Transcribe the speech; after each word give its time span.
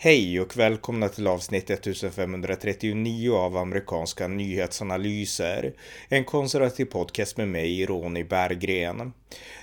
Hej 0.00 0.40
och 0.40 0.56
välkomna 0.56 1.08
till 1.08 1.26
avsnitt 1.26 1.70
1539 1.70 3.34
av 3.34 3.56
amerikanska 3.56 4.28
nyhetsanalyser. 4.28 5.72
En 6.08 6.24
konservativ 6.24 6.84
podcast 6.84 7.36
med 7.36 7.48
mig, 7.48 7.86
Ronny 7.86 8.24
Berggren. 8.24 9.12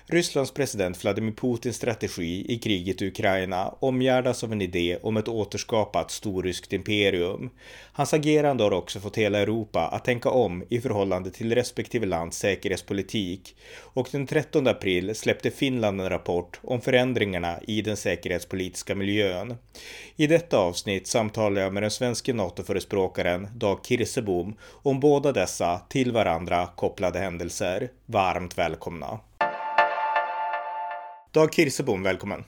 Rysslands 0.07 0.51
president 0.51 1.03
Vladimir 1.03 1.31
Putins 1.33 1.75
strategi 1.75 2.45
i 2.53 2.59
kriget 2.59 3.01
i 3.01 3.07
Ukraina 3.07 3.67
omgärdas 3.79 4.43
av 4.43 4.51
en 4.51 4.61
idé 4.61 4.97
om 5.01 5.17
ett 5.17 5.27
återskapat 5.27 6.11
storryskt 6.11 6.73
imperium. 6.73 7.49
Hans 7.93 8.13
agerande 8.13 8.63
har 8.63 8.71
också 8.71 8.99
fått 8.99 9.17
hela 9.17 9.39
Europa 9.39 9.87
att 9.87 10.05
tänka 10.05 10.29
om 10.29 10.63
i 10.69 10.81
förhållande 10.81 11.31
till 11.31 11.55
respektive 11.55 12.05
lands 12.05 12.37
säkerhetspolitik 12.37 13.55
och 13.79 14.07
den 14.11 14.27
13 14.27 14.67
april 14.67 15.15
släppte 15.15 15.51
Finland 15.51 16.01
en 16.01 16.09
rapport 16.09 16.59
om 16.63 16.81
förändringarna 16.81 17.59
i 17.67 17.81
den 17.81 17.97
säkerhetspolitiska 17.97 18.95
miljön. 18.95 19.55
I 20.15 20.27
detta 20.27 20.57
avsnitt 20.57 21.07
samtalar 21.07 21.61
jag 21.61 21.73
med 21.73 21.83
den 21.83 21.91
svenska 21.91 22.33
NATO-förespråkaren 22.33 23.47
Dag 23.55 23.79
Kirsebom 23.85 24.55
om 24.63 24.99
båda 24.99 25.31
dessa 25.31 25.81
till 25.89 26.11
varandra 26.11 26.67
kopplade 26.75 27.19
händelser. 27.19 27.89
Varmt 28.05 28.57
välkomna! 28.57 29.19
Dag 31.35 31.53
Kirsebom, 31.53 32.03
välkommen! 32.03 32.43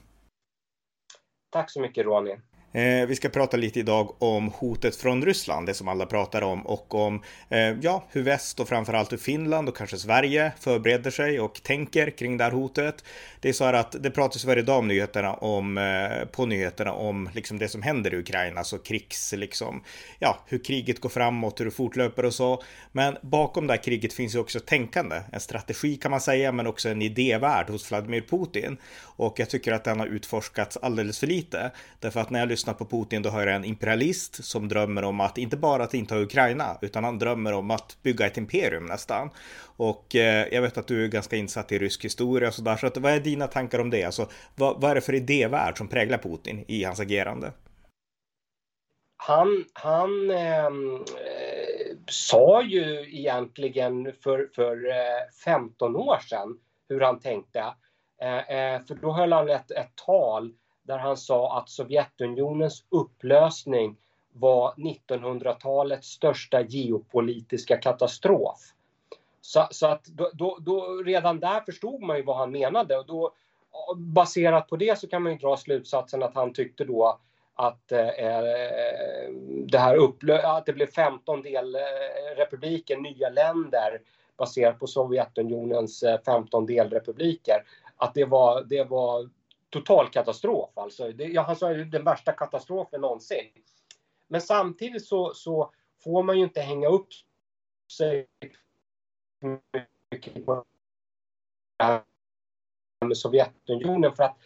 Tack 1.49 1.71
så 1.71 1.81
mycket 1.81 2.05
Ronny! 2.05 2.35
Eh, 2.73 3.05
vi 3.07 3.15
ska 3.15 3.29
prata 3.29 3.57
lite 3.57 3.79
idag 3.79 4.15
om 4.19 4.51
hotet 4.55 4.95
från 4.95 5.25
Ryssland, 5.25 5.67
det 5.67 5.73
som 5.73 5.87
alla 5.87 6.05
pratar 6.05 6.41
om, 6.41 6.67
och 6.67 6.95
om 6.95 7.23
eh, 7.49 7.59
ja, 7.59 8.03
hur 8.11 8.23
väst 8.23 8.59
och 8.59 8.67
framförallt 8.67 9.11
hur 9.11 9.17
Finland 9.17 9.69
och 9.69 9.77
kanske 9.77 9.97
Sverige 9.97 10.51
förbereder 10.59 11.11
sig 11.11 11.39
och 11.39 11.63
tänker 11.63 12.09
kring 12.09 12.37
det 12.37 12.43
här 12.43 12.51
hotet. 12.51 13.03
Det 13.39 13.49
är 13.49 13.53
så 13.53 13.65
här 13.65 13.73
att 13.73 13.95
det 14.03 14.11
pratas 14.11 14.45
varje 14.45 14.61
dag 14.61 14.79
om 14.79 14.87
nyheterna 14.87 15.33
om, 15.33 15.77
eh, 15.77 16.25
på 16.25 16.45
nyheterna 16.45 16.93
om 16.93 17.29
liksom 17.33 17.59
det 17.59 17.69
som 17.69 17.81
händer 17.81 18.13
i 18.13 18.17
Ukraina, 18.17 18.59
alltså 18.59 18.77
krigs, 18.77 19.33
liksom, 19.37 19.83
ja, 20.19 20.39
hur 20.47 20.63
kriget 20.63 21.01
går 21.01 21.09
framåt, 21.09 21.59
hur 21.59 21.65
det 21.65 21.71
fortlöper 21.71 22.25
och 22.25 22.33
så. 22.33 22.63
Men 22.91 23.17
bakom 23.21 23.67
det 23.67 23.73
här 23.73 23.83
kriget 23.83 24.13
finns 24.13 24.35
ju 24.35 24.39
också 24.39 24.59
tänkande, 24.59 25.21
en 25.31 25.39
strategi 25.39 25.95
kan 25.95 26.11
man 26.11 26.21
säga, 26.21 26.51
men 26.51 26.67
också 26.67 26.89
en 26.89 27.01
idévärld 27.01 27.69
hos 27.69 27.91
Vladimir 27.91 28.21
Putin. 28.21 28.77
Och 29.03 29.39
jag 29.39 29.49
tycker 29.49 29.71
att 29.71 29.83
den 29.83 29.99
har 29.99 30.07
utforskats 30.07 30.77
alldeles 30.77 31.19
för 31.19 31.27
lite, 31.27 31.71
därför 31.99 32.19
att 32.19 32.29
när 32.29 32.39
jag 32.39 32.49
lyssnar 32.49 32.66
på 32.73 32.85
Putin 32.85 33.21
då 33.21 33.29
hör 33.29 33.47
jag 33.47 33.55
en 33.55 33.65
imperialist 33.65 34.43
som 34.43 34.67
drömmer 34.67 35.03
om 35.03 35.19
att 35.19 35.37
inte 35.37 35.57
bara 35.57 35.83
att 35.83 35.93
inta 35.93 36.19
Ukraina 36.19 36.77
utan 36.81 37.03
han 37.03 37.19
drömmer 37.19 37.53
om 37.53 37.71
att 37.71 37.97
bygga 38.03 38.27
ett 38.27 38.37
imperium 38.37 38.85
nästan. 38.85 39.29
Och 39.77 40.15
eh, 40.15 40.47
jag 40.51 40.61
vet 40.61 40.77
att 40.77 40.87
du 40.87 41.03
är 41.03 41.07
ganska 41.07 41.35
insatt 41.35 41.71
i 41.71 41.79
rysk 41.79 42.05
historia 42.05 42.47
och 42.47 42.53
sådär 42.53 42.75
så 42.75 42.87
att 42.87 42.97
vad 42.97 43.11
är 43.11 43.19
dina 43.19 43.47
tankar 43.47 43.79
om 43.79 43.89
det? 43.89 44.03
Alltså 44.03 44.27
vad, 44.55 44.81
vad 44.81 44.91
är 44.91 44.95
det 44.95 45.01
för 45.01 45.15
idévärld 45.15 45.77
som 45.77 45.87
präglar 45.87 46.17
Putin 46.17 46.65
i 46.67 46.83
hans 46.83 46.99
agerande? 46.99 47.51
Han, 49.17 49.65
han 49.73 50.31
ehm, 50.31 50.95
eh, 50.95 51.97
sa 52.07 52.61
ju 52.61 53.17
egentligen 53.17 54.13
för, 54.23 54.49
för 54.55 54.89
eh, 54.89 55.31
15 55.45 55.95
år 55.95 56.17
sedan 56.29 56.57
hur 56.89 57.01
han 57.01 57.19
tänkte. 57.19 57.63
Eh, 58.21 58.37
eh, 58.37 58.81
för 58.87 58.95
då 58.95 59.11
höll 59.11 59.33
han 59.33 59.49
ett, 59.49 59.71
ett 59.71 59.95
tal 60.05 60.53
där 60.87 60.97
han 60.97 61.17
sa 61.17 61.57
att 61.57 61.69
Sovjetunionens 61.69 62.83
upplösning 62.89 63.95
var 64.33 64.73
1900-talets 64.73 66.07
största 66.07 66.61
geopolitiska 66.61 67.77
katastrof. 67.77 68.59
Så, 69.41 69.67
så 69.71 69.87
att 69.87 70.05
då, 70.05 70.29
då, 70.33 70.57
då, 70.61 71.03
redan 71.05 71.39
där 71.39 71.61
förstod 71.61 72.01
man 72.01 72.17
ju 72.17 72.23
vad 72.23 72.37
han 72.37 72.51
menade 72.51 72.97
och 72.97 73.05
då 73.05 73.33
baserat 73.95 74.67
på 74.67 74.75
det 74.75 74.99
så 74.99 75.07
kan 75.07 75.23
man 75.23 75.31
ju 75.31 75.37
dra 75.37 75.57
slutsatsen 75.57 76.23
att 76.23 76.35
han 76.35 76.53
tyckte 76.53 76.83
då 76.83 77.19
att, 77.55 77.91
eh, 77.91 78.07
eh 78.07 78.43
det, 79.67 79.77
här 79.77 79.97
upplö- 79.97 80.57
att 80.57 80.65
det 80.65 80.73
blev 80.73 80.87
15 80.87 81.41
delrepubliker, 81.41 82.95
eh, 82.95 83.01
nya 83.01 83.29
länder 83.29 84.01
baserat 84.37 84.79
på 84.79 84.87
Sovjetunionens 84.87 86.03
eh, 86.03 86.19
15 86.25 86.65
delrepubliker. 86.65 87.63
Att 87.97 88.13
det 88.13 88.25
var, 88.25 88.63
det 88.63 88.83
var 88.83 89.29
total 89.69 90.09
katastrof. 90.09 90.69
Alltså. 90.73 91.11
Det, 91.11 91.23
ja, 91.23 91.41
han 91.41 91.55
sa 91.55 91.73
ju 91.73 91.85
den 91.85 92.03
värsta 92.03 92.31
katastrofen 92.31 93.01
någonsin. 93.01 93.51
Men 94.27 94.41
samtidigt 94.41 95.05
så, 95.05 95.33
så 95.33 95.71
får 96.03 96.23
man 96.23 96.37
ju 96.37 96.43
inte 96.43 96.61
hänga 96.61 96.87
upp 96.87 97.07
sig 97.91 98.27
mycket 100.11 100.45
på 100.45 100.65
med 103.05 103.17
Sovjetunionen 103.17 104.15
för 104.15 104.23
att 104.23 104.37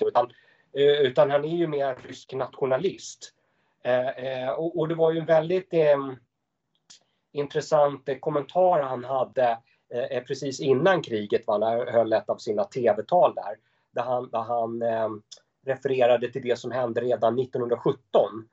utan, 0.00 0.30
eh, 0.72 1.00
utan 1.00 1.30
han 1.30 1.44
är 1.44 1.56
ju 1.56 1.66
mer 1.66 1.94
rysk 1.94 2.32
nationalist. 2.32 3.34
Eh, 3.84 4.08
eh, 4.08 4.50
och, 4.50 4.78
och, 4.78 4.88
det 4.88 4.94
var 4.94 5.12
ju 5.12 5.18
en 5.18 5.26
väldigt 5.26 5.74
eh, 5.74 6.12
intressant 7.32 8.08
eh, 8.08 8.18
kommentar 8.18 8.82
han 8.82 9.04
hade 9.04 9.58
eh, 10.10 10.22
precis 10.22 10.60
innan 10.60 11.02
kriget, 11.02 11.46
va, 11.46 11.58
när 11.58 11.76
han 11.78 11.94
höll 11.94 12.12
ett 12.12 12.30
av 12.30 12.36
sina 12.36 12.64
tv-tal 12.64 13.34
där 13.34 13.56
där 13.92 14.02
han, 14.02 14.30
där 14.30 14.42
han 14.42 14.82
eh, 14.82 15.08
refererade 15.64 16.32
till 16.32 16.42
det 16.42 16.58
som 16.58 16.70
hände 16.70 17.00
redan 17.00 17.38
1917. 17.38 18.48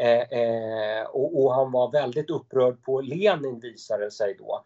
Eh, 0.00 0.20
eh, 0.20 1.06
och, 1.06 1.44
och, 1.44 1.54
han 1.54 1.72
var 1.72 1.92
väldigt 1.92 2.30
upprörd 2.30 2.82
på 2.82 3.00
Lenin 3.00 3.60
visade 3.60 4.04
det 4.04 4.10
sig 4.10 4.36
då. 4.38 4.64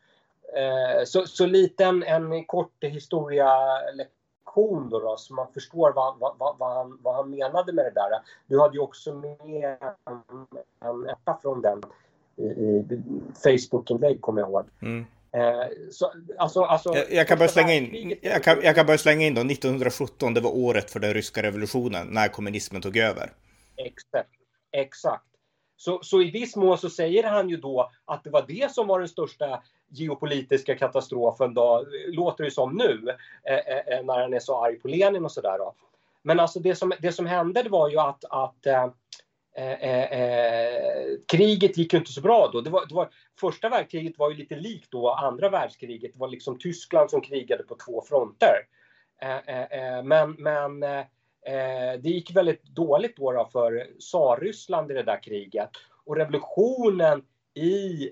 Eh, 0.56 1.04
så, 1.04 1.26
så 1.26 1.46
lite 1.46 1.84
en, 1.84 2.02
en 2.02 2.44
kort 2.44 2.84
historialektion 2.84 4.88
då, 4.90 4.98
då 4.98 5.16
så 5.16 5.34
man 5.34 5.52
förstår 5.54 5.92
vad, 5.92 6.18
vad, 6.18 6.56
vad, 6.58 6.76
han, 6.76 6.98
vad 7.02 7.14
han 7.14 7.30
menade 7.30 7.72
med 7.72 7.84
det 7.84 7.92
där. 7.94 8.10
Du 8.46 8.60
hade 8.60 8.74
ju 8.74 8.80
också 8.80 9.14
med 9.14 9.76
en, 10.04 10.22
en 10.80 11.08
etta 11.08 11.38
från 11.42 11.62
den 11.62 11.82
i, 12.36 12.44
i 12.44 13.02
Facebook-inlägg 13.34 14.20
kommer 14.20 14.40
jag 14.40 14.50
ihåg. 14.50 14.64
Mm. 14.82 15.06
Eh, 15.36 15.68
så, 15.90 16.12
alltså, 16.38 16.62
alltså, 16.62 16.94
jag, 16.94 17.12
jag, 17.12 17.28
kan 17.28 17.38
bara 17.38 17.48
slänga 17.48 17.74
in, 17.74 18.18
jag 18.22 18.42
kan, 18.42 18.58
jag 18.62 18.74
kan 18.74 18.86
bara 18.86 18.98
slänga 18.98 19.26
in 19.26 19.34
då, 19.34 19.40
1917, 19.40 20.34
det 20.34 20.40
var 20.40 20.50
året 20.50 20.90
för 20.90 21.00
den 21.00 21.14
ryska 21.14 21.42
revolutionen, 21.42 22.06
när 22.06 22.28
kommunismen 22.28 22.82
tog 22.82 22.96
över. 22.96 23.32
Exakt. 23.76 24.30
exakt. 24.72 25.24
Så, 25.76 26.00
så 26.02 26.22
i 26.22 26.30
viss 26.30 26.56
mån 26.56 26.78
så 26.78 26.90
säger 26.90 27.24
han 27.24 27.48
ju 27.48 27.56
då 27.56 27.90
att 28.04 28.24
det 28.24 28.30
var 28.30 28.44
det 28.48 28.72
som 28.72 28.86
var 28.86 28.98
den 28.98 29.08
största 29.08 29.62
geopolitiska 29.88 30.74
katastrofen, 30.74 31.54
då, 31.54 31.86
låter 32.06 32.44
det 32.44 32.50
som 32.50 32.76
nu, 32.76 33.16
eh, 33.44 33.96
eh 33.98 34.04
när 34.04 34.20
han 34.20 34.34
är 34.34 34.40
så 34.40 34.64
arg 34.64 34.76
på 34.76 34.88
Lenin 34.88 35.24
och 35.24 35.32
sådär. 35.32 35.58
Men 36.22 36.40
alltså 36.40 36.60
det 36.60 36.74
som, 36.74 36.92
det 37.00 37.12
som 37.12 37.26
hände 37.26 37.62
det 37.62 37.68
var 37.68 37.88
ju 37.88 37.98
att, 37.98 38.24
att 38.30 38.66
Eh, 39.56 39.72
eh, 39.72 40.42
Eh, 41.02 41.18
kriget 41.28 41.78
gick 41.78 41.92
ju 41.92 41.98
inte 41.98 42.12
så 42.12 42.20
bra 42.20 42.50
då. 42.52 42.60
Det 42.60 42.70
var, 42.70 42.86
det 42.86 42.94
var, 42.94 43.08
första 43.40 43.68
världskriget 43.68 44.18
var 44.18 44.30
ju 44.30 44.36
lite 44.36 44.56
likt 44.56 44.90
då 44.90 45.10
andra 45.10 45.48
världskriget. 45.48 46.12
Det 46.12 46.18
var 46.18 46.28
liksom 46.28 46.58
Tyskland 46.58 47.10
som 47.10 47.20
krigade 47.20 47.62
på 47.62 47.76
två 47.86 48.02
fronter. 48.08 48.54
Eh, 49.22 49.38
eh, 49.46 49.96
eh 49.96 50.02
men 50.02 50.32
men 50.32 50.82
eh, 50.82 52.00
det 52.00 52.08
gick 52.08 52.36
väldigt 52.36 52.62
dåligt 52.62 53.16
då, 53.16 53.32
då 53.32 53.48
för 53.52 53.86
Tsarryssland 53.98 54.90
i 54.90 54.94
det 54.94 55.02
där 55.02 55.22
kriget. 55.22 55.70
Och 56.04 56.16
revolutionen 56.16 57.22
i 57.54 58.10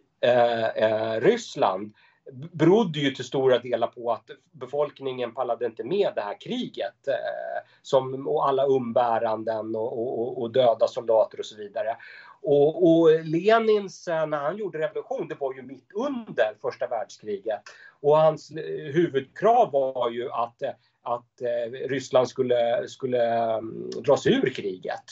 Ryssland 1.21 1.95
berodde 2.33 2.99
ju 2.99 3.11
till 3.11 3.25
stora 3.25 3.59
delar 3.59 3.87
på 3.87 4.13
att 4.13 4.31
befolkningen 4.53 5.35
pallade 5.35 5.67
inte 5.67 5.85
med 5.85 6.13
det 6.15 6.21
här 6.21 6.41
kriget. 6.41 7.09
Eh, 7.09 7.71
som, 7.83 8.29
och 8.29 8.49
alla 8.49 8.67
umbäranden 8.67 9.77
och, 9.77 10.21
och, 10.21 10.43
och, 10.43 10.51
döda 10.51 10.89
soldater 10.89 11.39
och 11.39 11.47
så 11.47 11.57
vidare. 11.57 11.97
Och, 12.43 12.91
och 12.91 13.25
Lenins, 13.25 14.09
eh, 14.09 14.27
när 14.27 14.39
han 14.39 14.57
gjorde 14.57 14.79
revolution, 14.79 15.29
det 15.29 15.35
var 15.41 15.55
ju 15.55 15.63
mitt 15.63 15.93
under 15.95 16.55
första 16.63 16.87
världskriget. 16.87 17.63
Och 18.01 18.17
hans 18.17 18.51
eh, 18.51 18.93
huvudkrav 18.93 19.73
var 19.73 20.11
ju 20.11 20.31
att, 20.31 20.63
eh, 20.63 20.71
att 21.03 21.43
Ryssland 21.89 22.29
skulle, 22.29 22.89
skulle 22.89 23.25
mm, 23.59 23.91
dra 23.91 24.17
sig 24.17 24.35
ur 24.35 24.51
kriget. 24.51 25.05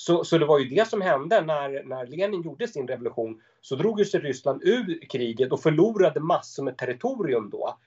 Så, 0.00 0.24
så 0.24 0.38
det 0.38 0.46
var 0.46 0.58
ju 0.58 0.68
det 0.68 0.88
som 0.88 1.00
hände 1.00 1.40
när, 1.40 1.82
när 1.84 2.06
Lenin 2.06 2.42
gjorde 2.42 2.68
sin 2.68 2.88
revolution. 2.88 3.42
Så 3.60 3.76
drog 3.76 4.06
sig 4.06 4.20
Ryssland 4.20 4.62
ur 4.62 5.08
kriget 5.08 5.52
och 5.52 5.62
förlorade 5.62 6.20
massor 6.20 6.62
med 6.62 6.76
territorium 6.76 7.50
då. 7.50 7.78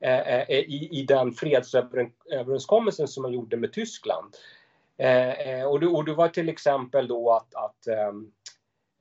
Eh, 0.00 0.28
eh 0.28 0.50
i, 0.50 0.88
i 0.92 1.02
den 1.02 1.32
fredsöverenskommelsen 1.32 3.08
som 3.08 3.22
man 3.22 3.32
gjorde 3.32 3.56
med 3.56 3.72
Tyskland. 3.72 4.34
Eh, 4.98 5.30
eh 5.30 5.64
och, 5.64 5.80
det, 5.80 5.86
och 5.86 6.04
det 6.04 6.14
var 6.14 6.28
till 6.28 6.48
exempel 6.48 7.08
då 7.08 7.32
att, 7.32 7.54
att 7.54 7.86
ehm, 7.86 8.32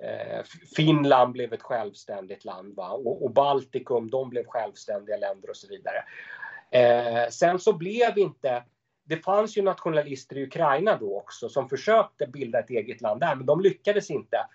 eh, 0.04 0.44
Finland 0.76 1.34
blev 1.34 1.54
ett 1.54 1.64
självständigt 1.64 2.46
land 2.46 2.76
va? 2.76 2.90
Och, 2.90 3.24
och, 3.24 3.32
Baltikum, 3.32 4.10
de 4.10 4.30
blev 4.30 4.46
självständiga 4.46 5.18
länder 5.18 5.50
och 5.50 5.58
så 5.58 5.68
vidare. 5.68 6.04
Eh, 6.72 7.30
sen 7.30 7.60
så 7.60 7.74
blev 7.74 8.18
inte 8.18 8.64
det 9.10 9.18
fanns 9.18 9.58
ju 9.58 9.62
nationalister 9.62 10.38
i 10.38 10.44
Ukraina 10.44 10.98
då 10.98 11.18
också 11.18 11.50
som 11.50 11.70
försökte 11.70 12.28
bilda 12.28 12.60
ett 12.60 12.70
eget 12.70 13.02
land 13.02 13.20
där, 13.22 13.36
men 13.36 13.46
de 13.46 13.62
lyckades 13.62 14.10
inte. 14.10 14.46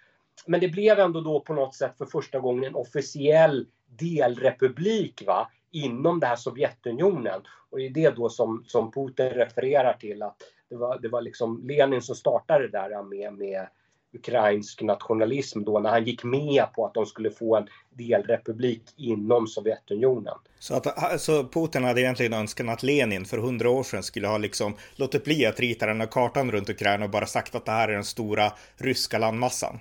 Men 0.46 0.60
det 0.60 0.68
blev 0.68 0.98
ändå 0.98 1.20
då 1.20 1.40
på 1.40 1.54
något 1.54 1.74
sätt 1.74 1.98
för 1.98 2.06
första 2.06 2.38
gången 2.40 2.64
en 2.64 2.74
officiell 2.74 3.66
delrepublik 3.86 5.22
va, 5.26 5.50
inom 5.70 6.20
det 6.20 6.26
här 6.26 6.36
Sovjetunionen. 6.36 7.42
Och 7.70 7.78
det 7.78 7.86
är 7.86 7.90
det 7.90 8.10
då 8.10 8.28
som, 8.28 8.64
som 8.66 8.92
Putin 8.92 9.30
refererar 9.30 9.92
till 9.92 10.22
att 10.22 10.36
det 10.70 10.76
var, 10.76 10.98
det 10.98 11.08
var 11.08 11.20
liksom 11.20 11.60
Lenin 11.64 12.02
som 12.02 12.14
startade 12.14 12.68
det 12.68 12.78
där 12.78 13.02
med, 13.02 13.32
med 13.32 13.68
ukrainsk 14.14 14.82
nationalism 14.82 15.64
då 15.64 15.78
när 15.78 15.90
han 15.90 16.04
gick 16.04 16.24
med 16.24 16.72
på 16.74 16.86
att 16.86 16.94
de 16.94 17.06
skulle 17.06 17.30
få 17.30 17.56
en 17.56 17.68
delrepublik 17.90 18.82
inom 18.96 19.46
Sovjetunionen. 19.46 20.34
Så 20.58 20.74
att 20.74 21.12
alltså 21.12 21.48
Putin 21.52 21.84
hade 21.84 22.00
egentligen 22.00 22.32
önskat 22.32 22.68
att 22.68 22.82
Lenin 22.82 23.24
för 23.24 23.38
hundra 23.38 23.70
år 23.70 23.82
sedan 23.82 24.02
skulle 24.02 24.28
ha 24.28 24.38
liksom 24.38 24.74
låtit 24.96 25.24
bli 25.24 25.46
att 25.46 25.60
rita 25.60 25.86
den 25.86 26.00
här 26.00 26.08
kartan 26.08 26.52
runt 26.52 26.70
Ukraina 26.70 27.04
och 27.04 27.10
bara 27.10 27.26
sagt 27.26 27.54
att 27.54 27.64
det 27.64 27.72
här 27.72 27.88
är 27.88 27.92
den 27.92 28.04
stora 28.04 28.52
ryska 28.76 29.18
landmassan? 29.18 29.80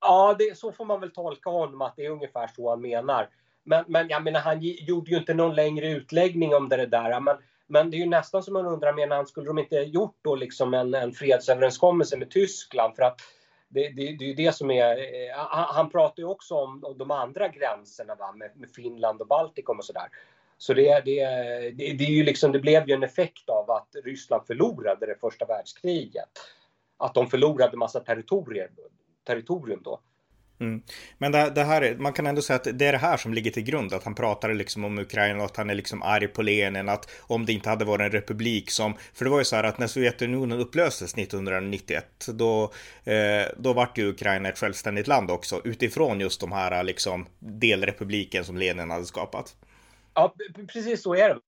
Ja, 0.00 0.36
det, 0.38 0.58
så 0.58 0.72
får 0.72 0.84
man 0.84 1.00
väl 1.00 1.10
tolka 1.10 1.50
honom 1.50 1.82
att 1.82 1.96
det 1.96 2.06
är 2.06 2.10
ungefär 2.10 2.50
så 2.56 2.70
han 2.70 2.80
menar. 2.80 3.28
Men, 3.64 3.84
men 3.88 4.08
jag 4.08 4.24
menar, 4.24 4.40
han 4.40 4.60
gjorde 4.62 5.10
ju 5.10 5.16
inte 5.16 5.34
någon 5.34 5.54
längre 5.54 5.88
utläggning 5.88 6.54
om 6.54 6.68
det 6.68 6.86
där. 6.86 7.20
Men, 7.20 7.36
men 7.66 7.90
det 7.90 7.96
är 7.96 7.98
ju 7.98 8.06
nästan 8.06 8.42
som 8.42 8.54
man 8.54 8.66
undrar, 8.66 8.92
menar 8.92 9.16
han, 9.16 9.26
skulle 9.26 9.46
de 9.46 9.58
inte 9.58 9.76
gjort 9.76 10.16
då 10.22 10.34
liksom 10.34 10.74
en, 10.74 10.94
en 10.94 11.12
fredsöverenskommelse 11.12 12.16
med 12.16 12.30
Tyskland? 12.30 12.96
För 12.96 13.02
att 13.02 13.20
det, 13.68 13.88
det, 13.88 14.16
det 14.18 14.24
är 14.24 14.28
ju 14.28 14.34
det 14.34 14.52
som 14.54 14.70
är... 14.70 14.98
Eh, 14.98 15.36
han, 15.36 15.74
han 15.74 15.90
pratar 15.90 16.22
ju 16.22 16.28
också 16.28 16.54
om, 16.54 16.94
de 16.98 17.10
andra 17.10 17.48
gränserna 17.48 18.14
va? 18.14 18.32
Med, 18.32 18.50
med 18.56 18.70
Finland 18.70 19.20
och 19.20 19.26
Baltikum 19.26 19.78
och 19.78 19.84
sådär. 19.84 20.08
Så 20.58 20.74
det, 20.74 21.04
det, 21.04 21.24
det, 21.70 21.92
det, 21.92 22.04
är 22.04 22.10
ju 22.10 22.24
liksom, 22.24 22.52
det 22.52 22.58
blev 22.58 22.88
ju 22.88 22.94
en 22.94 23.02
effekt 23.02 23.48
av 23.48 23.70
att 23.70 23.88
Ryssland 24.04 24.46
förlorade 24.46 25.06
det 25.06 25.20
första 25.20 25.44
världskriget. 25.44 26.30
Att 26.98 27.14
de 27.14 27.26
förlorade 27.26 27.76
massa 27.76 28.00
territorier, 28.00 28.70
territorium 29.24 29.80
då. 29.84 30.00
Mm. 30.58 30.82
Men 31.18 31.32
det, 31.32 31.50
det, 31.50 31.64
här, 31.64 31.96
man 31.98 32.12
kan 32.12 32.26
ändå 32.26 32.42
säga 32.42 32.56
att 32.56 32.78
det 32.78 32.86
är 32.86 32.92
det 32.92 32.98
här 32.98 33.16
som 33.16 33.34
ligger 33.34 33.50
till 33.50 33.62
grund, 33.62 33.92
att 33.92 34.04
han 34.04 34.14
pratar 34.14 34.54
liksom 34.54 34.84
om 34.84 34.98
Ukraina 34.98 35.38
och 35.38 35.44
att 35.44 35.56
han 35.56 35.70
är 35.70 35.74
liksom 35.74 36.02
arg 36.02 36.28
på 36.28 36.42
Lenin, 36.42 36.88
att 36.88 37.10
om 37.20 37.46
det 37.46 37.52
inte 37.52 37.68
hade 37.68 37.84
varit 37.84 38.04
en 38.04 38.10
republik 38.10 38.70
som, 38.70 38.94
för 39.14 39.24
det 39.24 39.30
var 39.30 39.38
ju 39.38 39.44
så 39.44 39.56
här 39.56 39.64
att 39.64 39.78
när 39.78 39.86
Sovjetunionen 39.86 40.60
upplöstes 40.60 41.14
1991, 41.14 42.26
då, 42.28 42.72
eh, 43.04 43.46
då 43.56 43.72
vart 43.72 43.98
ju 43.98 44.08
Ukraina 44.08 44.48
ett 44.48 44.58
självständigt 44.58 45.06
land 45.06 45.30
också, 45.30 45.60
utifrån 45.64 46.20
just 46.20 46.40
de 46.40 46.52
här 46.52 46.82
liksom 46.82 47.26
delrepubliken 47.38 48.44
som 48.44 48.56
Lenin 48.56 48.90
hade 48.90 49.06
skapat. 49.06 49.56
Ja, 50.14 50.34
precis 50.72 51.02
så 51.02 51.14
är 51.14 51.28
det. 51.28 51.38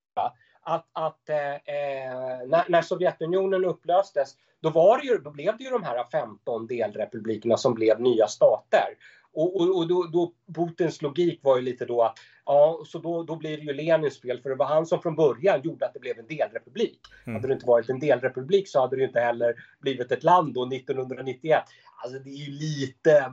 Att, 0.62 0.86
att 0.92 1.28
eh, 1.28 1.54
eh, 1.54 2.46
när, 2.46 2.68
när 2.68 2.82
Sovjetunionen 2.82 3.64
upplöstes 3.64 4.34
då, 4.60 4.70
var 4.70 4.98
det 4.98 5.04
ju, 5.04 5.18
då 5.18 5.30
blev 5.30 5.56
det 5.56 5.64
ju 5.64 5.70
de 5.70 5.82
här 5.82 6.04
15 6.12 6.66
delrepublikerna 6.66 7.56
som 7.56 7.74
blev 7.74 8.00
nya 8.00 8.26
stater. 8.26 8.88
Och, 9.32 9.56
och, 9.56 9.76
och 9.76 9.88
då, 9.88 10.02
då, 10.12 10.32
Putins 10.54 11.02
logik 11.02 11.40
var 11.42 11.56
ju 11.56 11.62
lite 11.62 11.84
då 11.84 12.02
att 12.02 12.18
ja, 12.44 12.82
så 12.86 12.98
då, 12.98 13.22
då 13.22 13.36
blir 13.36 13.56
det 13.56 13.62
ju 13.62 13.72
Lenins 13.72 14.20
fel 14.20 14.42
för 14.42 14.50
det 14.50 14.56
var 14.56 14.66
han 14.66 14.86
som 14.86 15.02
från 15.02 15.16
början 15.16 15.60
gjorde 15.62 15.86
att 15.86 15.94
det 15.94 16.00
blev 16.00 16.18
en 16.18 16.26
delrepublik. 16.26 17.00
Mm. 17.26 17.34
Hade 17.34 17.48
det 17.48 17.54
inte 17.54 17.66
varit 17.66 17.88
en 17.88 18.00
delrepublik 18.00 18.68
så 18.68 18.80
hade 18.80 18.96
det 18.96 19.04
inte 19.04 19.20
heller 19.20 19.54
blivit 19.80 20.12
ett 20.12 20.24
land 20.24 20.54
då 20.54 20.66
1991. 20.66 21.62
Alltså 22.02 22.18
det 22.18 22.30
är 22.30 22.34
ju 22.34 22.52
lite 22.52 23.32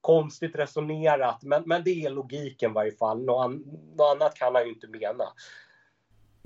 konstigt 0.00 0.56
resonerat 0.56 1.42
men, 1.42 1.62
men 1.66 1.84
det 1.84 2.04
är 2.04 2.10
logiken 2.10 2.70
i 2.70 2.74
varje 2.74 2.92
fall. 2.92 3.24
Något, 3.24 3.50
något 3.96 4.16
annat 4.16 4.34
kan 4.34 4.54
han 4.54 4.64
ju 4.64 4.72
inte 4.72 4.88
mena. 4.88 5.24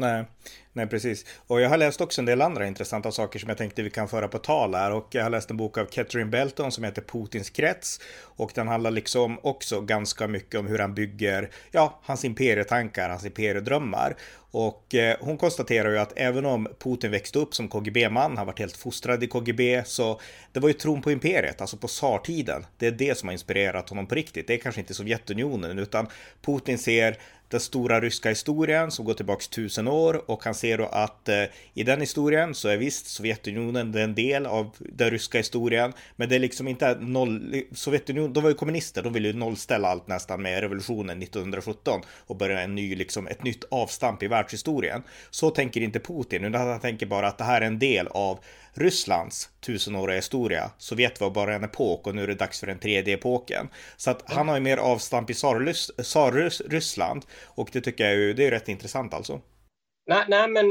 Nej, 0.03 0.25
nej 0.73 0.87
precis. 0.87 1.27
Och 1.47 1.61
jag 1.61 1.69
har 1.69 1.77
läst 1.77 2.01
också 2.01 2.21
en 2.21 2.25
del 2.25 2.43
andra 2.43 2.67
intressanta 2.67 3.13
saker 3.13 3.39
som 3.39 3.49
jag 3.49 3.59
tänkte 3.59 3.83
vi 3.83 3.91
kan 3.91 4.09
föra 4.09 4.29
på 4.29 4.39
tal 4.39 4.75
här. 4.75 4.93
Och 4.93 5.09
jag 5.11 5.23
har 5.23 5.31
läst 5.31 5.51
en 5.51 5.57
bok 5.57 5.79
av 5.79 5.85
Catherine 5.85 6.31
Belton 6.31 6.73
som 6.73 6.85
heter 6.85 7.03
Putins 7.03 7.51
krets. 7.51 8.01
Och 8.21 8.53
den 8.55 8.69
handlar 8.69 8.91
liksom 8.91 9.39
också 9.43 9.81
ganska 9.81 10.29
mycket 10.29 10.61
om 10.61 10.67
hur 10.67 10.79
han 10.79 10.95
bygger, 10.95 11.51
ja, 11.71 12.01
hans 12.03 12.25
imperietankar, 12.25 13.09
hans 13.09 13.25
imperiedrömmar. 13.25 14.17
Och 14.51 14.95
eh, 14.95 15.17
hon 15.21 15.39
konstaterar 15.39 15.91
ju 15.91 15.99
att 15.99 16.13
även 16.17 16.47
om 16.47 16.69
Putin 16.79 17.11
växte 17.11 17.39
upp 17.39 17.55
som 17.55 17.69
KGB-man, 17.69 18.37
han 18.37 18.47
var 18.47 18.55
helt 18.59 18.77
fostrad 18.77 19.25
i 19.25 19.27
KGB, 19.27 19.83
så 19.87 20.21
det 20.53 20.61
var 20.61 20.69
ju 20.69 20.75
tron 20.75 21.03
på 21.03 21.11
imperiet, 21.11 21.61
alltså 21.61 21.77
på 21.77 21.89
tsartiden. 21.89 22.67
Det 22.79 22.87
är 22.87 22.91
det 22.91 23.19
som 23.19 23.29
har 23.29 23.33
inspirerat 23.33 23.89
honom 23.89 24.07
på 24.07 24.15
riktigt. 24.15 24.47
Det 24.47 24.55
är 24.55 24.59
kanske 24.59 24.81
inte 24.81 24.95
Sovjetunionen, 24.95 25.79
utan 25.79 26.07
Putin 26.43 26.79
ser 26.79 27.17
den 27.53 27.61
stora 27.61 28.01
ryska 28.01 28.29
historien 28.29 28.91
som 28.91 29.05
går 29.05 29.15
tillbaks 29.15 29.49
tusen 29.49 29.89
år 29.89 30.31
och 30.31 30.45
han 30.45 30.55
ser 30.55 30.79
då 30.79 30.87
att 30.87 31.29
eh, 31.29 31.45
i 31.75 31.83
den 31.83 32.01
historien 32.01 32.55
så 32.55 32.69
är 32.69 32.77
visst 32.77 33.07
Sovjetunionen 33.07 33.95
en 33.95 34.15
del 34.15 34.47
av 34.47 34.77
den 34.79 35.11
ryska 35.11 35.39
historien, 35.39 35.93
men 36.17 36.29
det 36.29 36.35
är 36.35 36.39
liksom 36.39 36.69
inte 36.69 36.95
noll. 37.01 37.63
Sovjetunionen, 37.73 38.33
de 38.33 38.43
var 38.43 38.51
ju 38.51 38.57
kommunister, 38.57 39.03
de 39.03 39.13
ville 39.13 39.29
ju 39.29 39.35
nollställa 39.35 39.89
allt 39.89 40.09
nästan 40.09 40.43
med 40.43 40.61
revolutionen 40.61 41.23
1917 41.23 42.01
och 42.27 42.37
börja 42.37 42.61
en 42.61 42.75
ny, 42.75 42.95
liksom 42.95 43.27
ett 43.27 43.45
nytt 43.45 43.65
avstamp 43.71 44.23
i 44.23 44.29
världshistorien. 44.29 45.03
Så 45.31 45.51
tänker 45.51 45.81
inte 45.81 46.01
Putin, 46.01 46.45
utan 46.45 46.69
han 46.69 46.81
tänker 46.81 47.07
bara 47.07 47.29
att 47.29 47.39
det 47.39 47.45
här 47.45 47.61
är 47.61 47.67
en 47.67 47.79
del 47.79 48.07
av 48.07 48.39
Rysslands 48.75 49.51
tusenåriga 49.61 50.17
historia. 50.17 50.71
Sovjet 50.79 51.21
var 51.21 51.31
bara 51.31 51.55
en 51.55 51.65
epok 51.65 52.07
och 52.07 52.15
nu 52.15 52.23
är 52.23 52.27
det 52.27 52.35
dags 52.35 52.61
för 52.61 52.67
den 52.67 52.79
tredje 52.79 53.15
epoken. 53.15 53.69
Så 53.97 54.11
att 54.11 54.33
han 54.33 54.49
har 54.49 54.55
ju 54.55 54.61
mer 54.61 54.77
avstamp 54.77 55.31
i 55.31 55.35
tsar-Ryssland 55.35 57.25
och 57.45 57.69
det 57.73 57.81
tycker 57.81 58.05
jag 58.05 58.15
ju, 58.15 58.33
det 58.33 58.47
är 58.47 58.51
rätt 58.51 58.69
intressant 58.69 59.15
alltså. 59.15 59.41
Nej, 60.07 60.25
nej 60.29 60.49
men 60.49 60.69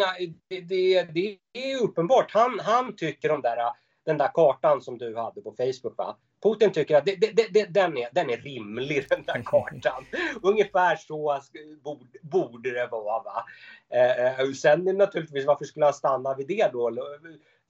det, 0.49 0.61
det, 0.61 1.03
det 1.03 1.37
är 1.53 1.83
uppenbart. 1.83 2.31
Han, 2.31 2.59
han 2.59 2.95
tycker 2.95 3.29
de 3.29 3.41
där, 3.41 3.57
den 4.05 4.17
där 4.17 4.31
kartan 4.33 4.81
som 4.81 4.97
du 4.97 5.17
hade 5.17 5.41
på 5.41 5.55
Facebook, 5.57 5.97
va? 5.97 6.17
Putin 6.43 6.71
tycker 6.71 6.97
att 6.97 7.05
det, 7.05 7.15
det, 7.15 7.47
det, 7.53 7.65
den, 7.65 7.97
är, 7.97 8.09
den 8.11 8.29
är 8.29 8.37
rimlig, 8.37 9.05
den 9.09 9.23
där 9.23 9.43
kartan. 9.45 10.05
Ungefär 10.41 10.95
så 10.95 11.41
borde, 11.83 12.05
borde 12.21 12.71
det 12.71 12.87
vara. 12.87 13.23
Va? 13.23 13.45
Eh, 13.89 14.51
sen 14.51 14.85
naturligtvis, 14.85 15.45
varför 15.45 15.65
skulle 15.65 15.85
han 15.85 15.93
stanna 15.93 16.35
vid 16.35 16.47
det 16.47 16.69
då? 16.73 16.91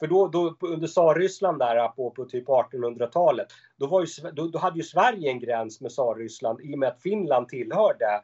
För 0.02 0.08
då, 0.08 0.28
då 0.28 0.56
under 0.60 0.88
tsarryssland 0.88 1.60
där 1.60 1.88
på, 1.88 2.12
på 2.12 2.26
typ 2.26 2.48
1800-talet, 2.48 3.48
då, 3.78 3.88
var 3.88 4.02
ju, 4.02 4.32
då, 4.32 4.48
då, 4.48 4.60
hade 4.60 4.78
ju 4.78 4.84
Sverige 4.84 5.30
en 5.30 5.40
gräns 5.40 5.82
med 5.82 5.92
tsarryssland 5.92 6.62
i 6.62 6.76
och 6.76 6.80
med 6.80 6.90
att 6.90 7.02
Finland 7.02 7.48
tillhörde 7.48 8.22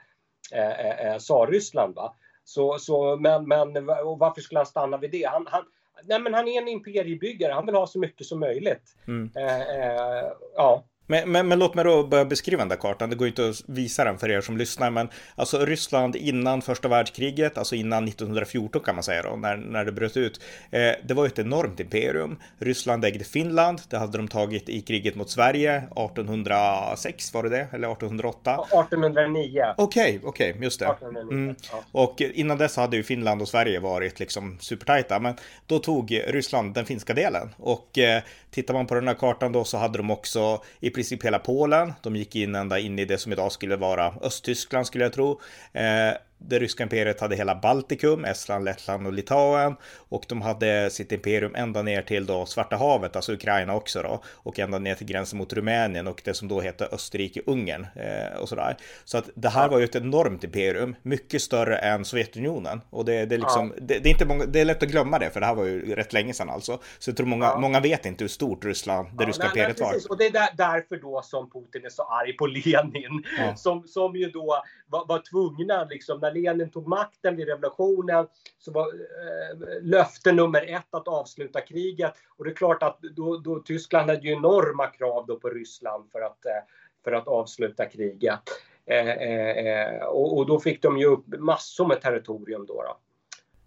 eh, 0.53 0.79
eh, 0.79 1.07
eh 1.07 1.17
tsarryssland. 1.17 1.95
Va? 1.95 2.15
Så, 2.43 2.77
så, 2.79 3.17
men, 3.17 3.47
men 3.47 3.85
varför 4.19 4.41
skulle 4.41 4.59
han 4.59 4.65
stanna 4.65 4.97
vid 4.97 5.11
det? 5.11 5.23
Han, 5.23 5.47
han, 5.49 5.63
nej, 6.03 6.19
men 6.19 6.33
han 6.33 6.47
är 6.47 6.61
en 6.61 6.67
imperiebyggare, 6.67 7.53
han 7.53 7.65
vill 7.65 7.75
ha 7.75 7.87
så 7.87 7.99
mycket 7.99 8.27
som 8.27 8.39
möjligt. 8.39 8.95
Mm. 9.07 9.31
Eh, 9.35 9.61
eh, 9.61 10.31
ja. 10.55 10.83
Men, 11.07 11.31
men, 11.31 11.47
men, 11.47 11.59
låt 11.59 11.75
mig 11.75 11.85
då 11.85 12.03
börja 12.03 12.25
beskriva 12.25 12.59
den 12.59 12.69
där 12.69 12.75
kartan. 12.75 13.09
Det 13.09 13.15
går 13.15 13.27
inte 13.27 13.49
att 13.49 13.63
visa 13.65 14.03
den 14.03 14.17
för 14.17 14.29
er 14.29 14.41
som 14.41 14.57
lyssnar, 14.57 14.91
men 14.91 15.09
alltså 15.35 15.65
Ryssland 15.65 16.15
innan 16.15 16.61
första 16.61 16.87
världskriget, 16.87 17.57
alltså 17.57 17.75
innan 17.75 18.07
1914 18.07 18.81
kan 18.81 18.95
man 18.95 19.03
säga 19.03 19.21
då, 19.23 19.35
när, 19.35 19.57
när 19.57 19.85
det 19.85 19.91
bröt 19.91 20.17
ut. 20.17 20.41
Eh, 20.71 20.91
det 21.03 21.13
var 21.13 21.25
ett 21.25 21.39
enormt 21.39 21.79
imperium. 21.79 22.39
Ryssland 22.59 23.05
ägde 23.05 23.23
Finland. 23.23 23.81
Det 23.89 23.97
hade 23.97 24.17
de 24.17 24.27
tagit 24.27 24.69
i 24.69 24.81
kriget 24.81 25.15
mot 25.15 25.29
Sverige 25.29 25.77
1806 25.77 27.33
var 27.33 27.43
det 27.43 27.49
det? 27.49 27.67
Eller 27.71 27.91
1808? 27.91 28.53
1809. 28.53 29.61
Okej, 29.77 30.17
okay, 30.17 30.19
okej, 30.23 30.51
okay, 30.51 30.63
just 30.63 30.79
det. 30.79 30.95
Mm. 31.31 31.55
Och 31.91 32.21
innan 32.21 32.57
dess 32.57 32.75
hade 32.75 32.97
ju 32.97 33.03
Finland 33.03 33.41
och 33.41 33.47
Sverige 33.47 33.79
varit 33.79 34.19
liksom 34.19 34.57
supertajta, 34.59 35.19
men 35.19 35.35
då 35.65 35.79
tog 35.79 36.21
Ryssland 36.27 36.73
den 36.73 36.85
finska 36.85 37.13
delen 37.13 37.49
och 37.57 37.97
eh, 37.97 38.21
tittar 38.51 38.73
man 38.73 38.87
på 38.87 38.95
den 38.95 39.07
här 39.07 39.15
kartan 39.15 39.51
då 39.51 39.63
så 39.63 39.77
hade 39.77 39.97
de 39.97 40.11
också 40.11 40.61
i 40.79 40.89
princip 40.97 41.23
hela 41.23 41.39
Polen. 41.39 41.93
De 42.03 42.15
gick 42.15 42.35
in 42.35 42.55
ända 42.55 42.79
in 42.79 42.99
i 42.99 43.05
det 43.05 43.17
som 43.17 43.31
idag 43.31 43.51
skulle 43.51 43.75
vara 43.75 44.13
Östtyskland 44.21 44.87
skulle 44.87 45.03
jag 45.03 45.13
tro. 45.13 45.41
Eh, 45.73 46.13
det 46.37 46.59
ryska 46.59 46.83
imperiet 46.83 47.21
hade 47.21 47.35
hela 47.35 47.55
Baltikum, 47.55 48.25
Estland, 48.25 48.65
Lettland 48.65 49.07
och 49.07 49.13
Litauen 49.13 49.75
och 50.09 50.25
de 50.27 50.41
hade 50.41 50.89
sitt 50.89 51.11
imperium 51.11 51.55
ända 51.55 51.81
ner 51.81 52.01
till 52.01 52.25
då 52.25 52.45
Svarta 52.45 52.75
havet, 52.75 53.15
alltså 53.15 53.33
Ukraina 53.33 53.75
också 53.75 54.01
då 54.01 54.21
och 54.25 54.59
ända 54.59 54.79
ner 54.79 54.95
till 54.95 55.07
gränsen 55.07 55.37
mot 55.37 55.53
Rumänien 55.53 56.07
och 56.07 56.21
det 56.25 56.33
som 56.33 56.47
då 56.47 56.61
heter 56.61 56.87
Österrike-Ungern 56.91 57.87
eh, 57.95 58.39
och 58.41 58.49
sådär. 58.49 58.77
Så 59.05 59.17
att 59.17 59.29
det 59.35 59.49
här 59.49 59.63
ja. 59.63 59.67
var 59.67 59.79
ju 59.79 59.83
ett 59.83 59.95
enormt 59.95 60.43
imperium, 60.43 60.95
mycket 61.01 61.41
större 61.41 61.77
än 61.77 62.05
Sovjetunionen 62.05 62.81
och 62.89 63.05
det, 63.05 63.25
det 63.25 63.35
är 63.35 63.39
liksom, 63.39 63.73
ja. 63.75 63.83
det, 63.85 63.99
det, 63.99 64.09
är 64.09 64.11
inte 64.11 64.25
många, 64.25 64.45
det 64.45 64.59
är 64.59 64.65
lätt 64.65 64.83
att 64.83 64.89
glömma 64.89 65.19
det 65.19 65.29
för 65.29 65.39
det 65.39 65.45
här 65.45 65.55
var 65.55 65.65
ju 65.65 65.95
rätt 65.95 66.13
länge 66.13 66.33
sedan 66.33 66.49
alltså. 66.49 66.79
Så 66.99 67.09
jag 67.09 67.17
tror 67.17 67.27
många, 67.27 67.45
ja. 67.45 67.59
många 67.59 67.79
vet 67.79 68.05
inte 68.05 68.23
hur 68.23 68.29
stort 68.29 68.65
Ryssland, 68.65 69.07
det 69.17 69.25
ryska 69.25 69.43
nej, 69.43 69.49
imperiet 69.49 69.79
nej, 69.79 69.89
var. 69.89 70.11
Och 70.11 70.17
det 70.17 70.25
är 70.25 70.31
där, 70.31 70.49
därför 70.57 70.95
då 70.95 71.21
som 71.23 71.49
Putin 71.49 71.85
är 71.85 71.89
så 71.89 72.03
arg 72.03 72.33
på 72.33 72.47
Lenin 72.47 73.23
som, 73.55 73.87
som 73.87 74.15
ju 74.15 74.29
då 74.29 74.63
var, 74.87 75.05
var 75.05 75.19
tvungna 75.19 75.83
liksom 75.83 76.19
när 76.19 76.31
Lenin 76.31 76.69
tog 76.69 76.87
makten 76.87 77.35
vid 77.35 77.47
revolutionen 77.47 78.27
så 78.57 78.71
var 78.71 78.87
eh, 78.87 79.81
löfte 79.81 80.31
nummer 80.31 80.75
ett 80.75 80.87
att 80.89 81.07
avsluta 81.07 81.61
kriget. 81.61 82.13
Och 82.37 82.45
det 82.45 82.51
är 82.51 82.55
klart 82.55 82.83
att 82.83 83.01
då, 83.01 83.37
då 83.37 83.59
Tyskland 83.59 84.09
hade 84.09 84.27
ju 84.27 84.33
enorma 84.33 84.87
krav 84.87 85.25
då 85.27 85.39
på 85.39 85.49
Ryssland 85.49 86.11
för 86.11 86.21
att, 86.21 86.45
eh, 86.45 86.63
för 87.03 87.11
att 87.11 87.27
avsluta 87.27 87.85
kriget. 87.85 88.39
Eh, 88.85 89.07
eh, 89.07 89.67
eh 89.67 90.03
och, 90.03 90.37
och, 90.37 90.45
då 90.45 90.59
fick 90.59 90.81
de 90.81 90.97
ju 90.97 91.05
upp 91.05 91.25
massor 91.27 91.87
med 91.87 92.01
territorium 92.01 92.65
då. 92.65 92.83
då. 92.83 92.97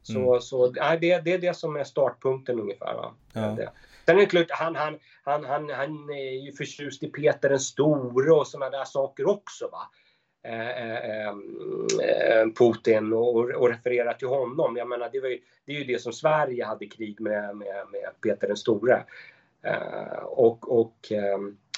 Så, 0.02 0.28
mm. 0.28 0.40
så 0.40 0.70
nej, 0.70 0.98
det, 1.00 1.24
det 1.24 1.32
är 1.32 1.38
det 1.38 1.54
som 1.54 1.76
är 1.76 1.84
startpunkten 1.84 2.60
ungefär. 2.60 2.94
Va? 2.94 3.14
Ja. 3.32 3.56
Sen 4.06 4.16
är 4.16 4.20
det 4.20 4.26
klart, 4.26 4.50
han, 4.50 4.76
han, 4.76 4.98
han, 5.22 5.44
han, 5.44 5.70
han 5.70 6.10
är 6.10 6.44
ju 6.44 6.52
förtjust 6.52 7.02
i 7.02 7.06
Peter 7.06 7.48
den 7.48 7.60
store 7.60 8.32
och 8.32 8.46
sådana 8.46 8.70
där 8.70 8.84
saker 8.84 9.28
också. 9.28 9.68
Va? 9.68 9.90
Eh, 10.42 10.90
eh, 10.90 11.28
eh, 11.28 12.47
Putin 12.59 13.12
och, 13.12 13.50
och 13.50 13.68
refererar 13.68 14.12
till 14.12 14.28
honom. 14.28 14.76
Jag 14.76 14.88
menar, 14.88 15.09
det, 15.12 15.20
var 15.20 15.28
ju, 15.28 15.38
det 15.64 15.73
är 15.73 15.76
ju 15.76 15.85
det 15.85 15.99
som 15.99 16.12
Sverige 16.12 16.64
hade 16.64 16.87
krig 16.87 17.20
med, 17.20 17.56
med, 17.56 17.87
med 17.92 18.20
Peter 18.23 18.47
den 18.47 18.56
store. 18.56 19.04
och, 20.25 20.80
och, 20.80 21.12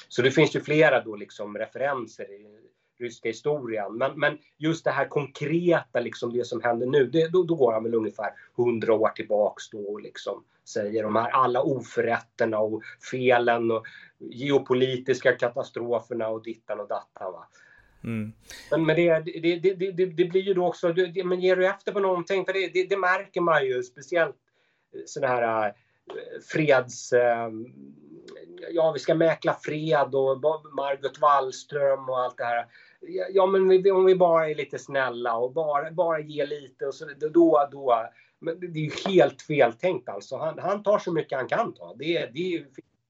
så 0.08 0.22
det 0.22 0.30
finns 0.30 0.56
ju 0.56 0.60
flera 0.60 1.00
då 1.00 1.16
liksom 1.16 1.58
referenser 1.58 2.24
i 2.24 2.58
ryska 2.98 3.28
historien. 3.28 3.96
Men, 3.98 4.20
men 4.20 4.38
just 4.58 4.84
det 4.84 4.90
här 4.90 5.08
konkreta, 5.08 6.00
liksom 6.00 6.32
det 6.32 6.44
som 6.44 6.62
händer 6.62 6.86
nu, 6.86 7.06
det, 7.06 7.28
då, 7.28 7.42
då 7.42 7.54
går 7.54 7.72
han 7.72 7.82
väl 7.82 7.94
ungefär 7.94 8.30
hundra 8.56 8.94
år 8.94 9.08
tillbaks 9.08 9.70
då 9.70 9.78
och 9.78 10.00
liksom 10.00 10.44
säger 10.64 11.02
de 11.02 11.16
här 11.16 11.30
alla 11.30 11.62
oförrätterna 11.62 12.58
och 12.58 12.82
felen 13.10 13.70
och 13.70 13.86
geopolitiska 14.18 15.32
katastroferna 15.32 16.28
och 16.28 16.42
dittan 16.42 16.80
och 16.80 16.88
dattan. 16.88 17.32
Va? 17.32 17.48
Mm. 18.04 18.32
Men, 18.70 18.86
men 18.86 18.96
det, 18.96 19.18
det, 19.20 19.56
det, 19.56 19.92
det, 19.92 20.06
det 20.06 20.24
blir 20.24 20.42
ju 20.42 20.54
då 20.54 20.66
också, 20.66 20.92
det, 20.92 21.24
men 21.24 21.40
ger 21.40 21.56
du 21.56 21.66
efter 21.66 21.92
på 21.92 22.00
någonting, 22.00 22.44
för 22.44 22.52
det, 22.52 22.88
det, 22.88 22.96
märker 22.96 23.40
man 23.40 23.66
ju 23.66 23.82
speciellt 23.82 24.36
eh, 24.94 25.00
sådana 25.06 25.34
här 25.34 25.66
äh, 25.66 25.72
freds... 26.52 27.12
Äh, 27.12 27.50
ja, 28.70 28.92
vi 28.92 28.98
ska 28.98 29.14
mäkla 29.14 29.56
fred 29.62 30.14
och 30.14 30.40
Margot 30.74 31.18
Wallström 31.20 32.08
och 32.08 32.20
allt 32.20 32.36
det 32.36 32.44
här. 32.44 32.66
Ja, 33.30 33.46
men 33.46 33.68
vi, 33.68 33.90
om 33.90 34.04
vi 34.04 34.14
bara 34.14 34.50
är 34.50 34.54
lite 34.54 34.78
snälla 34.78 35.36
och 35.36 35.52
bara, 35.52 35.90
bara 35.90 36.20
ger 36.20 36.46
lite 36.46 36.86
och 36.86 36.94
så 36.94 37.10
då, 37.20 37.68
då. 37.72 38.08
Men 38.38 38.60
det 38.60 38.66
är 38.66 38.84
ju 38.84 38.90
helt 39.06 39.42
feltänkt 39.42 40.08
alltså. 40.08 40.36
Han, 40.36 40.58
han 40.58 40.82
tar 40.82 40.98
så 40.98 41.12
mycket 41.12 41.38
han 41.38 41.48
kan 41.48 41.74
ta. 41.74 41.94
Det, 41.98 42.30
det 42.34 42.54
är 42.54 42.66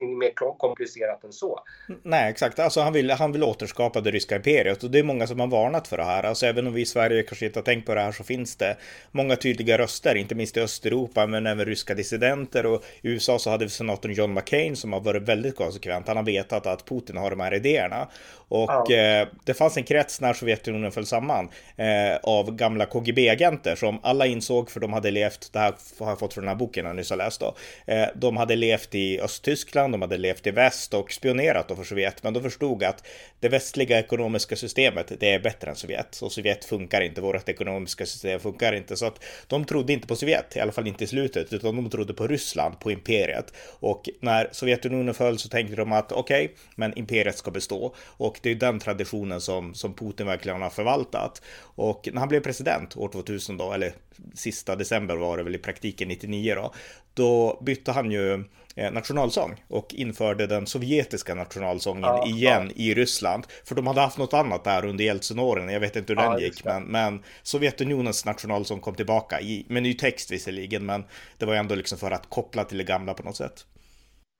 mer 0.06 0.30
komplicerat 0.58 1.24
än 1.24 1.32
så. 1.32 1.60
Nej, 2.02 2.30
exakt. 2.30 2.58
Alltså 2.58 2.80
han 2.80 2.92
vill, 2.92 3.10
han 3.10 3.32
vill 3.32 3.44
återskapa 3.44 4.00
det 4.00 4.10
ryska 4.10 4.36
imperiet 4.36 4.84
och 4.84 4.90
det 4.90 4.98
är 4.98 5.02
många 5.02 5.26
som 5.26 5.40
har 5.40 5.46
varnat 5.46 5.88
för 5.88 5.96
det 5.96 6.04
här. 6.04 6.22
Alltså 6.22 6.46
även 6.46 6.66
om 6.66 6.72
vi 6.72 6.80
i 6.80 6.86
Sverige 6.86 7.22
kanske 7.22 7.46
inte 7.46 7.58
har 7.58 7.64
tänkt 7.64 7.86
på 7.86 7.94
det 7.94 8.00
här 8.00 8.12
så 8.12 8.24
finns 8.24 8.56
det 8.56 8.76
många 9.10 9.36
tydliga 9.36 9.78
röster, 9.78 10.14
inte 10.14 10.34
minst 10.34 10.56
i 10.56 10.60
Östeuropa, 10.60 11.26
men 11.26 11.46
även 11.46 11.66
ryska 11.66 11.94
dissidenter 11.94 12.66
och 12.66 12.84
i 13.02 13.08
USA 13.08 13.38
så 13.38 13.50
hade 13.50 13.64
vi 13.64 13.70
senatorn 13.70 14.12
John 14.12 14.34
McCain 14.34 14.76
som 14.76 14.92
har 14.92 15.00
varit 15.00 15.22
väldigt 15.22 15.56
konsekvent. 15.56 16.08
Han 16.08 16.16
har 16.16 16.24
vetat 16.24 16.66
att 16.66 16.84
Putin 16.84 17.16
har 17.16 17.30
de 17.30 17.40
här 17.40 17.54
idéerna 17.54 18.08
och 18.52 18.70
ja. 18.70 18.96
eh, 18.96 19.28
det 19.44 19.54
fanns 19.54 19.76
en 19.76 19.84
krets 19.84 20.20
när 20.20 20.32
Sovjetunionen 20.32 20.92
föll 20.92 21.06
samman 21.06 21.48
eh, 21.76 22.16
av 22.22 22.56
gamla 22.56 22.86
KGB-agenter 22.86 23.76
som 23.76 23.98
alla 24.02 24.26
insåg, 24.26 24.70
för 24.70 24.80
de 24.80 24.92
hade 24.92 25.10
levt, 25.10 25.52
det 25.52 25.58
här 25.58 25.74
har 25.98 26.08
jag 26.08 26.18
fått 26.18 26.34
från 26.34 26.44
den 26.44 26.48
här 26.48 26.58
boken 26.58 26.86
jag 26.86 26.96
nyss 26.96 27.10
har 27.10 27.16
läst 27.16 27.40
då, 27.40 27.54
eh, 27.86 28.08
de 28.14 28.36
hade 28.36 28.56
levt 28.56 28.94
i 28.94 29.20
Östtyskland, 29.20 29.91
de 29.92 30.02
hade 30.02 30.18
levt 30.18 30.46
i 30.46 30.50
väst 30.50 30.94
och 30.94 31.12
spionerat 31.12 31.68
då 31.68 31.76
för 31.76 31.84
Sovjet, 31.84 32.22
men 32.22 32.32
de 32.32 32.42
förstod 32.42 32.82
att 32.82 33.04
det 33.40 33.48
västliga 33.48 33.98
ekonomiska 33.98 34.56
systemet, 34.56 35.12
det 35.20 35.30
är 35.30 35.40
bättre 35.40 35.70
än 35.70 35.76
Sovjet. 35.76 36.22
Och 36.22 36.32
Sovjet 36.32 36.64
funkar 36.64 37.00
inte, 37.00 37.20
vårt 37.20 37.48
ekonomiska 37.48 38.06
system 38.06 38.40
funkar 38.40 38.72
inte. 38.72 38.96
Så 38.96 39.06
att 39.06 39.24
de 39.46 39.64
trodde 39.64 39.92
inte 39.92 40.06
på 40.06 40.16
Sovjet, 40.16 40.56
i 40.56 40.60
alla 40.60 40.72
fall 40.72 40.86
inte 40.86 41.04
i 41.04 41.06
slutet, 41.06 41.52
utan 41.52 41.76
de 41.76 41.90
trodde 41.90 42.14
på 42.14 42.26
Ryssland, 42.26 42.80
på 42.80 42.90
imperiet. 42.90 43.52
Och 43.80 44.08
när 44.20 44.48
Sovjetunionen 44.52 45.14
föll 45.14 45.38
så 45.38 45.48
tänkte 45.48 45.76
de 45.76 45.92
att 45.92 46.12
okej, 46.12 46.44
okay, 46.44 46.56
men 46.74 46.98
imperiet 46.98 47.38
ska 47.38 47.50
bestå. 47.50 47.94
Och 48.00 48.38
det 48.42 48.50
är 48.50 48.54
den 48.54 48.78
traditionen 48.78 49.40
som, 49.40 49.74
som 49.74 49.94
Putin 49.94 50.26
verkligen 50.26 50.62
har 50.62 50.70
förvaltat. 50.70 51.42
Och 51.60 52.08
när 52.12 52.20
han 52.20 52.28
blev 52.28 52.40
president 52.40 52.96
år 52.96 53.08
2000 53.08 53.56
då, 53.56 53.72
eller 53.72 53.92
sista 54.34 54.76
december 54.76 55.16
var 55.16 55.36
det 55.36 55.42
väl 55.42 55.54
i 55.54 55.58
praktiken 55.58 56.08
99 56.08 56.54
då, 56.54 56.72
då 57.14 57.58
bytte 57.62 57.92
han 57.92 58.10
ju 58.10 58.44
eh, 58.76 58.92
nationalsång 58.92 59.64
och 59.68 59.94
införde 59.94 60.46
den 60.46 60.66
sovjetiska 60.66 61.34
nationalsången 61.34 62.02
ja, 62.02 62.26
igen 62.26 62.72
ja. 62.74 62.82
i 62.84 62.94
Ryssland. 62.94 63.46
För 63.64 63.74
de 63.74 63.86
hade 63.86 64.00
haft 64.00 64.18
något 64.18 64.34
annat 64.34 64.64
där 64.64 64.84
under 64.84 65.04
Jeltsin-åren, 65.04 65.68
jag 65.68 65.80
vet 65.80 65.96
inte 65.96 66.12
hur 66.12 66.20
ja, 66.20 66.30
den 66.30 66.40
gick, 66.40 66.64
men, 66.64 66.84
men, 66.84 67.22
Sovjetunionens 67.42 68.24
nationalsång 68.24 68.80
kom 68.80 68.94
tillbaka 68.94 69.40
i, 69.40 69.66
med 69.68 69.82
ny 69.82 69.94
text 69.94 70.32
visserligen, 70.32 70.86
men 70.86 71.04
det 71.38 71.46
var 71.46 71.54
ändå 71.54 71.74
liksom 71.74 71.98
för 71.98 72.10
att 72.10 72.30
koppla 72.30 72.64
till 72.64 72.78
det 72.78 72.84
gamla 72.84 73.14
på 73.14 73.22
något 73.22 73.36
sätt. 73.36 73.66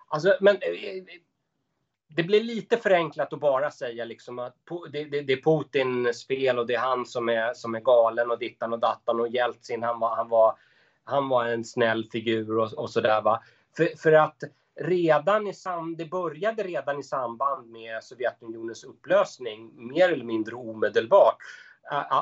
Alltså, 0.09 0.37
men 0.41 0.57
eh, 0.57 0.63
det 2.17 2.23
blir 2.23 2.43
lite 2.43 2.77
förenklat 2.77 3.33
att 3.33 3.41
bara 3.41 3.71
säga 3.71 4.05
liksom 4.05 4.39
att 4.39 4.57
det, 4.93 5.05
det, 5.05 5.23
det, 5.23 5.33
är 5.33 5.43
Putins 5.43 6.27
fel 6.27 6.59
och 6.59 6.67
det 6.67 6.75
är 6.75 6.79
han 6.79 7.07
som 7.07 7.29
är, 7.29 7.55
som 7.55 7.75
är 7.75 7.81
galen 7.81 8.31
och 8.31 8.39
dittan 8.39 8.73
och 8.73 8.79
dattan 8.79 9.21
och 9.21 9.29
Jeltsin 9.29 9.83
han 9.83 10.01
var, 10.01 10.17
han 10.17 10.29
var, 10.29 10.59
han 11.05 11.29
var 11.29 11.47
en 11.47 11.65
snäll 11.65 12.09
figur 12.13 12.59
och, 12.59 12.73
och 12.73 12.91
sådär 12.91 13.23
va. 13.23 13.43
För, 13.77 13.99
för 13.99 14.13
att 14.13 14.43
redan 14.81 15.47
i 15.47 15.55
sam, 15.55 15.97
det 15.97 16.05
började 16.05 16.63
redan 16.63 16.99
i 16.99 17.03
samband 17.03 17.71
med 17.71 18.05
Sovjetunionens 18.05 18.85
upplösning 18.85 19.71
mer 19.93 20.13
eller 20.13 20.25
mindre 20.25 20.55
omedelbart 20.55 21.37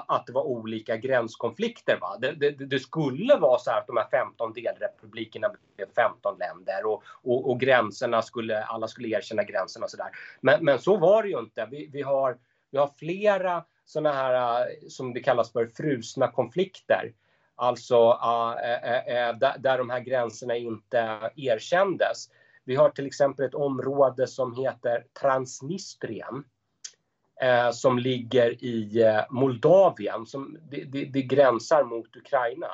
att 0.09 0.27
det 0.27 0.33
var 0.33 0.43
olika 0.43 0.97
gränskonflikter. 0.97 1.99
Va? 2.01 2.19
Det, 2.21 2.33
det, 2.33 2.51
det, 2.51 2.81
skulle 2.81 3.37
vara 3.37 3.59
så 3.59 3.71
att 3.71 3.87
de 3.87 3.97
här 3.97 4.09
15 4.11 4.53
delrepublikerna 4.53 5.51
blev 5.77 5.87
15 5.95 6.39
länder 6.39 6.87
och, 6.87 7.03
och, 7.07 7.51
och 7.51 7.61
gränserna 7.61 8.23
skulle, 8.23 8.65
alla 8.65 8.89
skulle 8.89 9.09
erkänna 9.09 9.45
gränserna 9.45 9.85
och 9.85 9.91
sådär. 9.91 10.11
Men, 10.41 10.65
men 10.65 10.79
så 10.79 10.97
var 10.97 11.23
det 11.23 11.29
ju 11.29 11.39
inte. 11.39 11.69
Vi, 11.71 11.91
vi, 11.93 12.03
har, 12.03 12.39
vi 12.71 12.79
har 12.79 12.91
flera 12.99 13.65
sådana 13.85 14.13
här, 14.13 14.67
som 14.89 15.13
det 15.13 15.21
kallas 15.21 15.53
för, 15.53 15.67
frusna 15.67 16.31
konflikter. 16.31 17.13
Alltså 17.61 17.97
ah, 17.97 18.59
eh, 18.61 18.93
eh, 18.93 19.29
eh, 19.29 19.37
där, 19.37 19.59
där 19.59 19.79
de 19.79 19.91
här 19.91 20.01
gränserna 20.01 20.57
inte 20.57 21.31
erkändes. 21.37 22.29
Vi 22.65 22.77
har 22.77 22.91
till 22.91 23.07
exempel 23.07 23.47
ett 23.47 23.55
område 23.55 24.27
som 24.27 24.57
heter 24.57 25.05
Transnistrien 25.21 26.45
som 27.73 27.99
ligger 27.99 28.65
i 28.65 29.05
Moldavien, 29.31 30.27
som 30.27 30.59
det, 30.71 30.85
det, 30.85 31.05
det, 31.05 31.23
gränsar 31.23 31.85
mot 31.85 32.17
Ukraina. 32.17 32.67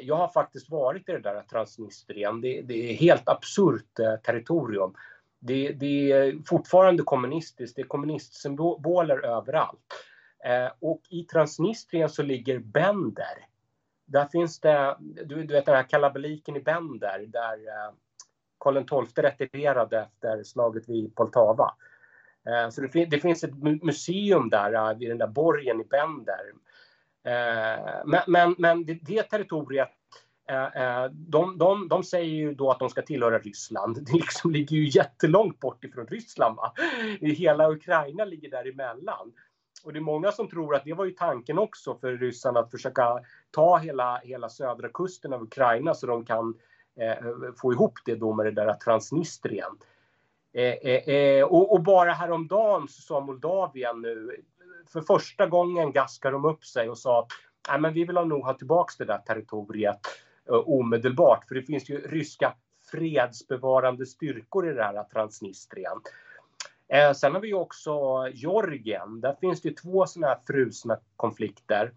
Jag 0.00 0.16
har 0.16 0.28
faktiskt 0.28 0.70
varit 0.70 1.08
i 1.08 1.12
det 1.12 1.20
där 1.20 1.42
Transnistrien. 1.42 2.40
Det, 2.40 2.62
det 2.62 2.90
är 2.90 2.94
helt 2.94 3.28
absurt 3.28 3.94
territorium. 4.24 4.94
Det, 5.40 5.72
det, 5.72 6.12
är 6.12 6.46
fortfarande 6.46 7.02
kommunistiskt, 7.02 7.76
det 7.76 7.82
är 7.82 7.86
kommunistsymboler 7.86 9.24
överallt. 9.24 9.94
Eh, 10.44 10.70
och 10.80 11.00
i 11.08 11.24
Transnistrien 11.24 12.08
så 12.08 12.22
ligger 12.22 12.58
Bender. 12.58 13.46
Där 14.06 14.26
finns 14.26 14.60
det, 14.60 14.96
du, 15.00 15.44
du 15.44 15.54
vet 15.54 15.66
den 15.66 15.74
här 15.74 15.88
kalabaliken 15.88 16.56
i 16.56 16.60
Bender 16.60 17.24
där 17.28 17.52
eh, 17.52 17.92
Karl 18.58 19.06
XII 19.06 19.22
retirerade 19.22 20.00
efter 20.00 20.42
slaget 20.42 20.88
vid 20.88 21.14
Poltava. 21.14 21.74
Eh, 22.48 22.70
så 22.70 22.80
det, 22.80 23.04
det, 23.04 23.20
finns 23.20 23.44
ett 23.44 23.62
museum 23.82 24.50
där 24.50 24.72
eh, 24.72 24.98
vid 24.98 25.10
den 25.10 25.18
där 25.18 25.26
borgen 25.26 25.80
i 25.80 25.84
Bender. 25.84 26.52
Eh, 27.24 28.02
men, 28.04 28.20
men, 28.26 28.54
men 28.58 28.84
det, 28.84 28.94
det 28.94 29.22
territoriet 29.22 29.88
eh, 30.48 30.82
eh, 30.82 31.10
de, 31.10 31.58
de, 31.58 31.88
de, 31.88 32.04
säger 32.04 32.34
ju 32.34 32.54
då 32.54 32.70
att 32.70 32.78
de 32.78 32.88
ska 32.88 33.02
tillhöra 33.02 33.38
Ryssland. 33.38 34.04
Det 34.06 34.12
liksom 34.12 34.50
ligger 34.50 34.76
ju 34.76 34.88
jättelångt 34.88 35.60
bort 35.60 35.84
ifrån 35.84 36.06
Ryssland. 36.06 36.56
Va? 36.56 36.72
Hela 37.20 37.70
Ukraina 37.70 38.24
ligger 38.24 38.50
däremellan. 38.50 39.32
Och 39.84 39.92
det 39.92 39.98
är 39.98 40.00
många 40.00 40.32
som 40.32 40.48
tror 40.48 40.74
att 40.74 40.84
det 40.84 40.94
var 40.94 41.04
ju 41.04 41.10
tanken 41.10 41.58
också 41.58 41.94
för 41.94 42.12
ryssarna 42.12 42.60
att 42.60 42.70
försöka 42.70 43.18
ta 43.50 43.76
hela, 43.76 44.18
hela 44.18 44.48
södra 44.48 44.88
kusten 44.88 45.32
av 45.32 45.42
Ukraina 45.42 45.94
så 45.94 46.06
de 46.06 46.24
kan 46.24 46.54
eh, 47.00 47.26
få 47.60 47.72
ihop 47.72 47.98
det 48.04 48.14
då 48.14 48.34
med 48.34 48.46
det 48.46 48.52
där 48.52 48.74
Transnistrien. 48.74 49.70
Eh, 50.52 50.64
eh, 50.64 51.08
eh 51.08 51.44
och, 51.44 51.72
och, 51.72 51.82
bara 51.82 52.12
häromdagen 52.12 52.88
så 52.88 53.02
sa 53.02 53.20
Moldavien 53.20 54.00
nu, 54.00 54.36
för 54.92 55.00
första 55.00 55.46
gången 55.46 55.92
gaskar 55.92 56.32
de 56.32 56.44
upp 56.44 56.64
sig 56.64 56.90
och 56.90 56.98
sa 56.98 57.20
att 57.20 57.32
men 57.80 57.92
vi 57.92 58.04
vill 58.04 58.14
nog 58.14 58.44
ha 58.44 58.54
tillbaka 58.54 58.92
det 58.98 59.04
där 59.04 59.18
territoriet 59.18 60.00
eh, 60.48 60.54
omedelbart, 60.54 61.44
för 61.48 61.54
det 61.54 61.62
finns 61.62 61.90
ju 61.90 62.00
ryska 62.00 62.54
fredsbevarande 62.90 64.06
styrkor 64.06 64.70
i 64.70 64.72
det 64.72 64.82
här 64.82 65.04
Transnistrien. 65.04 66.00
Eh, 66.92 67.12
sen 67.12 67.34
har 67.34 67.40
vi 67.40 67.54
också 67.54 67.92
Georgien. 68.32 69.20
Där 69.20 69.36
finns 69.40 69.60
det 69.60 69.76
två 69.76 70.06
sådana 70.06 70.26
här 70.26 70.40
frusna 70.46 70.98
konflikter. 71.16 71.92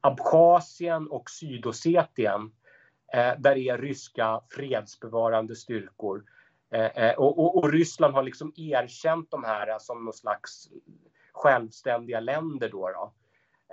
Abchasien 0.00 1.08
och 1.08 1.30
Sydossetien. 1.30 2.52
Eh, 3.12 3.32
där 3.38 3.56
är 3.56 3.78
ryska 3.78 4.40
fredsbevarande 4.48 5.56
styrkor. 5.56 6.24
Eh, 6.70 6.84
eh, 6.84 7.14
och, 7.14 7.38
och, 7.38 7.58
och, 7.58 7.72
Ryssland 7.72 8.14
har 8.14 8.22
liksom 8.22 8.52
erkänt 8.56 9.30
de 9.30 9.44
här 9.44 9.78
som 9.78 10.04
någon 10.04 10.12
slags 10.12 10.68
självständiga 11.32 12.20
länder. 12.20 12.68
Då, 12.68 12.90
då. 12.90 13.12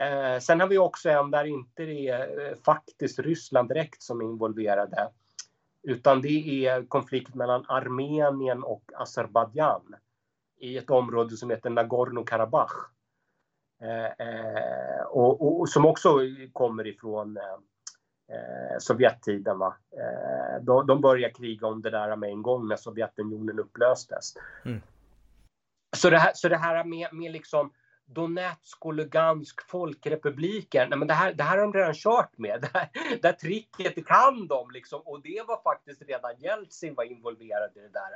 Eh, 0.03 0.39
sen 0.39 0.59
har 0.59 0.67
vi 0.67 0.77
också 0.77 1.09
en 1.09 1.31
där 1.31 1.45
inte 1.45 1.85
det 1.85 2.07
är 2.07 2.47
eh, 2.47 2.55
faktiskt 2.65 3.19
Ryssland 3.19 3.69
direkt 3.69 4.01
som 4.01 4.21
är 4.21 4.25
involverade. 4.25 5.09
Utan 5.83 6.21
det 6.21 6.65
är 6.67 6.85
konflikt 6.85 7.35
mellan 7.35 7.65
Armenien 7.67 8.63
och 8.63 8.83
Azerbajdzjan 8.95 9.95
i 10.59 10.77
ett 10.77 10.89
område 10.89 11.37
som 11.37 11.49
heter 11.49 11.69
Nagorno-Karabach. 11.69 12.71
Eh, 13.81 15.05
och, 15.05 15.59
och, 15.59 15.69
som 15.69 15.85
också 15.85 16.19
kommer 16.53 16.87
ifrån 16.87 17.37
eh, 17.37 18.77
Sovjettiden. 18.79 19.59
Va? 19.59 19.77
Eh, 19.91 20.63
de, 20.63 20.87
de 20.87 21.01
började 21.01 21.33
kriga 21.33 21.67
om 21.67 21.81
det 21.81 21.89
där 21.89 22.15
med 22.15 22.29
en 22.29 22.41
gång 22.41 22.67
när 22.67 22.75
Sovjetunionen 22.75 23.59
upplöstes. 23.59 24.33
Mm. 24.65 24.81
Så, 25.95 26.09
det 26.09 26.17
här, 26.17 26.31
så 26.35 26.49
det 26.49 26.57
här 26.57 26.83
med, 26.83 27.13
med 27.13 27.31
liksom 27.31 27.71
Donetsk 28.05 28.85
och 28.85 28.93
Lugansk 28.93 29.61
folkrepubliker. 29.61 30.87
Nej, 30.87 30.99
men 30.99 31.07
det, 31.07 31.13
här, 31.13 31.33
det 31.33 31.43
här 31.43 31.57
har 31.57 31.63
de 31.63 31.73
redan 31.73 31.93
kört 31.93 32.37
med. 32.37 32.61
Det 32.73 32.79
här, 32.79 32.89
det 33.21 33.27
här 33.27 33.33
tricket 33.33 34.07
kan 34.07 34.47
de 34.47 34.71
liksom. 34.71 35.01
Och 35.05 35.21
det 35.21 35.43
var 35.47 35.61
faktiskt 35.61 36.01
redan 36.01 36.31
Jeltsin 36.39 36.95
var 36.95 37.03
involverad 37.03 37.71
i 37.75 37.79
det 37.79 37.89
där. 37.89 38.11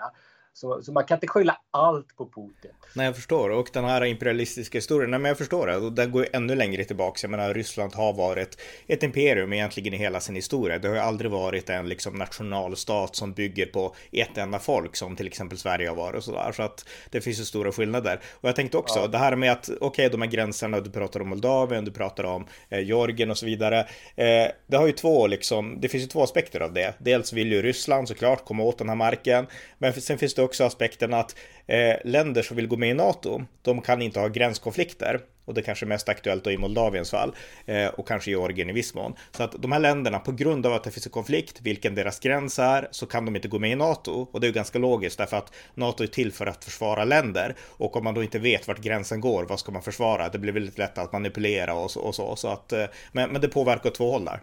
Så, 0.54 0.82
så, 0.84 0.92
man 0.92 1.06
kan 1.06 1.16
inte 1.16 1.28
skylla 1.28 1.58
allt 1.72 2.16
på 2.18 2.26
Putin. 2.26 2.72
Nej, 2.96 3.06
jag 3.06 3.16
förstår. 3.16 3.50
Och 3.50 3.70
den 3.74 3.86
här 3.86 4.06
imperialistiska 4.06 4.78
historien, 4.78 5.12
nej 5.12 5.20
men 5.20 5.30
jag 5.30 5.38
förstår 5.38 5.68
det. 5.68 5.78
Och 5.78 5.94
den 5.94 6.12
går 6.12 6.24
ju 6.24 6.30
ännu 6.34 6.56
längre 6.56 6.84
tillbaka. 6.84 7.20
Jag 7.22 7.32
menar, 7.32 7.54
Ryssland 7.54 7.96
har 7.96 8.14
varit 8.14 8.62
ett 8.88 9.04
imperium 9.04 9.54
egentligen 9.54 9.94
i 9.94 9.98
hela 9.98 10.20
sin 10.20 10.36
historia. 10.36 10.80
Det 10.80 10.88
har 10.88 10.96
ju 10.96 11.02
aldrig 11.02 11.32
varit 11.32 11.70
en 11.70 11.90
liksom 11.90 12.16
nationalstat 12.16 13.16
som 13.16 13.34
bygger 13.34 13.66
på 13.66 13.96
ett 14.12 14.38
enda 14.38 14.60
folk 14.60 14.96
som 14.96 15.16
till 15.16 15.28
exempel 15.28 15.58
Sverige 15.58 15.90
har 15.90 15.96
varit 15.96 16.18
och 16.18 16.24
sådär. 16.24 16.52
Så 16.52 16.64
att 16.64 16.86
det 17.10 17.22
finns 17.22 17.40
ju 17.40 17.46
stora 17.46 17.72
skillnader. 17.72 18.20
Och 18.32 18.50
jag 18.50 18.56
tänkte 18.56 18.78
också, 18.78 19.00
ja. 19.00 19.08
det 19.08 19.18
här 19.18 19.36
med 19.36 19.52
att, 19.52 19.70
okej, 19.70 19.88
okay, 19.88 20.10
de 20.10 20.22
här 20.22 20.30
gränserna, 20.30 20.80
du 20.80 20.90
pratar 20.90 21.20
om 21.20 21.30
Moldavien, 21.30 21.86
du 21.86 21.92
pratar 21.92 22.24
om 22.24 22.48
eh, 22.70 22.80
Georgien 22.80 23.32
och 23.32 23.38
så 23.38 23.46
vidare. 23.46 23.80
Eh, 24.16 24.48
det 24.68 24.78
har 24.78 24.88
ju 24.88 24.94
två 24.94 25.28
liksom, 25.28 25.82
det 25.82 25.90
finns 25.90 26.04
ju 26.04 26.08
två 26.08 26.24
aspekter 26.24 26.60
av 26.60 26.74
det. 26.74 26.94
Dels 26.98 27.34
vill 27.34 27.52
ju 27.52 27.62
Ryssland 27.62 28.08
såklart 28.08 28.46
komma 28.46 28.64
åt 28.64 28.78
den 28.78 28.90
här 28.90 28.96
marken. 28.96 29.48
Men 29.78 29.94
sen 29.94 30.18
finns 30.18 30.34
det 30.34 30.41
också 30.42 30.64
aspekten 30.64 31.14
att 31.14 31.36
eh, 31.68 31.96
länder 32.06 32.42
som 32.42 32.56
vill 32.56 32.68
gå 32.68 32.78
med 32.78 32.90
i 32.90 32.94
NATO, 32.94 33.46
de 33.62 33.82
kan 33.82 34.02
inte 34.02 34.20
ha 34.20 34.28
gränskonflikter. 34.28 35.22
Och 35.46 35.54
det 35.54 35.62
kanske 35.62 35.86
är 35.86 35.88
mest 35.88 36.10
aktuellt 36.10 36.44
då 36.44 36.52
i 36.52 36.58
Moldaviens 36.58 37.12
fall 37.12 37.36
eh, 37.66 37.88
och 37.88 38.08
kanske 38.08 38.32
Georgien 38.32 38.70
i 38.70 38.74
viss 38.74 38.94
mån. 38.94 39.14
Så 39.32 39.44
att 39.44 39.62
de 39.62 39.72
här 39.72 39.80
länderna, 39.80 40.20
på 40.20 40.32
grund 40.32 40.66
av 40.66 40.74
att 40.74 40.84
det 40.84 40.92
finns 40.92 41.06
en 41.06 41.12
konflikt, 41.12 41.62
vilken 41.62 41.96
deras 41.96 42.20
gräns 42.20 42.60
är, 42.60 42.88
så 42.92 43.06
kan 43.06 43.26
de 43.26 43.36
inte 43.36 43.48
gå 43.48 43.60
med 43.60 43.72
i 43.72 43.76
NATO. 43.76 44.28
Och 44.32 44.40
det 44.40 44.46
är 44.46 44.50
ju 44.50 44.54
ganska 44.54 44.80
logiskt 44.80 45.18
därför 45.18 45.38
att 45.38 45.54
NATO 45.76 46.04
är 46.04 46.08
till 46.08 46.32
för 46.32 46.46
att 46.46 46.64
försvara 46.64 47.04
länder. 47.04 47.56
Och 47.62 47.96
om 47.96 48.04
man 48.04 48.14
då 48.14 48.24
inte 48.24 48.40
vet 48.40 48.68
vart 48.68 48.82
gränsen 48.82 49.22
går, 49.22 49.44
vad 49.44 49.60
ska 49.60 49.72
man 49.72 49.82
försvara? 49.82 50.30
Det 50.30 50.40
blir 50.40 50.54
väldigt 50.54 50.78
lätt 50.78 50.98
att 50.98 51.14
manipulera 51.14 51.74
och 51.74 51.92
så. 51.92 52.00
Och 52.00 52.16
så, 52.16 52.36
så 52.36 52.48
att, 52.48 52.74
eh, 52.74 52.86
men, 53.12 53.30
men 53.32 53.42
det 53.42 53.48
påverkar 53.48 53.90
två 53.90 54.12
håll 54.12 54.26
där. 54.26 54.40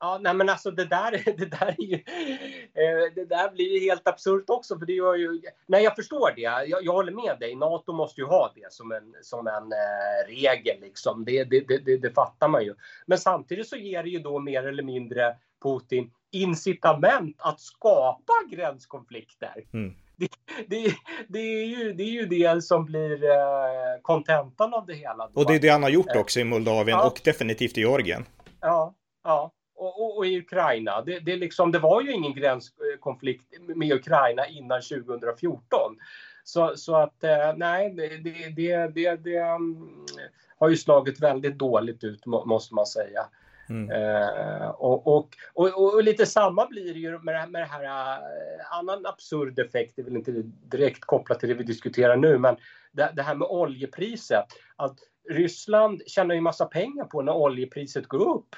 Ja, 0.00 0.18
nej 0.20 0.34
men 0.34 0.48
alltså 0.48 0.70
det 0.70 0.84
där, 0.84 1.10
det 1.36 1.46
där, 1.46 1.74
är 1.78 1.82
ju, 1.82 1.94
eh, 2.74 3.14
det 3.14 3.24
där 3.24 3.50
blir 3.50 3.78
ju 3.78 3.80
helt 3.80 4.08
absurt 4.08 4.50
också. 4.50 4.78
För 4.78 4.86
det 4.86 4.92
gör 4.92 5.14
ju, 5.14 5.40
nej, 5.66 5.84
jag 5.84 5.96
förstår 5.96 6.32
det. 6.36 6.40
Jag, 6.40 6.84
jag 6.84 6.92
håller 6.92 7.12
med 7.12 7.36
dig. 7.40 7.54
Nato 7.54 7.92
måste 7.92 8.20
ju 8.20 8.26
ha 8.26 8.52
det 8.54 8.72
som 8.72 8.92
en, 8.92 9.14
som 9.22 9.46
en 9.46 9.72
eh, 9.72 10.28
regel. 10.28 10.80
Liksom. 10.80 11.24
Det, 11.24 11.44
det, 11.44 11.60
det, 11.84 11.96
det, 11.96 12.14
fattar 12.14 12.48
man 12.48 12.64
ju. 12.64 12.74
Men 13.06 13.18
samtidigt 13.18 13.68
så 13.68 13.76
ger 13.76 14.02
det 14.02 14.08
ju 14.08 14.18
då 14.18 14.38
mer 14.38 14.66
eller 14.66 14.82
mindre 14.82 15.36
Putin 15.62 16.10
incitament 16.32 17.36
att 17.38 17.60
skapa 17.60 18.32
gränskonflikter. 18.50 19.64
Mm. 19.72 19.94
Det, 20.16 20.28
det, 20.66 20.94
det, 21.28 21.38
är 21.38 21.66
ju, 21.66 21.92
det 21.92 22.02
är 22.02 22.10
ju 22.10 22.26
det 22.26 22.64
som 22.64 22.84
blir 22.84 23.24
eh, 23.24 24.00
kontentan 24.02 24.74
av 24.74 24.86
det 24.86 24.94
hela. 24.94 25.30
Och 25.34 25.46
det 25.46 25.54
är 25.54 25.60
det 25.60 25.68
han 25.68 25.82
har 25.82 25.90
gjort 25.90 26.16
också 26.16 26.40
i 26.40 26.44
Moldavien 26.44 26.98
ja. 26.98 27.06
och 27.06 27.20
definitivt 27.24 27.78
i 27.78 27.80
Georgien. 27.80 28.24
Ja, 28.60 28.94
ja 29.24 29.52
och, 29.80 30.00
och, 30.00 30.16
och, 30.16 30.26
i 30.26 30.38
Ukraina. 30.38 31.02
Det, 31.02 31.18
det, 31.18 31.36
liksom, 31.36 31.72
det 31.72 31.78
var 31.78 32.02
ju 32.02 32.12
ingen 32.12 32.34
gränskonflikt 32.34 33.44
med 33.60 33.92
Ukraina 33.92 34.46
innan 34.46 34.80
2014. 34.80 35.96
Så, 36.44 36.76
så 36.76 36.96
att 36.96 37.24
eh, 37.24 37.54
nej, 37.56 37.90
det, 37.90 38.08
det, 38.16 38.88
det, 38.88 39.16
det 39.16 39.40
um, 39.40 40.06
har 40.58 40.68
ju 40.68 40.76
slagit 40.76 41.20
väldigt 41.20 41.58
dåligt 41.58 42.04
ut 42.04 42.26
måste 42.26 42.74
man 42.74 42.86
säga. 42.86 43.26
Mm. 43.68 43.90
Eh, 43.90 44.68
och, 44.68 45.06
och, 45.06 45.28
och, 45.54 45.94
och, 45.94 46.04
lite 46.04 46.26
samma 46.26 46.66
blir 46.66 46.94
det 46.94 47.00
ju 47.00 47.18
med 47.18 47.34
det 47.34 47.38
här, 47.38 47.46
med 47.46 47.62
det 47.62 47.66
här 47.66 47.84
uh, 47.84 48.78
annan 48.78 49.06
absurd 49.06 49.58
effekt, 49.58 49.92
det 49.96 50.02
är 50.02 50.04
väl 50.04 50.16
inte 50.16 50.32
direkt 50.44 51.04
kopplat 51.04 51.40
till 51.40 51.48
det 51.48 51.54
vi 51.54 51.64
diskuterar 51.64 52.16
nu, 52.16 52.38
men 52.38 52.56
det, 52.92 53.12
det 53.16 53.22
här 53.22 53.34
med 53.34 53.48
oljepriset. 53.48 54.44
Att 54.76 54.96
Ryssland 55.30 56.02
tjänar 56.06 56.34
ju 56.34 56.40
massa 56.40 56.64
pengar 56.64 57.04
på 57.04 57.22
när 57.22 57.32
oljepriset 57.32 58.06
går 58.06 58.36
upp. 58.36 58.56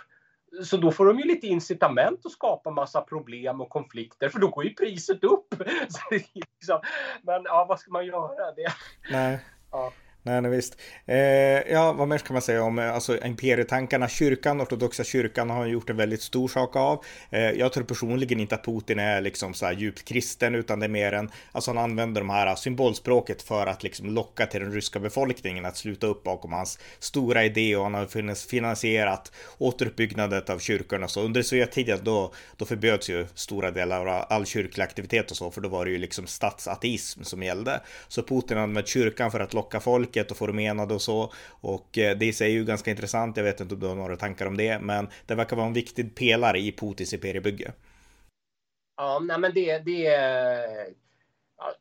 Så 0.64 0.76
då 0.76 0.92
får 0.92 1.06
de 1.06 1.18
ju 1.18 1.24
lite 1.24 1.46
incitament 1.46 2.26
att 2.26 2.32
skapa 2.32 2.70
massa 2.70 3.00
problem 3.00 3.60
och 3.60 3.70
konflikter 3.70 4.28
för 4.28 4.38
då 4.38 4.48
går 4.48 4.64
ju 4.64 4.74
priset 4.74 5.24
upp. 5.24 5.54
Liksom, 6.34 6.80
men 7.22 7.42
ja, 7.44 7.66
vad 7.68 7.80
ska 7.80 7.90
man 7.90 8.06
göra? 8.06 8.52
Det, 8.52 8.72
Nej. 9.10 9.40
Ja. 9.70 9.92
Nej, 10.24 10.40
nej 10.40 10.50
visst. 10.50 10.76
Eh, 11.06 11.16
ja, 11.72 11.92
vad 11.92 12.08
mer 12.08 12.18
ska 12.18 12.32
man 12.32 12.42
säga 12.42 12.62
om 12.62 12.78
eh, 12.78 12.94
alltså, 12.94 13.24
imperietankarna? 13.24 14.08
Kyrkan, 14.08 14.60
ortodoxa 14.62 15.04
kyrkan 15.04 15.50
har 15.50 15.66
gjort 15.66 15.90
en 15.90 15.96
väldigt 15.96 16.22
stor 16.22 16.48
sak 16.48 16.76
av. 16.76 17.04
Eh, 17.30 17.40
jag 17.40 17.72
tror 17.72 17.84
personligen 17.84 18.40
inte 18.40 18.54
att 18.54 18.64
Putin 18.64 18.98
är 18.98 19.20
liksom 19.20 19.54
så 19.54 19.66
här 19.66 19.72
djupt 19.72 20.04
kristen, 20.04 20.54
utan 20.54 20.80
det 20.80 20.86
är 20.86 20.88
mer 20.88 21.12
en, 21.12 21.30
alltså 21.52 21.70
han 21.70 21.78
använder 21.78 22.20
de 22.20 22.30
här 22.30 22.46
eh, 22.46 22.54
symbolspråket 22.54 23.42
för 23.42 23.66
att 23.66 23.82
liksom 23.82 24.10
locka 24.10 24.46
till 24.46 24.60
den 24.60 24.72
ryska 24.72 25.00
befolkningen 25.00 25.64
att 25.64 25.76
sluta 25.76 26.06
upp 26.06 26.22
bakom 26.22 26.52
hans 26.52 26.78
stora 26.98 27.44
idé 27.44 27.76
och 27.76 27.82
han 27.82 27.94
har 27.94 28.34
finansierat 28.48 29.32
återuppbyggnaden 29.58 30.42
av 30.48 30.58
kyrkorna. 30.58 31.08
Så 31.08 31.22
under 31.22 31.42
Sovjettiden 31.42 31.98
då, 32.02 32.32
då 32.56 32.64
förbjöds 32.64 33.10
ju 33.10 33.26
stora 33.34 33.70
delar 33.70 34.06
av 34.06 34.24
all 34.28 34.46
kyrklig 34.46 34.84
aktivitet 34.84 35.30
och 35.30 35.36
så, 35.36 35.50
för 35.50 35.60
då 35.60 35.68
var 35.68 35.84
det 35.84 35.90
ju 35.90 35.98
liksom 35.98 36.26
statsateism 36.26 37.22
som 37.22 37.42
gällde. 37.42 37.80
Så 38.08 38.22
Putin 38.22 38.58
använde 38.58 38.88
kyrkan 38.88 39.30
för 39.30 39.40
att 39.40 39.54
locka 39.54 39.80
folk 39.80 40.11
folket 40.12 40.30
och 40.30 40.36
få 40.36 40.46
dem 40.46 40.58
enade 40.58 40.94
och 40.94 41.02
så. 41.02 41.32
Och 41.62 41.98
eh, 41.98 42.16
det 42.16 42.26
i 42.26 42.32
sig 42.32 42.50
är 42.50 42.54
ju 42.54 42.64
ganska 42.64 42.90
intressant. 42.90 43.36
Jag 43.36 43.44
vet 43.44 43.60
inte 43.60 43.74
om 43.74 43.80
du 43.80 43.86
har 43.86 43.94
några 43.94 44.16
tankar 44.16 44.46
om 44.46 44.56
det, 44.56 44.78
men 44.80 45.08
det 45.26 45.34
verkar 45.34 45.56
vara 45.56 45.66
en 45.66 45.72
viktig 45.72 46.14
pelare 46.14 46.58
i 46.58 46.72
Putins 46.72 47.14
imperiebygge. 47.14 47.72
Ja, 48.96 49.18
nej 49.22 49.38
men 49.38 49.52
det, 49.54 49.78
det 49.78 50.02
ja, 51.58 51.74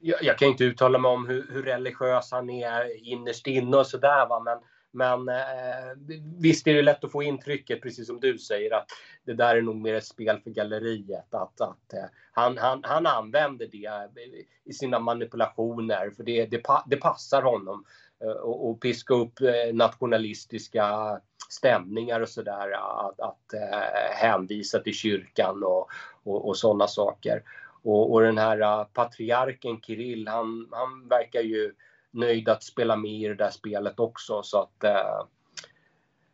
jag, 0.00 0.22
jag, 0.22 0.38
kan 0.38 0.48
inte 0.48 0.64
uttala 0.64 0.98
mig 0.98 1.10
om 1.10 1.26
hur, 1.26 1.46
hur 1.52 1.62
religiös 1.62 2.32
han 2.32 2.50
är 2.50 3.08
innerst 3.12 3.46
inne 3.46 3.76
och 3.76 3.86
sådär 3.86 4.28
va, 4.28 4.40
men 4.40 4.58
men 4.92 5.28
eh, 5.28 6.14
visst 6.38 6.66
är 6.66 6.74
det 6.74 6.82
lätt 6.82 7.04
att 7.04 7.12
få 7.12 7.22
intrycket, 7.22 7.82
precis 7.82 8.06
som 8.06 8.20
du 8.20 8.38
säger, 8.38 8.74
att 8.74 8.86
det 9.24 9.34
där 9.34 9.56
är 9.56 9.62
nog 9.62 9.76
mer 9.76 9.94
ett 9.94 10.06
spel 10.06 10.40
för 10.44 10.50
galleriet. 10.50 11.34
Att, 11.34 11.60
att 11.60 11.92
eh, 11.92 12.04
han, 12.32 12.58
han, 12.58 12.80
han 12.84 13.06
använder 13.06 13.66
det 13.66 13.86
eh, 13.86 14.44
i 14.64 14.72
sina 14.72 14.98
manipulationer, 14.98 16.10
för 16.16 16.24
det, 16.24 16.46
det, 16.46 16.62
det 16.86 16.96
passar 16.96 17.42
honom. 17.42 17.84
Eh, 18.24 18.30
och, 18.30 18.70
och 18.70 18.80
piska 18.80 19.14
upp 19.14 19.40
eh, 19.40 19.74
nationalistiska 19.74 21.20
stämningar 21.48 22.20
och 22.20 22.28
sådär. 22.28 22.72
Att, 22.72 23.20
att 23.20 23.54
eh, 23.54 24.14
hänvisa 24.14 24.78
till 24.78 24.94
kyrkan 24.94 25.62
och, 25.62 25.88
och, 26.22 26.48
och 26.48 26.56
sådana 26.56 26.86
saker. 26.86 27.42
Och, 27.84 28.12
och 28.12 28.22
den 28.22 28.38
här 28.38 28.60
uh, 28.60 28.84
patriarken 28.84 29.80
Kirill, 29.80 30.28
han, 30.28 30.68
han 30.70 31.08
verkar 31.08 31.40
ju 31.40 31.74
nöjd 32.12 32.48
att 32.48 32.62
spela 32.62 32.96
med 32.96 33.10
i 33.10 33.28
det 33.28 33.34
där 33.34 33.50
spelet 33.50 34.00
också. 34.00 34.42
Så 34.42 34.58
att, 34.58 34.84
eh, 34.84 35.26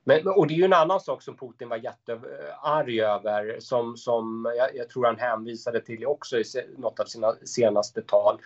men, 0.04 0.28
och 0.28 0.46
det 0.46 0.54
är 0.54 0.58
ju 0.58 0.64
en 0.64 0.72
annan 0.72 1.00
sak 1.00 1.22
som 1.22 1.36
Putin 1.36 1.68
var 1.68 1.76
jättearg 1.76 2.98
över 2.98 3.56
som, 3.60 3.96
som 3.96 4.52
jag, 4.56 4.76
jag 4.76 4.88
tror 4.88 5.06
han 5.06 5.18
hänvisade 5.18 5.80
till 5.80 6.06
också 6.06 6.38
i 6.38 6.44
något 6.76 7.00
av 7.00 7.04
sina 7.04 7.32
senaste 7.44 8.02
tal. 8.02 8.40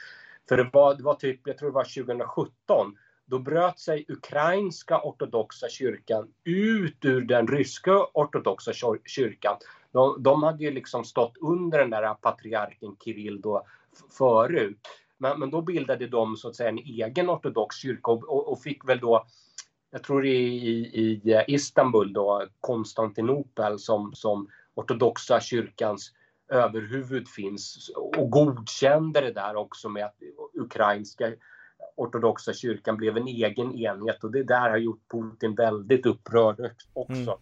För 0.49 0.57
det 0.57 0.71
var, 0.73 0.95
det 0.95 1.03
var 1.03 1.15
typ, 1.15 1.41
jag 1.45 1.59
tror 1.59 1.69
det 1.69 1.75
var 1.75 2.05
2017, 2.05 2.97
då 3.25 3.39
bröt 3.39 3.79
sig 3.79 4.05
ukrainska 4.09 5.01
ortodoxa 5.01 5.69
kyrkan 5.69 6.29
ut 6.45 7.05
ur 7.05 7.21
den 7.21 7.49
ryska 7.49 8.07
ortodoxa 8.15 8.73
kyrkan. 9.05 9.57
De, 9.93 10.23
de 10.23 10.43
hade 10.43 10.65
ju 10.65 10.71
liksom 10.71 11.05
stått 11.05 11.37
under 11.41 11.79
den 11.79 11.91
där 11.91 12.15
patriarken 12.15 12.97
Kirill 13.05 13.41
då 13.41 13.67
förut. 14.19 14.79
Men, 15.23 15.39
men 15.39 15.51
då 15.51 15.63
bildade 15.63 16.07
de 16.07 16.37
så 16.37 16.49
att 16.49 16.57
säga 16.57 16.69
en 16.69 16.79
egen 16.79 17.31
ortodox 17.31 17.77
kyrka 17.77 18.11
och, 18.11 18.53
och 18.53 18.63
fick 18.63 18.89
väl 18.89 18.99
då 18.99 19.27
jag 19.91 20.03
tror 20.03 20.27
i, 20.27 20.37
i, 20.37 21.03
i 21.03 21.45
Istanbul 21.47 22.13
då, 22.13 22.47
Konstantinopel 22.61 23.79
som, 23.79 24.15
som 24.15 24.49
ortodoxa 24.75 25.41
kyrkans 25.41 26.13
överhuvud 26.49 27.29
finns 27.29 27.91
och 27.97 28.31
godkände 28.31 29.21
det 29.21 29.33
där 29.33 29.57
också 29.57 29.89
med 29.89 30.05
att 30.05 30.17
ukrainska 30.55 31.33
ortodoxa 31.97 32.53
kyrkan 32.53 32.97
blev 32.97 33.17
en 33.17 33.27
egen 33.27 33.75
enhet 33.75 34.25
och 34.25 34.33
det 34.33 34.43
där 34.43 34.71
har 34.71 34.77
gjort 34.77 35.03
Putin 35.11 35.55
väldigt 35.55 36.07
upprörd 36.07 36.71
också. 36.93 37.13
Mm. 37.13 37.35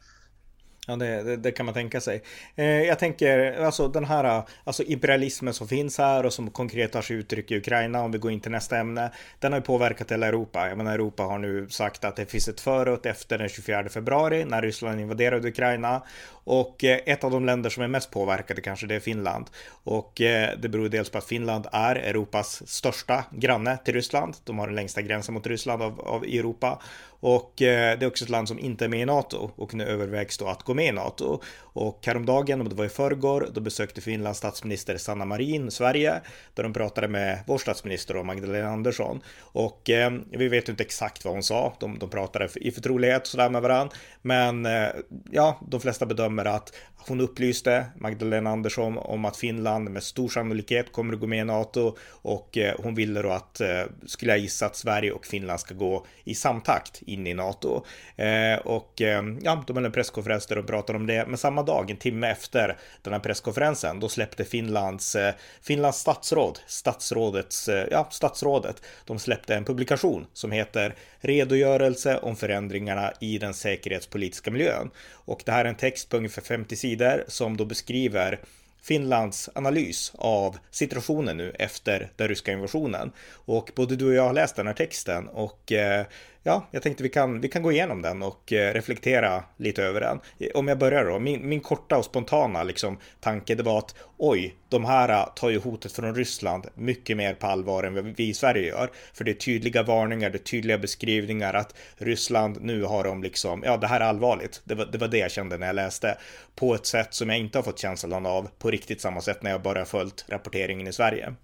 Ja, 0.91 0.97
det, 0.97 1.23
det, 1.23 1.37
det, 1.37 1.53
kan 1.53 1.67
man 1.67 1.75
tänka 1.75 2.01
sig. 2.01 2.23
Eh, 2.57 2.65
jag 2.65 2.99
tänker, 2.99 3.65
alltså 3.65 3.89
den 3.89 4.05
här 4.05 4.25
eh, 4.25 4.45
alltså 4.65 4.83
imperialismen 4.83 5.55
som 5.55 5.69
finns 5.69 5.99
här 5.99 6.27
och 6.27 6.33
som 6.33 6.51
konkret 6.51 6.93
tar 6.93 7.03
sig 7.03 7.17
uttryck 7.17 7.51
i 7.51 7.57
Ukraina, 7.57 8.03
om 8.03 8.13
vi 8.13 8.19
går 8.19 8.33
in 8.33 8.41
till 8.41 8.51
nästa 8.51 8.79
ämne, 8.79 9.11
den 9.39 9.53
har 9.53 9.59
ju 9.59 9.65
påverkat 9.65 10.13
hela 10.13 10.27
Europa. 10.27 10.69
Jag 10.69 10.79
menar, 10.79 10.95
Europa 10.95 11.23
har 11.23 11.39
nu 11.39 11.69
sagt 11.69 12.05
att 12.05 12.17
det 12.17 12.27
finns 12.27 12.49
ett 12.49 12.61
före 12.61 12.93
och 12.93 13.07
efter 13.07 13.39
den 13.39 13.49
24 13.49 13.89
februari 13.89 14.45
när 14.45 14.63
Ryssland 14.63 15.01
invaderade 15.01 15.49
Ukraina. 15.49 16.03
Och 16.45 16.85
eh, 16.85 17.01
ett 17.07 17.25
av 17.25 17.31
de 17.31 17.45
länder 17.45 17.71
som 17.71 17.83
är 17.83 17.89
mest 17.89 18.11
påverkade 18.11 18.61
kanske 18.61 18.87
det 18.87 18.95
är 18.95 19.01
Finland. 19.01 19.47
Och 19.85 20.21
eh, 20.21 20.59
det 20.59 20.69
beror 20.69 20.89
dels 20.89 21.11
på 21.11 21.19
att 21.19 21.25
Finland 21.25 21.67
är 21.73 21.97
Europas 21.97 22.69
största 22.69 23.25
granne 23.31 23.79
till 23.85 23.95
Ryssland. 23.95 24.37
De 24.45 24.59
har 24.59 24.67
den 24.67 24.77
längsta 24.77 25.03
gränsen 25.03 25.35
mot 25.35 25.47
Ryssland 25.47 25.83
av, 25.83 26.01
av 26.01 26.25
Europa. 26.25 26.83
Och 27.21 27.63
eh, 27.63 27.99
det 27.99 28.05
är 28.05 28.07
också 28.07 28.25
ett 28.25 28.31
land 28.31 28.49
som 28.49 28.59
inte 28.59 28.85
är 28.85 28.89
med 28.89 29.01
i 29.01 29.05
NATO 29.05 29.51
och 29.57 29.75
nu 29.75 29.85
övervägs 29.85 30.39
då 30.39 30.49
att 30.49 30.63
gå 30.63 30.75
med 30.75 30.80
med 30.81 30.89
i 30.89 30.93
NATO. 30.93 31.41
Och 31.73 31.99
häromdagen, 32.07 32.61
om 32.61 32.69
det 32.69 32.75
var 32.75 32.85
i 32.85 32.89
förrgår, 32.89 33.49
då 33.53 33.61
besökte 33.61 34.01
Finlands 34.01 34.39
statsminister 34.39 34.97
Sanna 34.97 35.25
Marin 35.25 35.71
Sverige, 35.71 36.21
där 36.55 36.63
de 36.63 36.73
pratade 36.73 37.09
med 37.09 37.39
vår 37.47 37.59
statsminister 37.59 38.17
och 38.17 38.27
Magdalena 38.27 38.69
Andersson. 38.69 39.21
Och 39.41 39.91
eh, 39.91 40.13
vi 40.31 40.49
vet 40.49 40.69
inte 40.69 40.83
exakt 40.83 41.25
vad 41.25 41.35
hon 41.35 41.43
sa, 41.43 41.75
de, 41.81 41.99
de 41.99 42.11
pratade 42.11 42.49
i 42.55 42.71
förtrolighet 42.71 43.23
och 43.23 43.29
sådär 43.29 43.51
med 43.51 43.63
varandra, 43.63 43.97
men 44.23 44.67
eh, 44.67 44.89
ja, 45.31 45.61
de 45.69 45.81
flesta 45.81 46.07
bedömer 46.07 46.45
att 46.45 46.73
hon 47.09 47.21
upplyste 47.21 47.87
Magdalena 47.97 48.51
Andersson 48.51 48.99
om 48.99 49.25
att 49.25 49.37
Finland 49.37 49.91
med 49.91 50.03
stor 50.03 50.29
sannolikhet 50.29 50.93
kommer 50.93 51.15
att 51.15 51.21
gå 51.21 51.27
med 51.27 51.39
i 51.39 51.45
NATO 51.45 51.97
och 52.11 52.59
eh, 52.59 52.75
hon 52.83 52.95
ville 52.95 53.23
då 53.23 53.31
att, 53.31 53.61
eh, 53.61 53.83
skulle 54.07 54.33
jag 54.33 54.39
gissa, 54.39 54.67
att 54.67 54.77
Sverige 54.77 55.13
och 55.13 55.27
Finland 55.27 55.61
ska 55.61 55.75
gå 55.75 56.07
i 56.25 56.35
samtakt 56.35 57.03
in 57.03 57.27
i 57.27 57.35
NATO. 57.35 57.85
Eh, 58.17 58.59
och 58.65 59.03
eh, 59.03 59.23
ja, 59.43 59.65
de 59.67 59.77
hade 59.77 59.87
en 59.87 59.93
presskonferens 59.93 60.47
där 60.47 60.59
och 60.61 60.67
pratade 60.67 60.99
om 60.99 61.07
det, 61.07 61.27
men 61.27 61.39
samma 61.39 61.63
dag, 61.63 61.91
en 61.91 61.97
timme 61.97 62.31
efter 62.31 62.79
den 63.03 63.13
här 63.13 63.21
presskonferensen, 63.21 64.01
då 64.01 64.09
släppte 64.09 64.45
Finlands, 64.45 65.17
eh, 65.17 65.35
Finlands 65.63 65.99
statsråd, 65.99 66.59
statsrådets, 66.67 67.69
eh, 67.69 67.87
ja, 67.91 68.09
statsrådet, 68.11 68.83
de 69.05 69.19
släppte 69.19 69.55
en 69.55 69.65
publikation 69.65 70.27
som 70.33 70.53
heter 70.53 70.95
Redogörelse 71.21 72.19
om 72.19 72.37
förändringarna 72.37 73.13
i 73.21 73.39
den 73.39 73.55
säkerhetspolitiska 73.55 74.51
miljön. 74.51 74.91
Och 75.13 75.43
det 75.47 75.53
här 75.53 75.65
är 75.65 75.69
en 75.69 75.75
text 75.75 76.09
på 76.09 76.17
ungefär 76.17 76.43
50 76.43 76.77
sidor 76.77 77.25
som 77.29 77.57
då 77.57 77.65
beskriver 77.65 78.41
Finlands 78.83 79.51
analys 79.55 80.13
av 80.15 80.59
situationen 80.71 81.37
nu 81.37 81.53
efter 81.59 82.11
den 82.17 82.29
ryska 82.29 82.53
invasionen. 82.53 83.13
Och 83.33 83.71
både 83.75 83.97
du 83.97 84.07
och 84.07 84.15
jag 84.15 84.23
har 84.23 84.33
läst 84.33 84.57
den 84.57 84.67
här 84.67 84.75
texten 84.75 85.29
och 85.29 85.73
eh, 85.73 86.07
ja, 86.43 86.69
jag 86.71 86.83
tänkte 86.83 87.03
vi 87.03 87.09
kan, 87.09 87.41
vi 87.41 87.49
kan 87.49 87.63
gå 87.63 87.73
igenom 87.73 88.03
den 88.03 88.23
och 88.23 88.53
eh, 88.53 88.75
reflektera 88.75 89.45
lite 89.57 89.83
över 89.83 90.01
den. 90.01 90.21
Eh, 90.39 90.49
om 90.55 90.69
jag 90.69 90.79
börjar 90.79 91.05
då, 91.05 91.19
min, 91.19 91.49
min 91.49 91.61
korta 91.61 91.99
och 91.99 92.05
spontana 92.05 92.63
liksom, 92.63 92.99
tanke 93.21 93.55
det 93.55 93.63
var 93.63 93.79
att 93.79 93.95
oj, 94.17 94.55
de 94.69 94.85
här 94.85 95.09
eh, 95.09 95.35
tar 95.35 95.51
ju 95.51 95.59
hotet 95.59 95.93
från 95.93 96.15
Ryssland 96.15 96.67
mycket 96.75 97.17
mer 97.17 97.35
på 97.35 97.47
allvar 97.47 97.85
än 97.85 98.15
vi 98.15 98.29
i 98.29 98.35
Sverige 98.35 98.69
gör. 98.69 98.91
För 99.15 99.25
det 99.25 99.31
är 99.31 99.35
tydliga 99.35 99.83
varningar, 99.83 100.31
det 100.31 100.37
är 100.37 100.43
tydliga 100.43 100.79
beskrivningar 100.79 101.55
att 101.55 101.75
Ryssland 101.97 102.59
nu 102.61 102.83
har 102.83 103.05
de 103.05 103.23
liksom, 103.23 103.63
ja 103.65 103.77
det 103.77 103.87
här 103.87 104.01
är 104.01 104.05
allvarligt. 104.05 104.63
Det 104.65 104.75
var, 104.75 104.87
det 104.87 104.99
var 104.99 105.09
det 105.09 105.19
jag 105.19 105.31
kände 105.31 105.59
när 105.59 105.67
jag 105.67 105.77
läste. 105.77 106.19
På 106.55 106.75
ett 106.75 106.87
sätt 106.87 107.15
som 107.15 107.29
jag 107.29 107.39
inte 107.39 107.59
har 107.59 107.63
fått 107.63 107.79
känslan 107.79 108.27
av 108.27 108.49
på 108.59 108.71
riktigt 108.71 109.01
samma 109.01 109.21
sätt 109.21 109.43
när 109.43 109.51
jag 109.51 109.63
bara 109.63 109.85
följt 109.85 110.25
rapporteringen 110.29 110.87
i 110.87 110.93
Sverige. 110.93 111.35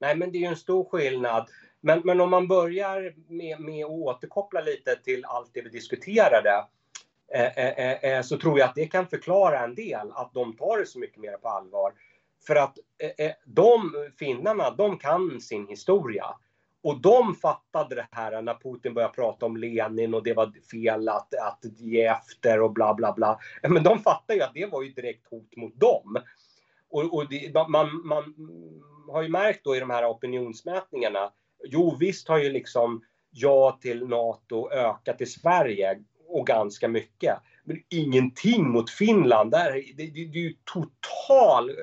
Nej, 0.00 0.16
men 0.16 0.32
det 0.32 0.38
är 0.38 0.40
ju 0.40 0.46
en 0.46 0.56
stor 0.56 0.84
skillnad. 0.84 1.48
Men, 1.84 2.00
men 2.04 2.20
om 2.20 2.30
man 2.30 2.48
börjar 2.48 3.14
med, 3.28 3.60
med 3.60 3.84
att 3.84 3.90
återkoppla 3.90 4.60
lite 4.60 4.96
till 4.96 5.24
allt 5.24 5.50
det 5.54 5.62
vi 5.62 5.68
diskuterade 5.68 6.64
eh, 7.34 7.58
eh, 7.58 7.78
eh, 7.78 8.04
eh, 8.04 8.22
så 8.22 8.38
tror 8.38 8.58
jag 8.58 8.68
att 8.68 8.74
det 8.74 8.86
kan 8.86 9.06
förklara 9.06 9.60
en 9.60 9.74
del 9.74 10.12
att 10.14 10.34
de 10.34 10.56
tar 10.56 10.78
det 10.78 10.86
så 10.86 10.98
mycket 10.98 11.20
mer 11.20 11.36
på 11.36 11.48
allvar. 11.48 11.92
För 12.46 12.56
att 12.56 12.78
eh, 12.98 13.26
eh, 13.26 13.32
de 13.44 13.92
finnarna, 14.18 14.70
de 14.70 14.98
kan 14.98 15.40
sin 15.40 15.68
historia. 15.68 16.26
Och 16.82 17.00
de 17.00 17.34
fattade 17.34 17.94
det 17.94 18.08
här 18.10 18.42
när 18.42 18.54
Putin 18.54 18.94
började 18.94 19.14
prata 19.14 19.46
om 19.46 19.56
Lenin 19.56 20.14
och 20.14 20.22
det 20.22 20.34
var 20.34 20.52
fel 20.70 21.08
att, 21.08 21.34
att 21.34 21.64
ge 21.78 22.04
efter 22.04 22.60
och 22.60 22.72
bla 22.72 22.94
bla 22.94 23.12
bla. 23.12 23.38
Men 23.62 23.82
de 23.82 23.98
fattade 23.98 24.38
ju 24.38 24.42
att 24.44 24.54
det 24.54 24.66
var 24.66 24.82
ju 24.82 24.92
direkt 24.92 25.26
hot 25.30 25.56
mot 25.56 25.80
dem. 25.80 26.16
Och, 26.90 27.14
och 27.14 27.28
det, 27.28 27.54
man, 27.68 28.06
man 28.06 28.34
har 29.08 29.22
ju 29.22 29.28
märkt 29.28 29.64
då 29.64 29.76
i 29.76 29.80
de 29.80 29.90
här 29.90 30.10
opinionsmätningarna 30.10 31.32
Jo, 31.64 31.96
visst 32.00 32.28
har 32.28 32.38
ju 32.38 32.50
liksom 32.50 33.02
ja 33.30 33.78
till 33.82 34.06
NATO 34.06 34.70
ökat 34.70 35.20
i 35.20 35.26
Sverige 35.26 35.98
och 36.28 36.46
ganska 36.46 36.88
mycket. 36.88 37.34
Men 37.64 37.82
ingenting 37.88 38.68
mot 38.70 38.90
Finland. 38.90 39.50
Där, 39.50 39.72
det, 39.72 40.06
det, 40.06 40.24
det 40.24 40.38
är 40.38 40.42
ju 40.42 40.54
total 40.64 41.70
eh, 41.70 41.74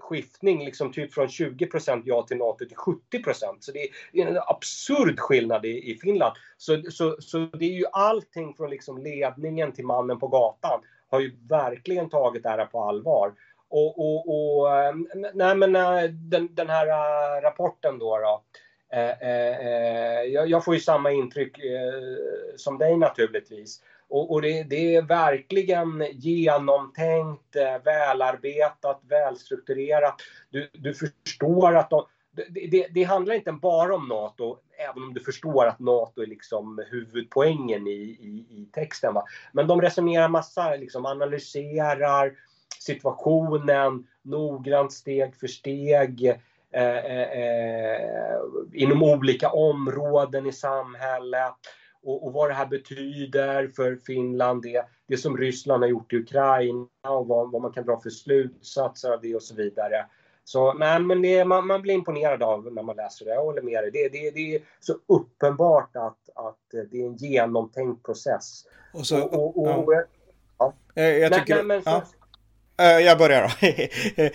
skiftning, 0.00 0.64
liksom 0.64 0.92
typ 0.92 1.14
från 1.14 1.26
20% 1.26 2.02
ja 2.04 2.22
till 2.22 2.36
NATO 2.36 2.64
till 2.64 2.76
70% 2.76 3.56
Så 3.60 3.72
det 3.72 3.88
är 4.12 4.26
en 4.26 4.38
absurd 4.46 5.18
skillnad 5.18 5.64
i, 5.64 5.90
i 5.90 5.98
Finland. 5.98 6.36
Så, 6.56 6.82
så, 6.90 7.16
så 7.20 7.38
det 7.38 7.64
är 7.64 7.78
ju 7.78 7.86
allting 7.92 8.54
från 8.54 8.70
liksom 8.70 9.02
ledningen 9.02 9.72
till 9.72 9.86
mannen 9.86 10.18
på 10.18 10.28
gatan 10.28 10.80
har 11.10 11.20
ju 11.20 11.36
verkligen 11.48 12.10
tagit 12.10 12.42
det 12.42 12.48
här 12.48 12.64
på 12.64 12.84
allvar. 12.84 13.32
Och, 13.68 13.98
och, 13.98 14.28
och 14.28 14.74
eh, 14.74 14.94
nej 15.34 15.56
men 15.56 15.76
eh, 15.76 16.02
den, 16.10 16.54
den 16.54 16.68
här 16.68 16.86
rapporten 17.42 17.98
då, 17.98 18.18
då 18.18 18.32
eh, 18.34 18.40
Eh, 18.92 19.22
eh, 19.22 19.66
eh, 19.66 20.22
jag 20.24 20.64
får 20.64 20.74
ju 20.74 20.80
samma 20.80 21.10
intryck 21.10 21.56
som 22.56 22.78
dig 22.78 22.96
naturligtvis. 22.96 23.82
Och, 24.10 24.42
det, 24.42 24.96
är 24.96 25.02
verkligen 25.02 26.04
genomtänkt, 26.12 27.56
välarbetat, 27.84 29.00
välstrukturerat. 29.08 30.14
Du, 30.72 30.94
förstår 30.94 31.76
att 31.76 31.90
de, 31.90 32.06
det, 32.32 32.66
det, 32.70 32.88
det, 32.90 33.04
handlar 33.04 33.34
inte 33.34 33.52
bara 33.52 33.94
om 33.94 34.08
NATO, 34.08 34.56
även 34.90 35.02
om 35.02 35.14
du 35.14 35.20
förstår 35.20 35.66
att 35.66 35.78
NATO 35.78 36.22
är 36.22 36.26
liksom 36.26 36.84
huvudpoängen 36.90 37.86
i, 37.86 37.90
i, 37.90 38.46
i 38.50 38.68
texten. 38.72 39.14
Va? 39.14 39.24
Men 39.52 39.66
de 39.66 39.80
resonerar 39.80 40.28
massa, 40.28 40.74
liksom 40.74 41.06
analyserar 41.06 42.32
situationen 42.80 44.06
noggrant 44.22 44.92
steg 44.92 45.36
för 45.36 45.46
steg. 45.46 46.40
Eh, 46.70 46.96
eh, 46.96 47.30
eh, 47.42 48.40
inom 48.72 49.02
olika 49.02 49.50
områden 49.50 50.46
i 50.46 50.52
samhället. 50.52 51.54
Och, 52.02 52.26
och, 52.26 52.32
vad 52.32 52.50
det 52.50 52.54
här 52.54 52.66
betyder 52.66 53.68
för 53.76 53.96
Finland, 54.06 54.62
det, 54.62 54.84
det 55.06 55.16
som 55.16 55.36
Ryssland 55.36 55.82
har 55.82 55.90
gjort 55.90 56.12
i 56.12 56.16
Ukraina 56.16 56.86
och 57.08 57.26
vad, 57.26 57.50
vad 57.50 57.62
man 57.62 57.72
kan 57.72 57.84
dra 57.84 58.00
för 58.00 58.10
slutsatser 58.10 59.10
av 59.10 59.20
det 59.20 59.34
och 59.34 59.42
så 59.42 59.54
vidare. 59.54 60.06
Så 60.44 60.72
nej, 60.72 61.00
men 61.00 61.22
det, 61.22 61.44
man, 61.44 61.66
man, 61.66 61.82
blir 61.82 61.94
imponerad 61.94 62.42
av 62.42 62.72
när 62.72 62.82
man 62.82 62.96
läser 62.96 63.24
det. 63.24 63.30
Jag 63.30 63.44
håller 63.44 63.62
med 63.62 63.82
dig. 63.82 63.90
Det, 63.90 64.08
det, 64.08 64.30
det 64.30 64.54
är 64.54 64.62
så 64.80 64.94
uppenbart 65.06 65.96
att, 65.96 66.18
att 66.34 66.58
det 66.90 67.00
är 67.00 67.06
en 67.06 67.16
genomtänkt 67.16 68.04
process. 68.04 68.64
Och 68.94 69.06
så, 69.06 69.22
och, 69.22 69.58
och, 69.58 69.94
ja. 70.58 70.72
Ja. 70.94 71.02
Jag 71.02 71.32
tycker, 71.32 71.54
nej, 71.54 71.64
nej, 71.64 71.64
men, 71.64 71.82
ja. 71.84 72.02
Jag 72.78 73.18
börjar 73.18 73.42
då. 73.42 73.66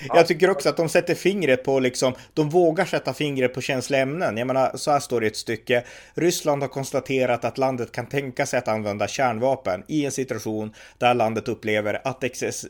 jag 0.15 0.27
tycker 0.27 0.49
också 0.49 0.69
att 0.69 0.77
de 0.77 0.89
sätter 0.89 1.15
fingret 1.15 1.63
på 1.63 1.79
liksom, 1.79 2.13
de 2.33 2.49
vågar 2.49 2.85
sätta 2.85 3.13
fingret 3.13 3.53
på 3.53 3.61
känsliga 3.61 4.01
ämnen. 4.01 4.37
Jag 4.37 4.47
menar, 4.47 4.71
så 4.75 4.91
här 4.91 4.99
står 4.99 5.21
det 5.21 5.25
i 5.25 5.29
ett 5.29 5.37
stycke. 5.37 5.83
Ryssland 6.13 6.61
har 6.61 6.69
konstaterat 6.69 7.45
att 7.45 7.57
landet 7.57 7.91
kan 7.91 8.05
tänka 8.05 8.45
sig 8.45 8.59
att 8.59 8.67
använda 8.67 9.07
kärnvapen 9.07 9.83
i 9.87 10.05
en 10.05 10.11
situation 10.11 10.73
där 10.97 11.13
landet 11.13 11.47
upplever 11.47 12.01
att 12.03 12.23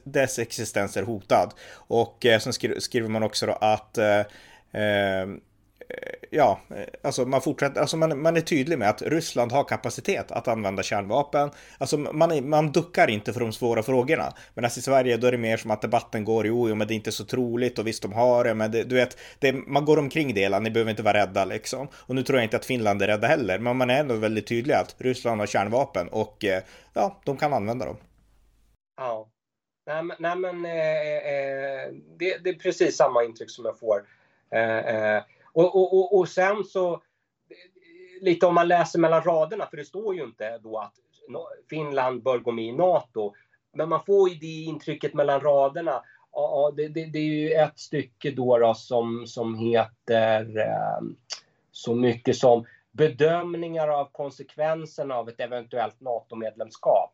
dess 0.03 0.39
existens 0.39 0.97
är 0.97 1.03
hotad. 1.03 1.53
Och 1.73 2.25
eh, 2.25 2.39
sen 2.39 2.53
skriver 2.81 3.09
man 3.09 3.23
också 3.23 3.45
då 3.45 3.53
att 3.53 3.97
eh, 3.97 4.19
eh 4.19 4.23
Eh, 4.73 5.27
Eh, 5.89 6.13
ja, 6.29 6.59
eh, 6.69 6.85
alltså 7.01 7.25
man 7.25 7.41
fortsätter, 7.41 7.81
alltså 7.81 7.97
man, 7.97 8.21
man 8.21 8.37
är 8.37 8.41
tydlig 8.41 8.79
med 8.79 8.89
att 8.89 9.01
Ryssland 9.01 9.51
har 9.51 9.63
kapacitet 9.63 10.31
att 10.31 10.47
använda 10.47 10.83
kärnvapen. 10.83 11.51
Alltså 11.77 11.97
man, 11.97 12.31
är, 12.31 12.41
man 12.41 12.71
duckar 12.71 13.09
inte 13.09 13.33
för 13.33 13.39
de 13.39 13.53
svåra 13.53 13.83
frågorna. 13.83 14.33
Men 14.53 14.63
alltså 14.63 14.79
i 14.79 14.83
Sverige 14.83 15.17
då 15.17 15.27
är 15.27 15.31
det 15.31 15.37
mer 15.37 15.57
som 15.57 15.71
att 15.71 15.81
debatten 15.81 16.23
går, 16.23 16.47
jo, 16.47 16.69
jo 16.69 16.75
men 16.75 16.87
det 16.87 16.93
är 16.93 16.95
inte 16.95 17.11
så 17.11 17.25
troligt 17.25 17.79
och 17.79 17.87
visst 17.87 18.01
de 18.01 18.13
har 18.13 18.43
det, 18.43 18.53
men 18.53 18.71
det, 18.71 18.83
du 18.83 18.95
vet, 18.95 19.17
det, 19.39 19.53
man 19.53 19.85
går 19.85 19.99
omkring 19.99 20.33
det, 20.33 20.59
ni 20.59 20.71
behöver 20.71 20.91
inte 20.91 21.03
vara 21.03 21.17
rädda 21.17 21.45
liksom. 21.45 21.87
Och 21.93 22.15
nu 22.15 22.23
tror 22.23 22.39
jag 22.39 22.45
inte 22.45 22.57
att 22.57 22.65
Finland 22.65 23.01
är 23.01 23.07
rädda 23.07 23.27
heller, 23.27 23.59
men 23.59 23.77
man 23.77 23.89
är 23.89 23.99
ändå 23.99 24.15
väldigt 24.15 24.47
tydlig 24.47 24.73
att 24.73 24.95
Ryssland 24.97 25.39
har 25.39 25.47
kärnvapen 25.47 26.07
och 26.07 26.45
eh, 26.45 26.63
ja, 26.93 27.21
de 27.25 27.37
kan 27.37 27.53
använda 27.53 27.85
dem. 27.85 27.97
Ja. 28.97 29.29
Nej 29.85 30.03
men, 30.03 30.17
nej, 30.19 30.35
men 30.35 30.65
eh, 30.65 31.17
eh, 31.17 31.93
det, 32.17 32.37
det, 32.43 32.49
är 32.49 32.59
precis 32.59 32.97
samma 32.97 33.23
intryck 33.23 33.49
som 33.49 33.65
jag 33.65 33.79
får. 33.79 34.03
Eh, 34.51 35.23
och, 35.53 35.75
och, 35.75 35.93
och, 35.97 36.17
och 36.19 36.29
sen 36.29 36.63
så, 36.63 37.01
lite 38.21 38.45
om 38.45 38.55
man 38.55 38.67
läser 38.67 38.99
mellan 38.99 39.23
raderna, 39.23 39.65
för 39.65 39.77
det 39.77 39.85
står 39.85 40.15
ju 40.15 40.23
inte 40.23 40.57
då 40.57 40.77
att 40.77 40.93
Finland 41.69 42.23
bör 42.23 42.39
gå 42.39 42.51
med 42.51 42.65
i 42.65 42.71
NATO. 42.71 43.33
Men 43.73 43.89
man 43.89 44.03
får 44.05 44.29
ju 44.29 44.35
det 44.35 44.63
intrycket 44.63 45.13
mellan 45.13 45.41
raderna. 45.41 46.03
Ja, 46.31 46.73
det, 46.77 46.87
det, 46.87 47.05
det 47.05 47.19
är 47.19 47.23
ju 47.23 47.51
ett 47.51 47.79
stycke 47.79 48.31
då, 48.31 48.57
då 48.57 48.73
som, 48.73 49.27
som 49.27 49.55
heter 49.55 50.57
eh, 50.57 51.01
så 51.71 51.95
mycket 51.95 52.35
som 52.35 52.65
bedömningar 52.91 53.87
av 53.87 54.09
konsekvenserna 54.11 55.15
av 55.15 55.29
ett 55.29 55.39
eventuellt 55.39 56.01
NATO-medlemskap. 56.01 57.13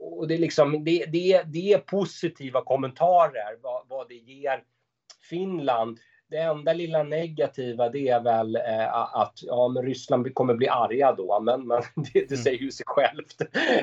Och 0.00 0.28
det, 0.28 0.34
är 0.34 0.38
liksom, 0.38 0.84
det, 0.84 1.04
det, 1.06 1.42
det 1.42 1.72
är 1.72 1.78
positiva 1.78 2.64
kommentarer 2.64 3.58
vad, 3.62 3.88
vad 3.88 4.08
det 4.08 4.14
ger 4.14 4.62
Finland 5.30 5.98
det 6.34 6.40
enda 6.40 6.72
lilla 6.72 7.02
negativa 7.02 7.88
det 7.88 8.08
är 8.08 8.20
väl 8.20 8.56
eh, 8.56 8.94
att 8.94 9.38
ja, 9.42 9.68
men 9.68 9.82
Ryssland 9.82 10.34
kommer 10.34 10.54
bli 10.54 10.68
arga 10.68 11.12
då, 11.12 11.40
men, 11.40 11.66
men 11.66 11.82
det, 11.94 12.12
det 12.12 12.30
mm. 12.30 12.42
säger 12.42 12.58
ju 12.58 12.70
sig 12.70 12.86
självt 12.86 13.36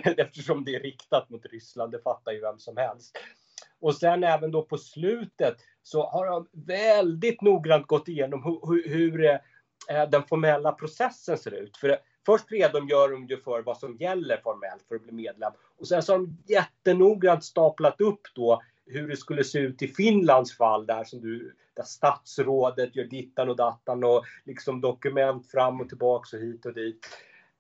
eftersom 0.20 0.66
det 0.66 0.76
är 0.76 0.80
riktat 0.80 1.30
mot 1.30 1.46
Ryssland, 1.46 1.92
det 1.92 2.02
fattar 2.02 2.32
ju 2.32 2.42
vem 2.42 2.60
som 2.60 2.78
helst. 2.78 3.18
Och 3.80 3.96
sen 3.96 4.24
även 4.24 4.52
då 4.52 4.62
på 4.64 4.78
slutet 4.78 5.58
så 5.84 6.04
har 6.04 6.26
de 6.26 6.48
väldigt 6.52 7.42
noggrant 7.42 7.88
gått 7.88 8.08
igenom 8.08 8.44
hur, 8.44 8.60
hur, 8.68 8.90
hur 8.90 9.26
eh, 9.26 10.10
den 10.10 10.24
formella 10.24 10.72
processen 10.72 11.38
ser 11.38 11.54
ut. 11.54 11.78
För 11.78 11.98
först 12.26 12.52
redogör 12.52 13.12
de 13.12 13.28
ju 13.28 13.38
för 13.38 13.62
vad 13.62 13.78
som 13.78 13.98
gäller 13.98 14.38
formellt 14.38 14.84
för 14.88 14.96
att 14.96 15.04
bli 15.04 15.12
medlem. 15.12 15.52
Och 15.80 15.88
sen 15.88 16.04
så 16.04 16.14
har 16.14 16.20
de 16.20 16.38
jättenoggrant 16.48 17.44
staplat 17.44 18.02
upp 18.02 18.22
då 18.36 18.62
hur 18.86 19.08
det 19.08 19.18
skulle 19.18 19.44
se 19.44 19.60
ut 19.60 19.82
i 19.82 19.88
Finlands 19.88 20.58
fall 20.58 20.86
där 20.86 21.04
som 21.04 21.22
du 21.22 21.56
där 21.76 21.84
statsrådet 21.84 22.96
gör 22.96 23.06
dittan 23.06 23.50
och 23.50 23.56
dattan 23.56 24.04
och 24.04 24.24
liksom 24.46 24.82
dokument 24.82 25.52
fram 25.52 25.82
och 25.82 25.90
tillbaks 25.90 26.34
och 26.34 26.40
hit 26.40 26.66
och 26.66 26.74
dit. 26.74 27.08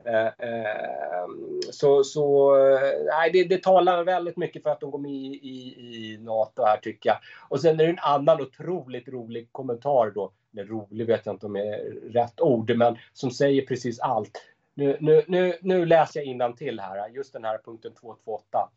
Eh, 0.05 0.25
eh, 0.25 1.27
så 1.71 2.03
så 2.03 2.55
eh, 2.55 3.05
nej, 3.05 3.31
det, 3.33 3.43
det 3.43 3.63
talar 3.63 4.03
väldigt 4.03 4.37
mycket 4.37 4.63
för 4.63 4.69
att 4.69 4.79
de 4.79 4.91
går 4.91 4.99
med 4.99 5.11
i, 5.11 5.39
i, 5.41 6.13
i 6.13 6.17
NATO 6.17 6.63
här 6.63 6.77
tycker 6.77 7.09
jag. 7.09 7.17
Och 7.49 7.61
sen 7.61 7.79
är 7.79 7.83
det 7.83 7.89
en 7.89 7.99
annan 7.99 8.41
otroligt 8.41 9.07
rolig 9.07 9.49
kommentar 9.51 10.11
då. 10.15 10.31
Eller 10.53 10.65
rolig 10.65 11.07
vet 11.07 11.25
jag 11.25 11.35
inte 11.35 11.45
om 11.45 11.53
det 11.53 11.67
är 11.67 11.91
rätt 12.13 12.41
ord, 12.41 12.77
men 12.77 12.97
som 13.13 13.31
säger 13.31 13.65
precis 13.65 13.99
allt. 13.99 14.41
Nu, 14.73 14.97
nu, 14.99 15.23
nu, 15.27 15.53
nu 15.61 15.85
läser 15.85 16.21
jag 16.21 16.57
till 16.57 16.79
här, 16.79 17.09
just 17.09 17.33
den 17.33 17.43
här 17.43 17.57
punkten 17.57 17.93
228. 17.93 18.69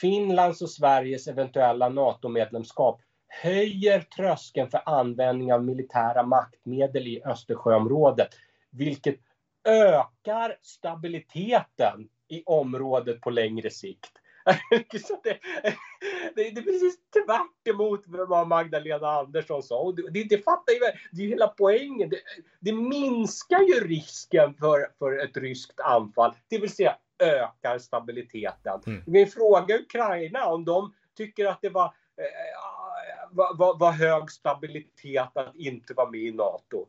Finlands 0.00 0.62
och 0.62 0.70
Sveriges 0.70 1.26
eventuella 1.26 1.88
NATO-medlemskap 1.88 3.00
höjer 3.28 4.00
tröskeln 4.00 4.70
för 4.70 4.82
användning 4.86 5.52
av 5.52 5.64
militära 5.64 6.22
maktmedel 6.22 7.06
i 7.06 7.22
Östersjöområdet, 7.24 8.28
vilket 8.70 9.16
ökar 9.64 10.56
stabiliteten 10.62 12.08
i 12.28 12.42
området 12.46 13.20
på 13.20 13.30
längre 13.30 13.70
sikt. 13.70 14.12
Så 15.06 15.20
det, 15.24 15.38
det, 15.62 16.50
det, 16.50 16.60
är 16.60 16.62
precis 16.62 16.98
tvärt 17.12 17.74
emot 17.74 18.04
vad 18.06 18.48
Magdalena 18.48 19.08
Andersson 19.08 19.62
sa. 19.62 19.80
Och 19.80 20.12
det, 20.12 20.24
det 20.24 20.44
fattar 20.44 20.72
ju, 20.72 20.78
det 21.12 21.22
är 21.22 21.26
ju 21.26 21.28
hela 21.28 21.48
poängen. 21.48 22.08
Det, 22.08 22.20
det, 22.60 22.72
minskar 22.72 23.60
ju 23.60 23.88
risken 23.88 24.54
för, 24.54 24.92
för 24.98 25.24
ett 25.24 25.36
ryskt 25.36 25.80
anfall, 25.80 26.34
det 26.48 26.58
vill 26.58 26.74
säga 26.74 26.96
ökar 27.20 27.78
stabiliteten. 27.78 28.80
Mm. 28.86 29.02
Vi 29.06 29.26
fråga 29.26 29.78
Ukraina 29.78 30.46
om 30.46 30.64
de 30.64 30.94
tycker 31.16 31.46
att 31.46 31.58
det 31.62 31.68
var, 31.68 31.84
eh, 31.84 33.30
var, 33.30 33.56
var, 33.56 33.78
var 33.78 33.92
hög 33.92 34.30
stabilitet 34.30 35.30
att 35.34 35.56
inte 35.56 35.94
vara 35.94 36.10
med 36.10 36.20
i 36.20 36.32
NATO. 36.32 36.86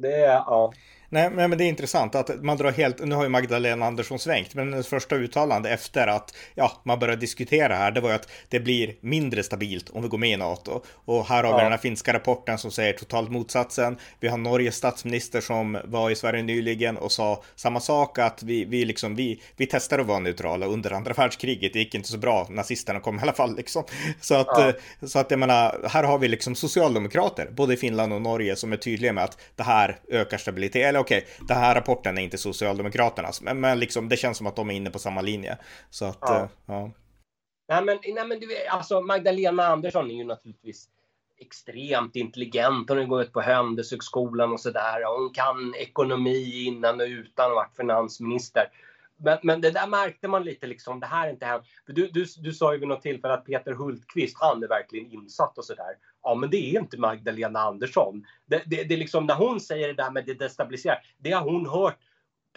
Det 0.00 0.18
ja. 0.18 0.72
Nej, 1.10 1.30
men 1.30 1.50
det 1.50 1.64
är 1.64 1.68
intressant 1.68 2.14
att 2.14 2.42
man 2.42 2.56
drar 2.56 2.72
helt, 2.72 3.06
nu 3.06 3.14
har 3.14 3.22
ju 3.22 3.28
Magdalena 3.28 3.86
Andersson 3.86 4.18
svängt, 4.18 4.54
men 4.54 4.72
hennes 4.72 4.88
första 4.88 5.16
uttalande 5.16 5.70
efter 5.70 6.06
att 6.06 6.34
ja, 6.54 6.72
man 6.82 6.98
började 6.98 7.20
diskutera 7.20 7.76
här, 7.76 7.90
det 7.90 8.00
var 8.00 8.08
ju 8.08 8.14
att 8.14 8.28
det 8.48 8.60
blir 8.60 8.94
mindre 9.00 9.42
stabilt 9.42 9.90
om 9.90 10.02
vi 10.02 10.08
går 10.08 10.18
med 10.18 10.30
i 10.30 10.36
NATO. 10.36 10.82
Och 11.04 11.26
här 11.26 11.44
har 11.44 11.50
ja. 11.50 11.56
vi 11.56 11.62
den 11.62 11.72
här 11.72 11.78
finska 11.78 12.12
rapporten 12.12 12.58
som 12.58 12.70
säger 12.70 12.92
totalt 12.92 13.30
motsatsen. 13.30 13.96
Vi 14.20 14.28
har 14.28 14.38
Norges 14.38 14.76
statsminister 14.76 15.40
som 15.40 15.78
var 15.84 16.10
i 16.10 16.14
Sverige 16.14 16.42
nyligen 16.42 16.96
och 16.96 17.12
sa 17.12 17.42
samma 17.56 17.80
sak, 17.80 18.18
att 18.18 18.42
vi, 18.42 18.64
vi 18.64 18.84
liksom, 18.84 19.14
vi, 19.14 19.42
vi 19.56 19.66
testar 19.66 19.98
att 19.98 20.06
vara 20.06 20.18
neutrala 20.18 20.66
under 20.66 20.92
andra 20.92 21.12
världskriget. 21.12 21.72
Det 21.72 21.78
gick 21.78 21.94
inte 21.94 22.08
så 22.08 22.18
bra, 22.18 22.46
nazisterna 22.50 23.00
kom 23.00 23.18
i 23.18 23.22
alla 23.22 23.32
fall 23.32 23.56
liksom. 23.56 23.84
Så 24.20 24.34
att, 24.34 24.46
ja. 24.46 24.72
så 25.06 25.18
att 25.18 25.30
jag 25.30 25.40
menar, 25.40 25.88
här 25.88 26.04
har 26.04 26.18
vi 26.18 26.28
liksom 26.28 26.54
socialdemokrater, 26.54 27.48
både 27.50 27.74
i 27.74 27.76
Finland 27.76 28.12
och 28.12 28.22
Norge, 28.22 28.56
som 28.56 28.72
är 28.72 28.76
tydliga 28.76 29.12
med 29.12 29.24
att 29.24 29.38
det 29.56 29.62
här 29.62 29.98
ökar 30.08 30.38
stabilitet 30.38 30.97
eller 30.98 31.04
okej, 31.04 31.18
okay, 31.18 31.46
den 31.46 31.56
här 31.56 31.74
rapporten 31.74 32.18
är 32.18 32.22
inte 32.22 32.38
Socialdemokraternas, 32.38 33.42
men, 33.42 33.60
men 33.60 33.78
liksom, 33.78 34.08
det 34.08 34.16
känns 34.16 34.38
som 34.38 34.46
att 34.46 34.56
de 34.56 34.70
är 34.70 34.74
inne 34.74 34.90
på 34.90 34.98
samma 34.98 35.20
linje. 35.20 35.58
Så 35.90 36.04
att, 36.04 36.18
ja. 36.20 36.42
Uh, 36.42 36.48
ja. 36.66 36.90
Nej, 37.68 37.84
men, 37.84 37.98
nej, 38.14 38.26
men 38.26 38.40
du, 38.40 38.66
alltså 38.70 39.00
Magdalena 39.00 39.66
Andersson 39.66 40.10
är 40.10 40.14
ju 40.14 40.24
naturligtvis 40.24 40.88
extremt 41.40 42.16
intelligent. 42.16 42.88
Hon 42.88 42.98
har 42.98 43.04
gått 43.04 43.32
på 43.32 43.40
Handelshögskolan 43.40 44.52
och 44.52 44.60
sådär. 44.60 45.04
Hon 45.18 45.30
kan 45.34 45.74
ekonomi 45.74 46.64
innan 46.64 47.00
och 47.00 47.06
utan 47.06 47.50
och 47.50 47.56
varit 47.56 47.76
finansminister. 47.76 48.70
Men, 49.16 49.38
men 49.42 49.60
det 49.60 49.70
där 49.70 49.86
märkte 49.86 50.28
man 50.28 50.44
lite 50.44 50.66
liksom, 50.66 51.00
det 51.00 51.06
här 51.06 51.26
är 51.26 51.30
inte 51.30 51.46
hem. 51.46 51.60
Du, 51.86 52.08
du, 52.08 52.26
du 52.38 52.52
sa 52.52 52.72
ju 52.72 52.78
vid 52.78 52.88
något 52.88 53.02
tillfälle 53.02 53.34
att 53.34 53.44
Peter 53.44 53.72
Hultqvist, 53.72 54.36
han 54.40 54.62
är 54.62 54.68
verkligen 54.68 55.12
insatt 55.12 55.58
och 55.58 55.64
sådär. 55.64 55.94
Ja, 56.28 56.34
men 56.34 56.50
det 56.50 56.56
är 56.56 56.80
inte 56.80 56.98
Magdalena 56.98 57.60
Andersson. 57.60 58.24
Det, 58.46 58.62
det, 58.66 58.84
det 58.84 58.94
är 58.94 58.98
liksom 58.98 59.26
när 59.26 59.34
hon 59.34 59.60
säger 59.60 59.88
det 59.88 59.94
där 59.94 60.10
med 60.10 60.26
det 60.26 60.34
destabiliserar, 60.34 60.98
det 61.18 61.32
har 61.32 61.42
hon 61.42 61.66
hört 61.66 61.98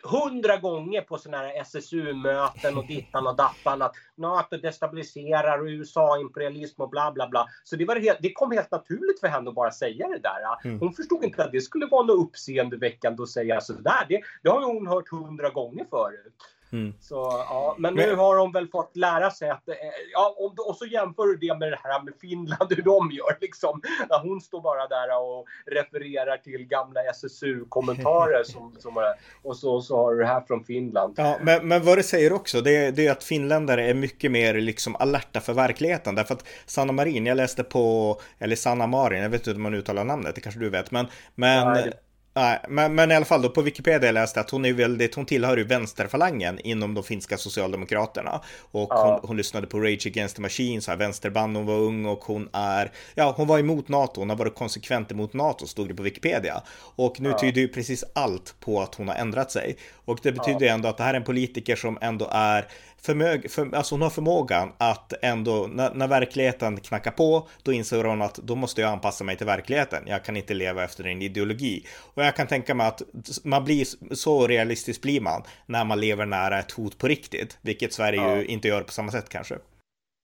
hundra 0.04 0.58
gånger 0.58 1.02
på 1.02 1.18
sådana 1.18 1.38
här 1.38 1.62
SSU-möten 1.62 2.78
och 2.78 2.88
dittan 2.88 3.28
och 3.28 3.36
dattan 3.36 3.82
att 3.82 3.94
NATO 4.16 4.58
destabiliserar 4.58 5.60
och 5.60 5.66
USA-imperialism 5.66 6.82
och 6.82 6.90
bla 6.90 7.12
bla 7.12 7.28
bla. 7.28 7.46
Så 7.64 7.76
det, 7.76 7.86
var 7.86 7.96
helt, 7.96 8.18
det 8.22 8.34
kom 8.34 8.52
helt 8.52 8.72
naturligt 8.72 9.20
för 9.20 9.28
henne 9.28 9.50
att 9.50 9.56
bara 9.56 9.72
säga 9.72 10.08
det 10.08 10.20
där. 10.20 10.68
Mm. 10.68 10.80
Hon 10.80 10.94
förstod 10.94 11.24
inte 11.24 11.44
att 11.44 11.52
det 11.52 11.62
skulle 11.62 11.86
vara 11.86 12.06
något 12.06 12.28
uppseendeväckande 12.28 13.24
att 13.24 13.30
säga 13.30 13.62
sådär. 13.62 14.06
Det, 14.10 14.22
det 14.44 14.50
har 14.50 14.66
hon 14.74 14.88
hört 14.88 15.10
hundra 15.10 15.50
gånger 15.50 15.86
förut. 15.90 16.34
Mm. 16.72 16.94
Så, 17.00 17.16
ja, 17.50 17.76
men, 17.80 17.94
men 17.94 18.10
nu 18.10 18.16
har 18.16 18.38
de 18.38 18.52
väl 18.52 18.68
fått 18.68 18.96
lära 18.96 19.32
sig 19.32 19.50
att, 19.50 19.70
eh, 19.70 19.76
ja, 20.14 20.36
och, 20.38 20.70
och 20.70 20.76
så 20.76 20.86
jämför 20.86 21.26
du 21.26 21.38
det 21.38 21.58
med 21.58 21.72
det 21.72 21.80
här 21.84 22.04
med 22.04 22.14
Finland, 22.22 22.66
hur 22.76 22.84
de 22.84 23.12
gör 23.12 23.38
liksom. 23.42 23.82
Hon 24.24 24.42
står 24.42 24.62
bara 24.62 24.88
där 24.88 25.22
och 25.22 25.48
refererar 25.66 26.38
till 26.38 26.66
gamla 26.66 27.02
SSU-kommentarer 27.02 28.44
som, 28.44 28.76
som, 28.80 29.14
och 29.44 29.58
så, 29.58 29.82
så 29.82 29.98
har 29.98 30.14
du 30.14 30.20
det 30.20 30.28
här 30.28 30.42
från 30.42 30.64
Finland. 30.64 31.14
Ja, 31.18 31.38
men, 31.42 31.68
men 31.68 31.86
vad 31.86 31.98
det 31.98 32.04
säger 32.04 32.34
också, 32.34 32.62
det, 32.62 32.92
det 32.92 33.08
är 33.08 33.12
att 33.12 33.24
finländare 33.24 33.90
är 33.90 33.94
mycket 33.94 34.32
mer 34.32 34.54
liksom 34.54 34.96
alerta 34.96 35.40
för 35.40 35.54
verkligheten. 35.54 36.16
Därför 36.16 36.36
att 36.36 36.48
Sanna 36.66 36.94
Marin, 36.94 37.26
jag 37.26 37.38
läste 37.38 37.64
på, 37.64 38.18
eller 38.40 38.56
Sanna 38.56 38.88
Marin, 38.88 39.22
jag 39.22 39.30
vet 39.30 39.42
inte 39.42 39.52
hur 39.52 39.58
man 39.58 39.74
uttalar 39.74 40.04
namnet, 40.04 40.36
det 40.36 40.42
kanske 40.42 40.60
du 40.60 40.70
vet, 40.70 40.92
men, 40.92 41.08
men 41.36 41.68
Nej, 41.68 41.94
Nej, 42.34 42.60
men, 42.70 42.96
men 42.96 43.12
i 43.12 43.16
alla 43.16 43.26
fall 43.26 43.42
då 43.42 43.50
på 43.50 43.62
Wikipedia 43.62 44.12
läste 44.12 44.40
att 44.40 44.50
hon 44.50 44.66
är 44.66 44.74
väldigt, 44.74 45.16
hon 45.16 45.26
tillhör 45.26 45.58
ju 45.58 45.64
vänsterfalangen 45.64 46.60
inom 46.60 46.94
de 46.94 47.04
finska 47.04 47.38
socialdemokraterna. 47.38 48.42
Och 48.72 48.88
ja. 48.90 49.20
hon, 49.22 49.28
hon, 49.28 49.38
lyssnade 49.38 49.68
på 49.68 49.80
Rage 49.80 50.08
Against 50.08 50.36
the 50.36 50.42
Machine, 50.42 50.82
så 50.82 50.92
här 50.92 50.98
vänsterband, 50.98 51.58
hon 51.58 51.66
var 51.66 51.78
ung 51.78 52.06
och 52.06 52.24
hon 52.24 52.50
är, 52.54 52.92
ja 53.16 53.34
hon 53.38 53.48
var 53.48 53.60
emot 53.60 53.88
NATO, 53.88 54.22
hon 54.22 54.30
har 54.30 54.38
varit 54.38 54.56
konsekvent 54.56 55.12
emot 55.12 55.34
NATO, 55.34 55.68
stod 55.68 55.88
det 55.88 55.94
på 55.94 56.04
Wikipedia. 56.04 56.62
Och 56.96 57.22
nu 57.22 57.30
ja. 57.30 57.40
tyder 57.40 57.62
ju 57.62 57.68
precis 57.68 58.04
allt 58.16 58.56
på 58.60 58.82
att 58.82 58.96
hon 58.96 59.08
har 59.08 59.16
ändrat 59.16 59.52
sig. 59.52 59.78
Och 60.06 60.20
det 60.24 60.32
betyder 60.32 60.66
ja. 60.66 60.74
ändå 60.74 60.90
att 60.90 60.98
det 60.98 61.04
här 61.04 61.14
är 61.14 61.18
en 61.18 61.24
politiker 61.24 61.76
som 61.76 61.98
ändå 62.02 62.30
är 62.32 62.68
förmög, 63.02 63.52
för, 63.52 63.76
alltså 63.76 63.96
hon 63.96 64.02
har 64.02 64.10
förmågan 64.10 64.74
att 64.78 65.14
ändå, 65.22 65.68
när, 65.68 65.94
när, 65.94 66.08
verkligheten 66.08 66.80
knackar 66.80 67.12
på, 67.12 67.48
då 67.64 67.74
inser 67.74 68.04
hon 68.04 68.22
att 68.22 68.36
då 68.36 68.56
måste 68.56 68.82
jag 68.82 68.92
anpassa 68.92 69.24
mig 69.24 69.38
till 69.38 69.46
verkligheten. 69.46 70.04
Jag 70.08 70.26
kan 70.26 70.38
inte 70.38 70.54
leva 70.54 70.84
efter 70.84 71.08
en 71.08 71.22
ideologi. 71.22 71.88
Och 72.14 72.24
jag 72.24 72.36
kan 72.36 72.48
tänka 72.48 72.76
mig 72.76 72.88
att 72.88 73.02
man 73.44 73.64
blir, 73.64 74.14
så 74.16 74.48
realistisk 74.48 75.02
blir 75.02 75.22
man 75.22 75.44
när 75.66 75.86
man 75.86 76.00
lever 76.00 76.26
nära 76.26 76.60
ett 76.60 76.72
hot 76.72 76.98
på 76.98 77.08
riktigt, 77.08 77.58
vilket 77.62 77.94
Sverige 77.94 78.22
ja. 78.22 78.36
ju 78.36 78.46
inte 78.46 78.68
gör 78.68 78.82
på 78.82 78.92
samma 78.92 79.12
sätt 79.12 79.30
kanske. 79.30 79.58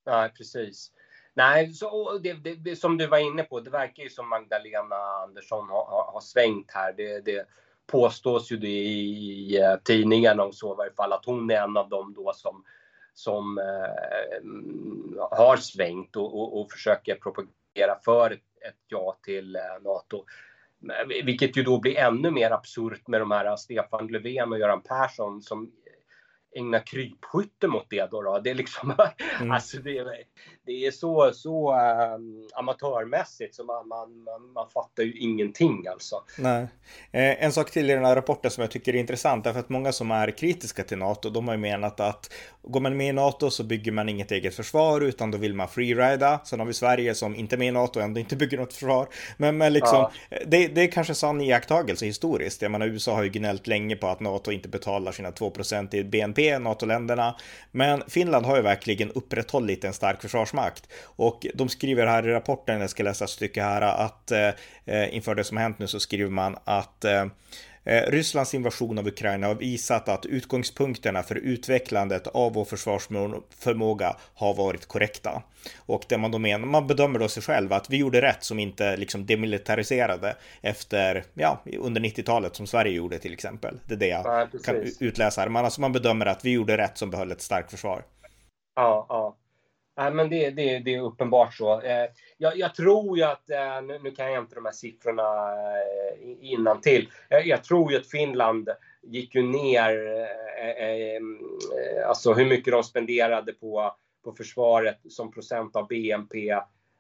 Nej, 0.06 0.30
precis. 0.38 0.92
Nej, 1.34 1.74
så, 1.74 2.18
det, 2.18 2.34
det, 2.34 2.56
det, 2.56 2.76
som 2.76 2.98
du 2.98 3.08
var 3.08 3.18
inne 3.18 3.44
på, 3.44 3.60
det 3.60 3.70
verkar 3.70 4.04
ju 4.04 4.10
som 4.10 4.30
Magdalena 4.30 4.96
Andersson 5.24 5.70
har, 5.70 5.86
har, 5.86 6.12
har 6.14 6.22
svängt 6.22 6.72
här. 6.72 6.94
Det, 6.94 7.26
påstås 7.88 8.52
ju 8.52 8.58
det 8.58 8.68
i 8.68 9.58
eh, 9.62 9.76
tidningarna 9.84 10.44
och 10.44 10.56
så 10.56 10.74
i 10.74 10.78
varje 10.78 10.94
fall 10.94 11.14
att 11.14 11.26
hon 11.26 11.50
är 11.50 11.62
en 11.62 11.78
av 11.78 11.90
dem 11.90 12.14
då 12.14 12.32
som, 12.36 12.64
som 13.14 13.58
eh, 13.58 15.38
har 15.38 15.58
svängt 15.58 16.16
och, 16.16 16.40
och, 16.40 16.62
och, 16.62 16.72
försöker 16.72 17.16
propagera 17.16 18.00
för 18.06 18.32
ett, 18.32 18.40
ett 18.68 18.76
ja 18.88 19.18
till 19.24 19.56
eh, 19.56 19.62
NATO. 19.82 20.26
Vilket 21.24 21.58
ju 21.58 21.64
då 21.64 21.80
blir 21.80 21.98
ännu 21.98 22.32
mer 22.32 22.52
absurt 22.52 23.08
med 23.08 23.22
de 23.22 23.32
här 23.32 23.56
Stefan 23.56 24.08
Löfven 24.08 24.52
och 24.52 24.60
Göran 24.60 24.82
Persson 24.82 25.42
som 25.42 25.72
ägna 26.56 26.80
krypskytte 26.80 27.68
mot 27.68 27.86
det 27.90 28.12
då. 28.12 28.22
då. 28.22 28.40
Det 28.40 28.50
är 28.50 28.56
liksom, 28.56 28.94
mm. 29.40 29.52
alltså 29.52 29.78
det, 29.78 30.04
det, 30.66 30.86
är 30.86 30.92
så, 30.92 31.32
så 31.34 31.74
um, 32.16 32.48
amatörmässigt 32.56 33.56
så 33.56 33.64
man, 33.64 33.88
man, 33.88 34.24
man, 34.24 34.52
man, 34.54 34.70
fattar 34.70 35.04
ju 35.04 35.14
ingenting 35.14 35.88
alltså. 35.88 36.24
Nej. 36.38 36.68
Eh, 37.12 37.44
en 37.44 37.52
sak 37.52 37.72
till 37.72 37.90
i 37.90 37.94
den 37.94 38.06
här 38.06 38.16
rapporten 38.16 38.52
som 38.52 38.62
jag 38.62 38.72
tycker 38.72 38.96
är 38.96 39.00
intressant 39.00 39.46
är 39.46 39.54
för 39.54 39.60
att 39.60 39.70
många 39.70 39.92
som 39.92 40.12
är 40.12 40.32
kritiska 40.32 40.84
till 40.84 40.98
NATO, 40.98 41.30
de 41.30 41.48
har 41.48 41.56
ju 41.56 41.62
menat 41.62 42.00
att 42.00 42.34
går 42.62 42.80
man 42.80 42.98
med 42.98 43.10
i 43.10 43.14
NATO 43.14 43.50
så 43.50 43.64
bygger 43.64 43.92
man 43.92 44.10
inget 44.10 44.32
eget 44.32 44.56
försvar 44.56 45.02
utan 45.02 45.32
då 45.32 45.38
vill 45.38 45.54
man 45.54 45.68
freerida. 45.68 46.40
Sen 46.46 46.60
har 46.60 46.68
vi 46.68 46.74
Sverige 46.74 47.16
som 47.16 47.36
inte 47.36 47.56
är 47.56 47.58
med 47.58 47.68
i 47.68 47.72
NATO 47.72 48.00
och 48.00 48.06
ändå 48.06 48.20
inte 48.20 48.36
bygger 48.36 48.58
något 48.58 48.74
försvar. 48.74 49.08
Men, 49.38 49.58
men 49.58 49.74
liksom, 49.74 50.10
ja. 50.30 50.38
det, 50.46 50.68
det 50.68 50.82
är 50.82 50.92
kanske 50.92 51.14
sann 51.14 51.42
iakttagelse 51.42 52.06
historiskt. 52.06 52.62
Jag 52.62 52.72
menar, 52.72 52.88
USA 52.88 53.16
har 53.16 53.24
ju 53.24 53.30
gnällt 53.30 53.68
länge 53.68 53.96
på 53.96 54.08
att 54.08 54.20
NATO 54.20 54.52
inte 54.52 54.70
betalar 54.70 55.12
sina 55.12 55.32
2% 55.32 55.96
i 55.96 56.04
BNP 56.04 56.47
NATO-länderna. 56.60 57.36
Men 57.72 58.04
Finland 58.08 58.46
har 58.46 58.56
ju 58.56 58.62
verkligen 58.62 59.12
upprätthållit 59.12 59.84
en 59.84 59.94
stark 59.94 60.22
försvarsmakt. 60.22 60.90
Och 61.04 61.46
de 61.54 61.70
skriver 61.70 62.08
här 62.08 62.28
i 62.28 62.32
rapporten, 62.32 62.82
jag 62.82 62.90
ska 62.90 63.04
läsa 63.04 63.26
ett 63.26 63.30
stycke 63.30 63.62
här, 63.62 63.82
att 63.82 64.32
eh, 64.32 64.50
eh 64.86 65.16
inför 65.16 65.36
det 65.36 65.44
som 65.44 65.58
har 65.58 65.64
hänt 65.64 65.80
nu 65.80 65.88
så 65.88 66.00
skriver 66.00 66.32
man 66.32 66.58
att 66.64 67.06
eh, 67.06 67.22
eh, 67.22 67.28
Rysslands 67.88 68.54
invasion 68.54 68.98
av 68.98 69.08
Ukraina 69.08 69.48
har 69.48 69.56
visat 69.56 70.10
att 70.10 70.26
utgångspunkterna 70.26 71.24
för 71.24 71.36
utvecklandet 71.36 72.28
av 72.28 72.54
vår 72.54 72.66
försvarsförmåga 72.66 74.16
har 74.34 74.54
varit 74.54 74.86
korrekta. 74.86 75.44
Och 75.78 76.06
det 76.10 76.18
man 76.18 76.32
då 76.32 76.38
menar, 76.38 76.68
man 76.68 76.88
bedömer 76.88 77.20
då 77.20 77.28
sig 77.28 77.44
själv 77.44 77.74
att 77.74 77.90
vi 77.90 77.98
gjorde 77.98 78.22
rätt 78.22 78.44
som 78.44 78.60
inte 78.60 78.98
liksom 78.98 79.26
demilitariserade 79.26 80.36
efter, 80.62 81.24
ja, 81.34 81.64
under 81.80 82.02
90-talet 82.02 82.56
som 82.56 82.68
Sverige 82.68 82.92
gjorde 82.92 83.20
till 83.20 83.34
exempel. 83.34 83.80
Det 83.86 83.94
är 83.94 83.98
det 83.98 84.08
jag 84.08 84.26
ja, 84.26 84.48
kan 84.64 84.76
utläsa 85.00 85.42
här. 85.42 85.50
Men 85.50 85.66
alltså 85.66 85.82
man 85.82 85.94
bedömer 85.94 86.26
att 86.26 86.46
vi 86.46 86.52
gjorde 86.52 86.78
rätt 86.78 86.98
som 86.98 87.10
behöll 87.10 87.32
ett 87.32 87.42
starkt 87.42 87.72
försvar. 87.72 88.04
Ja, 88.76 89.06
ja. 89.10 89.38
Nej, 89.98 90.12
men 90.14 90.30
det, 90.30 90.50
det, 90.50 90.80
det 90.80 90.96
är 90.96 91.02
uppenbart 91.02 91.54
så. 91.54 91.82
Eh, 91.82 92.06
jag, 92.38 92.58
jag, 92.58 92.76
tror 92.76 93.18
ju 93.18 93.24
att, 93.24 93.50
eh, 93.50 93.82
nu, 93.82 94.00
nu, 94.04 94.12
kan 94.12 94.32
jag 94.32 94.44
inte 94.44 94.56
de 94.56 94.66
här 94.66 94.72
siffrorna 94.72 95.52
eh, 95.52 96.38
innan 96.42 96.82
till. 96.82 97.10
Eh, 97.30 97.48
jag 97.48 97.64
tror 97.64 97.92
ju 97.92 97.98
att 97.98 98.08
Finland 98.08 98.70
gick 99.04 99.36
ju 99.36 99.44
ner, 99.44 100.08
eh, 100.62 100.70
eh, 100.70 101.16
mm, 101.16 101.40
alltså 102.08 102.34
hur 102.34 102.46
mycket 102.46 102.74
de 102.74 102.84
spenderade 102.84 103.54
på, 103.54 103.96
på 104.24 104.32
försvaret 104.32 105.00
som 105.10 105.32
procent 105.32 105.76
av 105.76 105.88
BNP. 105.88 106.52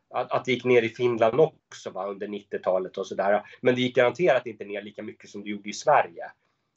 Att, 0.09 0.31
att 0.31 0.45
det 0.45 0.51
gick 0.51 0.65
ner 0.65 0.81
i 0.81 0.89
Finland 0.89 1.39
också 1.39 1.89
va, 1.89 2.07
under 2.07 2.27
90-talet 2.27 2.97
och 2.97 3.07
sådär. 3.07 3.41
Men 3.61 3.75
det 3.75 3.81
gick 3.81 3.95
garanterat 3.95 4.45
inte 4.45 4.65
ner 4.65 4.81
lika 4.81 5.03
mycket 5.03 5.29
som 5.29 5.43
det 5.43 5.49
gjorde 5.49 5.69
i 5.69 5.73
Sverige 5.73 6.31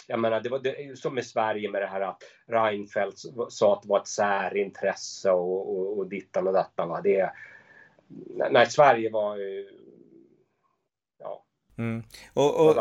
jag 0.06 0.18
menar, 0.18 0.40
det 0.40 0.48
var 0.48 0.58
det, 0.58 0.98
som 0.98 1.18
i 1.18 1.22
Sverige 1.22 1.70
med 1.70 1.82
det 1.82 1.86
här 1.86 2.00
att 2.00 2.22
Reinfeldt 2.46 3.18
sa 3.48 3.72
att 3.72 3.82
det 3.82 3.88
var 3.88 4.00
ett 4.00 4.08
särintresse 4.08 5.30
och, 5.30 5.78
och, 5.78 5.98
och 5.98 6.08
dittan 6.08 6.46
och 6.46 6.52
dattan. 6.52 6.88
Va? 6.88 7.00
Det, 7.00 7.32
nej, 8.50 8.66
Sverige 8.66 9.10
var 9.10 9.36
ju... 9.36 9.68
Ja. 11.18 11.44
Mm. 11.78 12.02
Och, 12.34 12.66
och, 12.66 12.76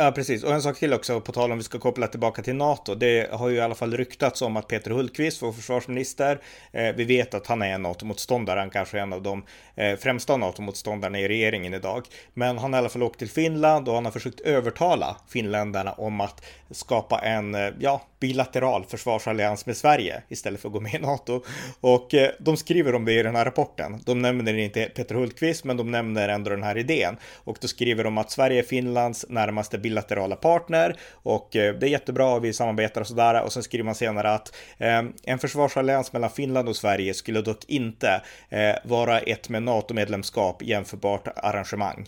Ja, 0.00 0.12
precis. 0.12 0.44
Och 0.44 0.52
en 0.52 0.62
sak 0.62 0.78
till 0.78 0.92
också, 0.92 1.20
på 1.20 1.32
tal 1.32 1.52
om 1.52 1.58
vi 1.58 1.64
ska 1.64 1.78
koppla 1.78 2.06
tillbaka 2.06 2.42
till 2.42 2.54
NATO. 2.54 2.94
Det 2.94 3.30
har 3.32 3.48
ju 3.48 3.56
i 3.56 3.60
alla 3.60 3.74
fall 3.74 3.96
ryktats 3.96 4.42
om 4.42 4.56
att 4.56 4.68
Peter 4.68 4.90
Hultqvist, 4.90 5.42
vår 5.42 5.52
försvarsminister, 5.52 6.40
eh, 6.72 6.94
vi 6.96 7.04
vet 7.04 7.34
att 7.34 7.46
han 7.46 7.62
är 7.62 7.74
en 7.74 7.82
NATO-motståndare, 7.82 8.60
han 8.60 8.70
kanske 8.70 8.98
är 8.98 9.02
en 9.02 9.12
av 9.12 9.22
de 9.22 9.44
eh, 9.76 9.96
främsta 9.96 10.36
NATO-motståndarna 10.36 11.20
i 11.20 11.28
regeringen 11.28 11.74
idag. 11.74 12.06
Men 12.34 12.58
han 12.58 12.72
har 12.72 12.78
i 12.78 12.80
alla 12.80 12.88
fall 12.88 13.02
åkt 13.02 13.18
till 13.18 13.30
Finland 13.30 13.88
och 13.88 13.94
han 13.94 14.04
har 14.04 14.12
försökt 14.12 14.40
övertala 14.40 15.16
finländarna 15.28 15.92
om 15.92 16.20
att 16.20 16.44
skapa 16.70 17.18
en, 17.18 17.54
eh, 17.54 17.70
ja, 17.80 18.02
bilateral 18.20 18.84
försvarsallians 18.84 19.66
med 19.66 19.76
Sverige 19.76 20.22
istället 20.28 20.60
för 20.60 20.68
att 20.68 20.72
gå 20.72 20.80
med 20.80 20.94
i 20.94 20.98
NATO. 20.98 21.42
Och 21.80 22.14
eh, 22.14 22.30
de 22.38 22.56
skriver 22.56 22.94
om 22.94 23.04
det 23.04 23.12
i 23.12 23.22
den 23.22 23.36
här 23.36 23.44
rapporten. 23.44 24.00
De 24.04 24.22
nämner 24.22 24.54
inte 24.54 24.84
Peter 24.84 25.14
Hultqvist, 25.14 25.64
men 25.64 25.76
de 25.76 25.90
nämner 25.90 26.28
ändå 26.28 26.50
den 26.50 26.62
här 26.62 26.78
idén. 26.78 27.16
Och 27.34 27.58
då 27.60 27.68
skriver 27.68 28.04
de 28.04 28.18
att 28.18 28.30
Sverige 28.30 28.58
är 28.58 28.62
Finlands 28.62 29.26
närmaste 29.28 29.78
bilaterala 29.88 30.36
partner 30.36 30.96
och 31.12 31.56
eh, 31.56 31.74
det 31.74 31.86
är 31.86 31.90
jättebra, 31.90 32.38
vi 32.38 32.52
samarbetar 32.52 33.00
och 33.00 33.06
sådär. 33.06 33.42
Och 33.42 33.52
sen 33.52 33.62
skriver 33.62 33.84
man 33.84 33.94
senare 33.94 34.30
att 34.30 34.56
eh, 34.78 35.02
en 35.22 35.38
försvarsallians 35.38 36.12
mellan 36.12 36.30
Finland 36.30 36.68
och 36.68 36.76
Sverige 36.76 37.14
skulle 37.14 37.40
dock 37.40 37.64
inte 37.68 38.22
eh, 38.48 38.76
vara 38.84 39.20
ett 39.20 39.48
med 39.48 39.62
NATO-medlemskap 39.62 40.62
jämförbart 40.62 41.28
arrangemang. 41.36 42.06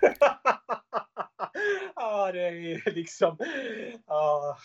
ja, 1.96 2.32
det 2.32 2.40
är 2.40 2.94
liksom... 2.94 3.38
Ja. 4.06 4.58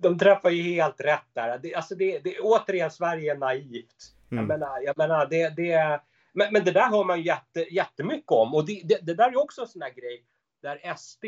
De 0.00 0.18
träffar 0.18 0.50
ju 0.50 0.62
helt 0.62 1.00
rätt 1.00 1.28
där. 1.32 1.58
Det, 1.58 1.74
alltså 1.74 1.94
det, 1.94 2.18
det, 2.18 2.38
återigen, 2.38 2.90
Sverige 2.90 3.32
är 3.32 3.36
naivt. 3.36 4.14
Mm. 4.32 4.42
Jag 4.42 4.48
menar, 4.48 4.80
jag 4.80 4.98
menar 4.98 5.26
det, 5.26 5.48
det, 5.48 6.00
men, 6.34 6.52
men 6.52 6.64
det 6.64 6.70
där 6.70 6.90
hör 6.90 7.04
man 7.04 7.22
jätte, 7.22 7.74
jättemycket 7.74 8.32
om. 8.32 8.54
Och 8.54 8.66
det, 8.66 8.82
det, 8.84 8.98
det 9.02 9.14
där 9.14 9.28
är 9.28 9.36
också 9.36 9.60
en 9.60 9.68
sån 9.68 9.82
här 9.82 9.94
grej 9.94 10.24
där 10.62 10.94
SD, 10.96 11.24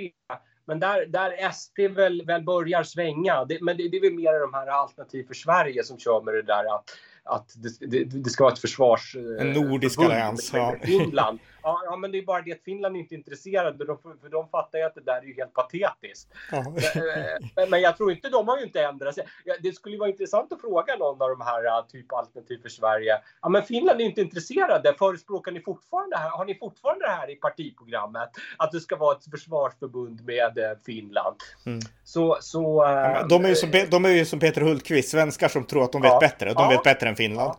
men 0.67 0.81
där, 0.81 1.07
där 1.07 1.51
SD 1.53 1.79
väl, 1.97 2.27
väl 2.27 2.43
börjar 2.43 2.83
svänga. 2.83 3.45
Det, 3.45 3.59
men 3.63 3.77
det, 3.77 3.89
det 3.89 3.97
är 3.97 4.01
väl 4.01 4.15
mer 4.15 4.41
de 4.41 4.55
här 4.55 4.67
Alternativ 4.67 5.27
för 5.27 5.35
Sverige 5.35 5.85
som 5.85 5.99
kör 5.99 6.23
med 6.23 6.35
det 6.35 6.43
där 6.43 6.75
att 6.75 6.91
att 7.27 7.53
det, 7.57 7.87
det, 7.87 8.05
det, 8.05 8.31
ska 8.31 8.45
vara 8.45 8.53
ett 8.53 8.59
försvars... 8.59 9.17
En 9.41 9.53
nordisk 9.53 10.01
allians. 10.01 10.53
Finland. 10.83 11.39
Ja, 11.67 11.83
ja, 11.85 11.97
men 11.97 12.13
det 12.13 12.19
är 12.19 12.23
bara 12.23 12.43
det 12.43 12.53
att 12.53 12.63
Finland 12.65 12.97
är 12.97 13.01
inte 13.01 13.15
är 13.15 13.17
intresserade, 13.17 13.87
för 14.21 14.29
de 14.29 14.49
fattar 14.49 14.79
ju 14.79 14.85
att 14.85 14.95
det 14.95 15.01
där 15.01 15.17
är 15.17 15.23
ju 15.23 15.35
helt 15.35 15.53
patetiskt. 15.53 16.29
Ja. 16.51 16.59
Eh, 16.59 17.49
men, 17.57 17.71
men, 17.71 17.81
jag 17.81 17.97
tror 17.97 18.13
inte, 18.13 18.29
de 18.29 18.49
har 18.49 18.59
ju 18.59 18.65
inte 18.65 18.83
ändrat 18.83 19.15
sig. 19.15 19.27
Det 19.63 19.73
skulle 19.73 19.99
vara 19.99 20.09
intressant 20.09 20.53
att 20.53 20.61
fråga 20.61 20.97
någon 20.97 21.23
av 21.23 21.29
de 21.29 21.41
här 21.41 21.65
eh, 21.65 21.87
typ 21.89 22.13
Alternativ 22.13 22.59
för 22.63 22.69
Sverige. 22.69 23.21
Ja, 23.43 23.49
men 23.49 23.63
Finland 23.63 24.01
är 24.01 24.05
inte 24.05 24.21
intresserade. 24.21 24.95
Förespråkar 24.99 25.53
ni 25.53 25.61
fortfarande 25.61 26.17
här? 26.17 26.31
Har 26.31 26.45
ni 26.45 26.55
fortfarande 26.55 27.05
det 27.05 27.11
här 27.11 27.31
i 27.31 27.37
partiprogrammet? 27.37 28.31
Att 28.57 28.73
det 28.73 28.81
ska 28.81 28.97
vara 28.97 29.17
ett 29.17 29.31
försvarsförbund 29.31 30.25
med 30.25 30.59
eh, 30.59 30.71
Finland? 30.87 31.37
Mm. 31.67 31.81
Så, 32.05 32.39
så, 32.41 32.85
ja, 32.87 33.27
de, 33.29 33.45
är 33.45 33.49
ju 33.49 33.55
som, 33.55 33.71
de 33.91 34.05
är 34.05 34.09
ju 34.09 34.25
som 34.25 34.39
Peter 34.39 34.61
Hultqvist, 34.61 35.09
svenskar 35.09 35.49
som 35.49 35.65
tror 35.65 35.85
att 35.85 35.93
de 35.93 36.03
vet 36.03 36.13
ja. 36.13 36.21
bättre. 36.21 36.53
De 36.53 36.69
vet 36.69 36.83
bättre 36.83 37.09
än 37.09 37.17
Finland. 37.17 37.53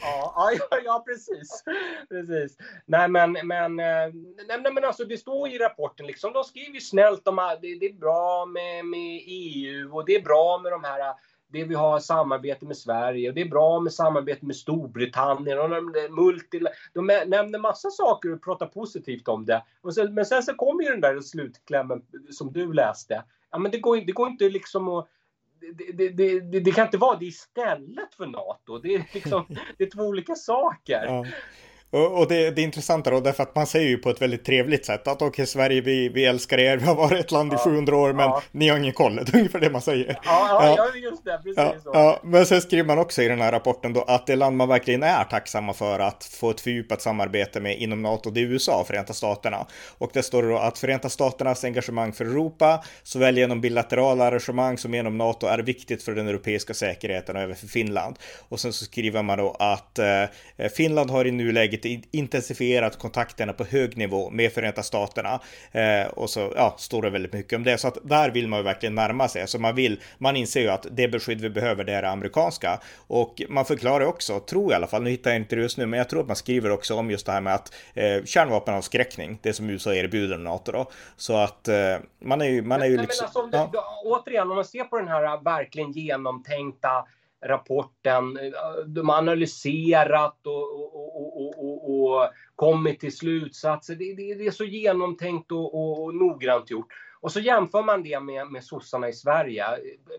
Ja, 0.00 0.50
ja, 0.70 0.78
ja, 0.84 1.04
precis. 1.06 1.64
precis. 2.08 2.56
Nej, 2.86 3.08
men, 3.08 3.27
men, 3.32 3.80
eh, 3.80 4.14
nej, 4.48 4.72
men 4.72 4.84
alltså, 4.84 5.04
det 5.04 5.18
står 5.18 5.48
i 5.48 5.58
rapporten, 5.58 6.06
liksom, 6.06 6.32
de 6.32 6.44
skriver 6.44 6.80
snällt 6.80 7.28
om 7.28 7.38
att 7.38 7.62
det, 7.62 7.78
det 7.78 7.86
är 7.86 7.92
bra 7.92 8.46
med, 8.46 8.86
med 8.86 9.22
EU 9.26 9.96
och 9.96 10.06
det 10.06 10.14
är 10.14 10.22
bra 10.22 10.60
med 10.62 10.72
de 10.72 10.84
här 10.84 11.14
det 11.50 11.64
vi 11.64 11.74
har 11.74 12.00
samarbete 12.00 12.66
med 12.66 12.76
Sverige 12.76 13.28
och 13.28 13.34
det 13.34 13.40
är 13.40 13.48
bra 13.48 13.80
med 13.80 13.92
samarbete 13.92 14.46
med 14.46 14.56
Storbritannien 14.56 15.58
och 15.58 15.70
de, 15.70 15.92
multi, 16.10 16.60
de 16.94 17.06
nämner 17.06 17.58
massa 17.58 17.90
saker 17.90 18.32
och 18.32 18.42
pratar 18.42 18.66
positivt 18.66 19.28
om 19.28 19.46
det. 19.46 19.64
Sen, 19.94 20.14
men 20.14 20.26
sen 20.26 20.42
så 20.42 20.54
kommer 20.54 20.82
ju 20.82 20.90
den 20.90 21.00
där 21.00 21.20
slutklämmen 21.20 22.02
som 22.30 22.52
du 22.52 22.72
läste. 22.72 23.24
Ja, 23.50 23.58
men 23.58 23.70
det 23.70 23.78
går, 23.78 23.96
det 23.96 24.12
går 24.12 24.28
inte 24.28 24.48
liksom 24.48 24.88
att 24.88 25.08
det, 25.60 26.08
det, 26.08 26.40
det, 26.40 26.60
det, 26.60 26.70
kan 26.72 26.86
inte 26.86 26.98
vara 26.98 27.18
det 27.18 27.26
istället 27.26 28.14
för 28.14 28.26
NATO. 28.26 28.78
Det 28.78 28.94
är, 28.94 29.04
liksom, 29.14 29.44
det 29.78 29.84
är 29.84 29.90
två 29.90 30.02
olika 30.02 30.34
saker. 30.34 31.04
Ja. 31.04 31.26
Och, 31.90 32.18
och 32.18 32.28
det, 32.28 32.50
det 32.50 32.62
är 32.62 32.64
intressant 32.64 33.04
då, 33.04 33.20
därför 33.20 33.42
att 33.42 33.54
man 33.54 33.66
säger 33.66 33.88
ju 33.88 33.98
på 33.98 34.10
ett 34.10 34.22
väldigt 34.22 34.44
trevligt 34.44 34.86
sätt 34.86 35.08
att 35.08 35.16
okej, 35.16 35.28
okay, 35.28 35.46
Sverige, 35.46 35.80
vi, 35.80 36.08
vi 36.08 36.24
älskar 36.24 36.58
er, 36.58 36.76
vi 36.76 36.84
har 36.84 36.94
varit 36.94 37.20
ett 37.20 37.30
land 37.30 37.52
i 37.52 37.56
700 37.56 37.96
år, 37.96 38.12
men 38.12 38.24
ja. 38.24 38.42
ni 38.52 38.68
har 38.68 38.78
ingen 38.78 38.92
koll. 38.92 39.16
Det 39.26 39.34
är 39.34 39.38
ungefär 39.38 39.60
det 39.60 39.70
man 39.70 39.80
säger. 39.80 40.18
Ja, 40.24 40.74
ja, 40.76 40.88
just 40.94 41.24
det, 41.24 41.40
precis 41.44 41.82
så. 41.82 41.90
Ja, 41.92 42.20
men 42.24 42.46
sen 42.46 42.60
skriver 42.60 42.84
man 42.84 42.98
också 42.98 43.22
i 43.22 43.28
den 43.28 43.40
här 43.40 43.52
rapporten 43.52 43.92
då 43.92 44.02
att 44.02 44.26
det 44.26 44.36
land 44.36 44.56
man 44.56 44.68
verkligen 44.68 45.02
är 45.02 45.24
tacksamma 45.24 45.72
för 45.72 45.98
att 45.98 46.24
få 46.24 46.50
ett 46.50 46.60
fördjupat 46.60 47.02
samarbete 47.02 47.60
med 47.60 47.78
inom 47.78 48.02
NATO, 48.02 48.30
det 48.30 48.40
är 48.40 48.44
USA, 48.44 48.84
Förenta 48.86 49.12
Staterna. 49.12 49.66
Och 49.98 50.10
det 50.12 50.22
står 50.22 50.42
då 50.42 50.58
att 50.58 50.78
Förenta 50.78 51.08
Staternas 51.08 51.64
engagemang 51.64 52.12
för 52.12 52.24
Europa, 52.24 52.84
såväl 53.02 53.38
genom 53.38 53.60
bilaterala 53.60 54.24
arrangemang 54.24 54.78
som 54.78 54.94
genom 54.94 55.18
NATO, 55.18 55.46
är 55.46 55.58
viktigt 55.58 56.02
för 56.02 56.14
den 56.14 56.28
europeiska 56.28 56.74
säkerheten 56.74 57.36
och 57.36 57.42
även 57.42 57.56
för 57.56 57.66
Finland. 57.66 58.16
Och 58.48 58.60
sen 58.60 58.72
så 58.72 58.84
skriver 58.84 59.22
man 59.22 59.38
då 59.38 59.56
att 59.58 59.98
eh, 59.98 60.68
Finland 60.76 61.10
har 61.10 61.24
i 61.24 61.30
nuläget 61.30 61.77
vilket 61.84 62.14
intensifierat 62.14 62.98
kontakterna 62.98 63.52
på 63.52 63.64
hög 63.64 63.96
nivå 63.96 64.30
med 64.30 64.52
Förenta 64.52 64.82
Staterna. 64.82 65.40
Eh, 65.72 66.08
och 66.08 66.30
så 66.30 66.52
ja, 66.56 66.74
står 66.78 67.02
det 67.02 67.10
väldigt 67.10 67.32
mycket 67.32 67.56
om 67.56 67.64
det. 67.64 67.78
Så 67.78 67.88
att 67.88 67.98
där 68.02 68.30
vill 68.30 68.48
man 68.48 68.58
ju 68.58 68.62
verkligen 68.62 68.94
närma 68.94 69.28
sig. 69.28 69.48
Så 69.48 69.58
man 69.58 69.74
vill, 69.74 70.00
man 70.18 70.36
inser 70.36 70.60
ju 70.60 70.68
att 70.68 70.86
det 70.90 71.08
beskydd 71.08 71.40
vi 71.40 71.50
behöver 71.50 71.84
det 71.84 71.92
är 71.92 72.02
det 72.02 72.10
amerikanska. 72.10 72.80
Och 73.06 73.42
man 73.48 73.64
förklarar 73.64 74.06
också, 74.06 74.40
tror 74.40 74.64
jag 74.64 74.72
i 74.72 74.74
alla 74.74 74.86
fall, 74.86 75.02
nu 75.02 75.10
hittar 75.10 75.30
jag 75.30 75.40
inte 75.40 75.56
det 75.56 75.62
just 75.62 75.78
nu, 75.78 75.86
men 75.86 75.98
jag 75.98 76.08
tror 76.08 76.20
att 76.20 76.26
man 76.26 76.36
skriver 76.36 76.70
också 76.70 76.94
om 76.94 77.10
just 77.10 77.26
det 77.26 77.32
här 77.32 77.40
med 77.40 77.54
att 77.54 77.74
eh, 77.94 78.24
kärnvapenavskräckning, 78.24 79.38
det 79.42 79.52
som 79.52 79.70
USA 79.70 79.94
erbjuder 79.94 80.38
NATO 80.38 80.72
då. 80.72 80.90
Så 81.16 81.36
att 81.36 81.68
eh, 81.68 81.96
man 82.22 82.40
är 82.40 82.46
ju, 82.46 82.62
man 82.62 82.82
är 82.82 82.86
ju 82.86 82.96
liksom... 82.96 83.26
Men 83.34 83.60
alltså, 83.60 83.70
ja. 83.72 84.02
återigen, 84.04 84.50
om 84.50 84.56
man 84.56 84.64
ser 84.64 84.84
på 84.84 84.98
den 84.98 85.08
här 85.08 85.44
verkligen 85.44 85.92
genomtänkta 85.92 87.04
rapporten. 87.44 88.38
De 88.86 89.08
har 89.08 89.18
analyserat 89.18 90.46
och, 90.46 90.54
och, 90.54 91.16
och, 91.16 91.27
och 91.88 92.30
kommit 92.56 93.00
till 93.00 93.16
slutsatser. 93.16 93.94
Det, 93.94 94.14
det, 94.14 94.34
det, 94.34 94.46
är 94.46 94.50
så 94.50 94.64
genomtänkt 94.64 95.52
och, 95.52 96.14
noggrant 96.14 96.70
gjort. 96.70 96.86
Och 97.20 97.32
så 97.32 97.40
jämför 97.40 97.82
man 97.82 98.02
det 98.02 98.20
med, 98.20 98.46
med 98.46 98.64
sossarna 98.64 99.08
i 99.08 99.12
Sverige. 99.12 99.64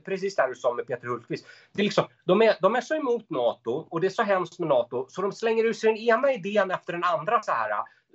Precis 0.05 0.35
där 0.35 0.47
du 0.47 0.55
sa 0.55 0.73
med 0.73 0.87
Peter 0.87 1.07
Hultqvist. 1.07 1.47
Det 1.73 1.81
är 1.81 1.83
liksom, 1.83 2.05
de, 2.23 2.41
är, 2.41 2.55
de 2.61 2.75
är 2.75 2.81
så 2.81 2.95
emot 2.95 3.29
NATO 3.29 3.87
och 3.89 4.01
det 4.01 4.07
är 4.07 4.11
så 4.11 4.23
hemskt 4.23 4.59
med 4.59 4.69
NATO 4.69 5.05
så 5.09 5.21
de 5.21 5.31
slänger 5.31 5.63
ut 5.63 5.77
sig 5.77 5.93
den 5.93 6.03
ena 6.03 6.33
idén 6.33 6.71
efter 6.71 6.93
den 6.93 7.03
andra 7.03 7.41
så 7.41 7.51
här 7.51 7.71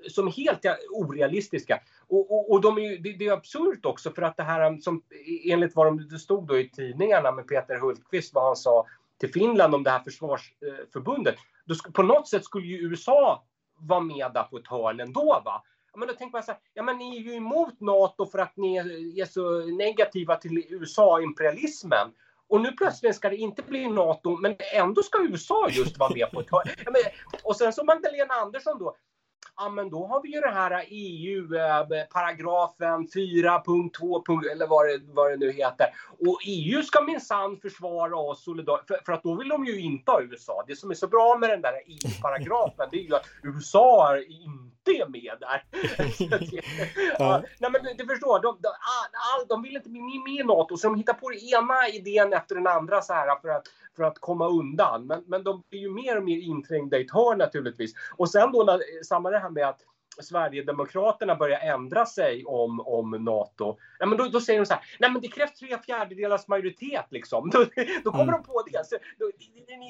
som 0.08 0.28
helt 0.28 0.60
orealistiska. 0.90 1.80
Och, 2.08 2.32
och, 2.32 2.52
och 2.52 2.60
de 2.60 2.78
är, 2.78 2.98
det, 2.98 3.12
det 3.12 3.26
är 3.26 3.32
absurt 3.32 3.86
också 3.86 4.10
för 4.10 4.22
att 4.22 4.36
det 4.36 4.42
här 4.42 4.78
som 4.80 5.02
enligt 5.44 5.76
vad 5.76 6.10
det 6.10 6.18
stod 6.18 6.46
då 6.46 6.58
i 6.58 6.68
tidningarna 6.68 7.32
med 7.32 7.48
Peter 7.48 7.78
Hultqvist 7.78 8.34
vad 8.34 8.44
han 8.44 8.56
sa 8.56 8.86
till 9.20 9.32
Finland 9.32 9.74
om 9.74 9.82
det 9.82 9.90
här 9.90 10.00
försvarsförbundet. 10.00 11.36
Då, 11.64 11.92
på 11.92 12.02
något 12.02 12.28
sätt 12.28 12.44
skulle 12.44 12.66
ju 12.66 12.76
USA 12.76 13.44
vara 13.78 14.00
med 14.00 14.30
där 14.34 14.42
på 14.42 14.58
ett 14.58 14.68
hörn 14.68 15.00
ändå. 15.00 15.42
Va? 15.44 15.62
Men 15.96 16.08
då 16.08 16.14
tänker 16.14 16.32
man 16.32 16.42
så 16.42 16.52
här, 16.52 16.60
ja 16.74 16.82
men 16.82 16.98
ni 16.98 17.16
är 17.16 17.20
ju 17.20 17.34
emot 17.34 17.80
NATO 17.80 18.26
för 18.26 18.38
att 18.38 18.56
ni 18.56 18.76
är 19.20 19.24
så 19.26 19.60
negativa 19.60 20.36
till 20.36 20.64
USA-imperialismen. 20.68 22.12
Och 22.48 22.60
nu 22.60 22.72
plötsligt 22.72 23.16
ska 23.16 23.28
det 23.28 23.36
inte 23.36 23.62
bli 23.62 23.88
NATO, 23.88 24.36
men 24.36 24.56
ändå 24.74 25.02
ska 25.02 25.22
USA 25.22 25.68
just 25.70 25.98
vara 25.98 26.14
med 26.14 26.30
på 26.30 26.40
ett 26.40 26.50
hörn. 26.50 26.68
Ja, 26.84 26.90
men, 26.90 27.02
och 27.42 27.56
sen 27.56 27.72
så 27.72 27.84
Magdalena 27.84 28.34
Andersson 28.34 28.78
då, 28.78 28.96
ja 29.56 29.68
men 29.68 29.90
då 29.90 30.06
har 30.06 30.22
vi 30.22 30.34
ju 30.34 30.40
den 30.40 30.54
här 30.54 30.84
EU-paragrafen 30.88 33.08
4.2 33.08 34.50
eller 34.52 34.66
vad 34.66 34.86
det, 34.86 35.00
vad 35.12 35.30
det 35.30 35.36
nu 35.36 35.52
heter. 35.52 35.86
Och 36.18 36.40
EU 36.46 36.82
ska 36.82 37.00
minsann 37.00 37.56
försvara 37.56 38.16
oss 38.16 38.44
solidariskt, 38.44 38.88
för, 38.88 39.00
för, 39.04 39.12
att 39.12 39.22
då 39.22 39.34
vill 39.34 39.48
de 39.48 39.66
ju 39.66 39.80
inte 39.80 40.10
ha 40.10 40.22
USA. 40.22 40.64
Det 40.66 40.76
som 40.76 40.90
är 40.90 40.94
så 40.94 41.08
bra 41.08 41.36
med 41.40 41.50
den 41.50 41.60
där 41.60 41.72
EU-paragrafen 41.86 42.88
det 42.90 42.96
är 42.96 43.02
ju 43.02 43.14
att 43.14 43.26
USA 43.42 44.18
inte 44.18 44.73
är 44.90 45.08
med 45.08 45.32
där. 45.40 45.64
ja. 47.18 47.42
Nej 47.58 47.70
men 47.70 47.82
du, 47.82 47.94
du 47.98 48.06
förstår, 48.06 48.42
de, 48.42 48.58
de, 48.60 48.68
all, 48.68 49.46
de 49.48 49.62
vill 49.62 49.76
inte 49.76 49.88
bli 49.88 50.00
med 50.00 50.40
i 50.40 50.44
NATO 50.44 50.76
så 50.76 50.86
de 50.86 50.96
hittar 50.96 51.14
på 51.14 51.30
den 51.30 51.38
ena 51.38 51.88
idén 51.88 52.32
efter 52.32 52.54
den 52.54 52.66
andra 52.66 53.02
så 53.02 53.12
här 53.12 53.40
för 53.40 53.48
att, 53.48 53.66
för 53.96 54.02
att 54.04 54.18
komma 54.18 54.48
undan. 54.48 55.06
Men, 55.06 55.24
men 55.26 55.44
de 55.44 55.62
blir 55.70 55.80
ju 55.80 55.90
mer 55.90 56.16
och 56.18 56.24
mer 56.24 56.38
inträngda 56.38 56.98
i 56.98 57.04
ett 57.04 57.10
hörn 57.10 57.38
naturligtvis. 57.38 57.92
Och 58.16 58.30
sen 58.30 58.52
då 58.52 58.64
när, 58.64 59.04
samma 59.04 59.30
det 59.30 59.38
här 59.38 59.50
med 59.50 59.68
att 59.68 59.80
Sverigedemokraterna 60.22 61.34
börjar 61.34 61.60
ändra 61.60 62.06
sig 62.06 62.44
om, 62.44 62.80
om 62.80 63.10
NATO, 63.10 63.76
ja, 63.98 64.06
men 64.06 64.18
då, 64.18 64.24
då 64.24 64.40
säger 64.40 64.60
de 64.60 64.66
så 64.66 64.74
här, 64.74 64.82
nej 64.98 65.10
men 65.10 65.22
det 65.22 65.28
krävs 65.28 65.54
tre 65.54 65.78
fjärdedelars 65.78 66.48
majoritet 66.48 67.06
liksom. 67.10 67.50
Då, 67.54 67.64
då 68.04 68.10
kommer 68.10 68.22
mm. 68.22 68.34
de 68.34 68.42
på 68.42 68.62
det. 68.72 68.86
Så, 68.86 68.96
då, 69.18 69.30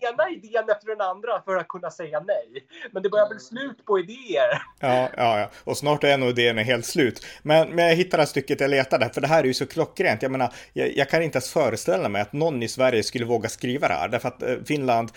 ena 0.02 0.30
idén 0.30 0.70
efter 0.70 0.86
den 0.86 1.00
andra 1.00 1.42
för 1.44 1.56
att 1.56 1.68
kunna 1.68 1.90
säga 1.90 2.20
nej. 2.20 2.66
Men 2.92 3.02
det 3.02 3.10
börjar 3.10 3.28
bli 3.28 3.38
slut 3.38 3.84
på 3.86 3.98
idéer. 3.98 4.62
Ja, 4.80 5.08
ja, 5.16 5.38
ja. 5.40 5.50
och 5.64 5.76
snart 5.76 6.04
är 6.04 6.18
nog 6.18 6.30
idéerna 6.30 6.62
helt 6.62 6.86
slut. 6.86 7.26
Men, 7.42 7.68
men 7.68 7.84
jag 7.84 7.96
hittade 7.96 8.16
det 8.16 8.20
här 8.20 8.26
stycket 8.26 8.60
jag 8.60 8.70
letade, 8.70 9.10
för 9.14 9.20
det 9.20 9.26
här 9.26 9.42
är 9.42 9.44
ju 9.46 9.54
så 9.54 9.66
klockrent. 9.66 10.22
Jag 10.22 10.30
menar, 10.30 10.52
jag, 10.72 10.96
jag 10.96 11.08
kan 11.08 11.22
inte 11.22 11.36
ens 11.36 11.52
föreställa 11.52 12.08
mig 12.08 12.22
att 12.22 12.32
någon 12.32 12.62
i 12.62 12.68
Sverige 12.68 13.02
skulle 13.02 13.24
våga 13.24 13.48
skriva 13.48 13.88
det 13.88 13.94
här, 13.94 14.08
därför 14.08 14.28
att 14.28 14.42
eh, 14.42 14.56
Finland, 14.66 15.12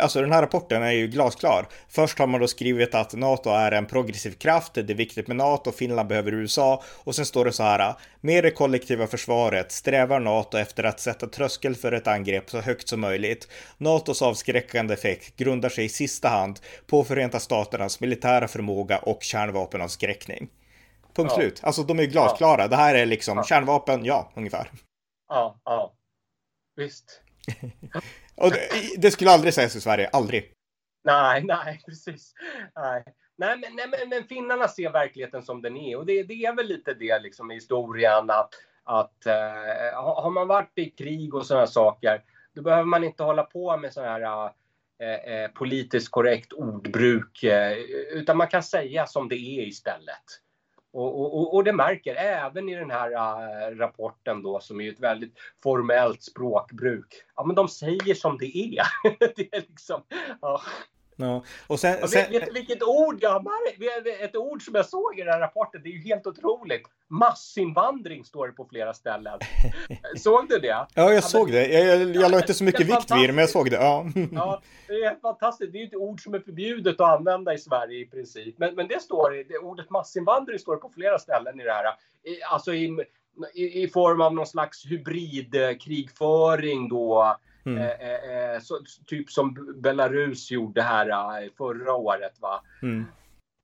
alltså 0.00 0.20
den 0.20 0.32
här 0.32 0.42
rapporten 0.42 0.82
är 0.82 0.90
ju 0.90 1.06
glasklar. 1.06 1.66
Först 1.88 2.18
har 2.18 2.26
man 2.26 2.40
då 2.40 2.48
skrivit 2.48 2.94
att 2.94 3.14
NATO 3.14 3.50
är 3.50 3.72
en 3.72 3.86
progressiv 3.86 4.30
kraft, 4.30 4.74
det 4.74 4.90
är 4.90 4.94
viktigt 4.94 5.28
med 5.28 5.36
NATO, 5.36 5.72
Finland 5.72 6.08
behöver 6.08 6.34
USA 6.34 6.82
och 7.04 7.14
sen 7.14 7.26
står 7.26 7.44
det 7.44 7.52
så 7.52 7.62
här, 7.62 7.94
med 8.20 8.44
det 8.44 8.50
kollektiva 8.50 9.06
försvaret 9.06 9.72
strävar 9.72 10.20
NATO 10.20 10.58
efter 10.58 10.84
att 10.84 11.00
sätta 11.00 11.26
tröskel 11.26 11.74
för 11.74 11.92
ett 11.92 12.06
angrepp 12.06 12.50
så 12.50 12.60
högt 12.60 12.88
som 12.88 13.00
möjligt. 13.00 13.48
NATOs 14.14 14.22
avskräckande 14.22 14.94
effekt 14.94 15.36
grundar 15.36 15.68
sig 15.68 15.84
i 15.84 15.88
sista 15.88 16.28
hand 16.28 16.60
på 16.86 17.04
Förenta 17.04 17.40
Staternas 17.40 18.00
militära 18.00 18.48
förmåga 18.48 18.98
och 18.98 19.22
kärnvapenavskräckning. 19.22 20.48
Punkt 21.14 21.32
ja. 21.32 21.36
slut. 21.36 21.60
Alltså 21.64 21.82
de 21.82 21.98
är 21.98 22.04
glasklara. 22.04 22.62
Ja. 22.62 22.68
Det 22.68 22.76
här 22.76 22.94
är 22.94 23.06
liksom 23.06 23.36
ja. 23.36 23.44
kärnvapen, 23.44 24.04
ja, 24.04 24.32
ungefär. 24.36 24.70
Ja, 25.28 25.60
ja. 25.64 25.94
Visst. 26.76 27.20
och 28.36 28.50
det, 28.50 28.68
det, 28.96 29.10
skulle 29.10 29.30
aldrig 29.30 29.54
sägas 29.54 29.76
i 29.76 29.80
Sverige, 29.80 30.08
aldrig. 30.12 30.52
Nej, 31.04 31.44
nej, 31.44 31.80
precis. 31.86 32.32
Nej. 32.76 33.04
Nej, 33.36 33.58
men, 33.58 33.76
nej, 33.76 33.88
men, 33.88 34.08
men 34.08 34.28
finnarna 34.28 34.68
ser 34.68 34.90
verkligheten 34.90 35.42
som 35.42 35.62
den 35.62 35.76
är 35.76 35.96
och 35.96 36.06
det, 36.06 36.22
det 36.22 36.34
är 36.34 36.56
väl 36.56 36.66
lite 36.66 36.94
det 36.94 37.18
liksom 37.18 37.50
i 37.50 37.54
historien 37.54 38.30
att, 38.30 38.50
att 38.84 39.26
eh, 39.26 40.02
har 40.02 40.30
man 40.30 40.48
varit 40.48 40.78
i 40.78 40.90
krig 40.90 41.34
och 41.34 41.46
sådana 41.46 41.66
saker, 41.66 42.22
då 42.54 42.62
behöver 42.62 42.84
man 42.84 43.04
inte 43.04 43.22
hålla 43.22 43.42
på 43.42 43.76
med 43.76 43.92
sådana 43.92 44.12
här 44.12 44.52
eh, 44.98 45.50
politiskt 45.50 46.10
korrekt 46.10 46.52
ordbruk, 46.52 47.42
eh, 47.42 47.72
utan 48.12 48.36
man 48.36 48.48
kan 48.48 48.62
säga 48.62 49.06
som 49.06 49.28
det 49.28 49.36
är 49.36 49.66
istället. 49.66 50.40
Och, 50.92 51.20
och, 51.20 51.54
och 51.54 51.64
det 51.64 51.72
märker 51.72 52.14
även 52.14 52.68
i 52.68 52.74
den 52.74 52.90
här 52.90 53.10
äh, 53.12 53.76
rapporten 53.76 54.42
då 54.42 54.60
som 54.60 54.80
är 54.80 54.92
ett 54.92 55.00
väldigt 55.00 55.34
formellt 55.62 56.22
språkbruk. 56.22 57.14
Ja, 57.36 57.44
men 57.44 57.56
de 57.56 57.68
säger 57.68 58.14
som 58.14 58.38
det 58.38 58.56
är. 58.56 58.86
det 59.36 59.56
är 59.56 59.60
liksom, 59.60 60.02
ja. 60.40 60.60
Ja. 61.16 61.44
Och 61.66 61.80
sen, 61.80 61.96
ja, 62.00 62.08
sen... 62.08 62.32
Vet, 62.32 62.46
du 62.46 62.52
vilket 62.52 62.82
ord 62.82 63.18
jag 63.20 63.30
har 63.30 63.44
Ett 64.24 64.36
ord 64.36 64.62
som 64.62 64.74
jag 64.74 64.86
såg 64.86 65.18
i 65.18 65.22
den 65.22 65.32
här 65.32 65.40
rapporten, 65.40 65.80
det 65.84 65.88
är 65.88 65.92
ju 65.92 66.02
helt 66.02 66.26
otroligt. 66.26 66.82
Massinvandring 67.08 68.24
står 68.24 68.46
det 68.46 68.52
på 68.52 68.64
flera 68.64 68.94
ställen. 68.94 69.38
såg 70.16 70.48
du 70.48 70.58
det? 70.58 70.66
Ja, 70.66 70.88
jag 70.94 71.14
ja, 71.14 71.20
såg 71.20 71.50
men... 71.50 71.54
det. 71.54 71.68
Jag, 71.68 72.00
jag, 72.00 72.16
jag 72.16 72.30
la 72.30 72.38
inte 72.38 72.54
så 72.54 72.64
mycket 72.64 72.86
vikt 72.86 73.10
vid 73.10 73.28
det, 73.28 73.32
men 73.32 73.38
jag 73.38 73.50
såg 73.50 73.70
det. 73.70 73.76
Ja. 73.76 74.06
ja, 74.32 74.62
det 74.86 74.94
är 74.94 75.20
fantastiskt. 75.20 75.72
Det 75.72 75.78
är 75.78 75.80
ju 75.80 75.86
ett 75.86 75.94
ord 75.94 76.22
som 76.22 76.34
är 76.34 76.40
förbjudet 76.40 77.00
att 77.00 77.18
använda 77.18 77.54
i 77.54 77.58
Sverige 77.58 78.00
i 78.00 78.06
princip. 78.06 78.58
Men, 78.58 78.74
men 78.74 78.88
det 78.88 79.02
står, 79.02 79.48
det 79.48 79.58
ordet 79.58 79.90
massinvandring 79.90 80.58
står 80.58 80.76
på 80.76 80.90
flera 80.94 81.18
ställen 81.18 81.60
i 81.60 81.64
det 81.64 81.72
här. 81.72 81.84
I, 82.22 82.42
alltså 82.42 82.74
i, 82.74 83.04
i, 83.54 83.82
i 83.82 83.88
form 83.88 84.20
av 84.20 84.34
någon 84.34 84.46
slags 84.46 84.86
hybridkrigföring 84.86 86.88
då 86.88 87.36
Mm. 87.66 87.78
Eh, 87.78 87.90
eh, 87.90 88.54
eh, 88.54 88.60
så, 88.60 88.78
typ 89.06 89.30
som 89.30 89.74
Belarus 89.76 90.50
gjorde 90.50 90.82
här 90.82 91.50
förra 91.56 91.94
året. 91.94 92.40
Va? 92.40 92.62
Mm. 92.82 93.04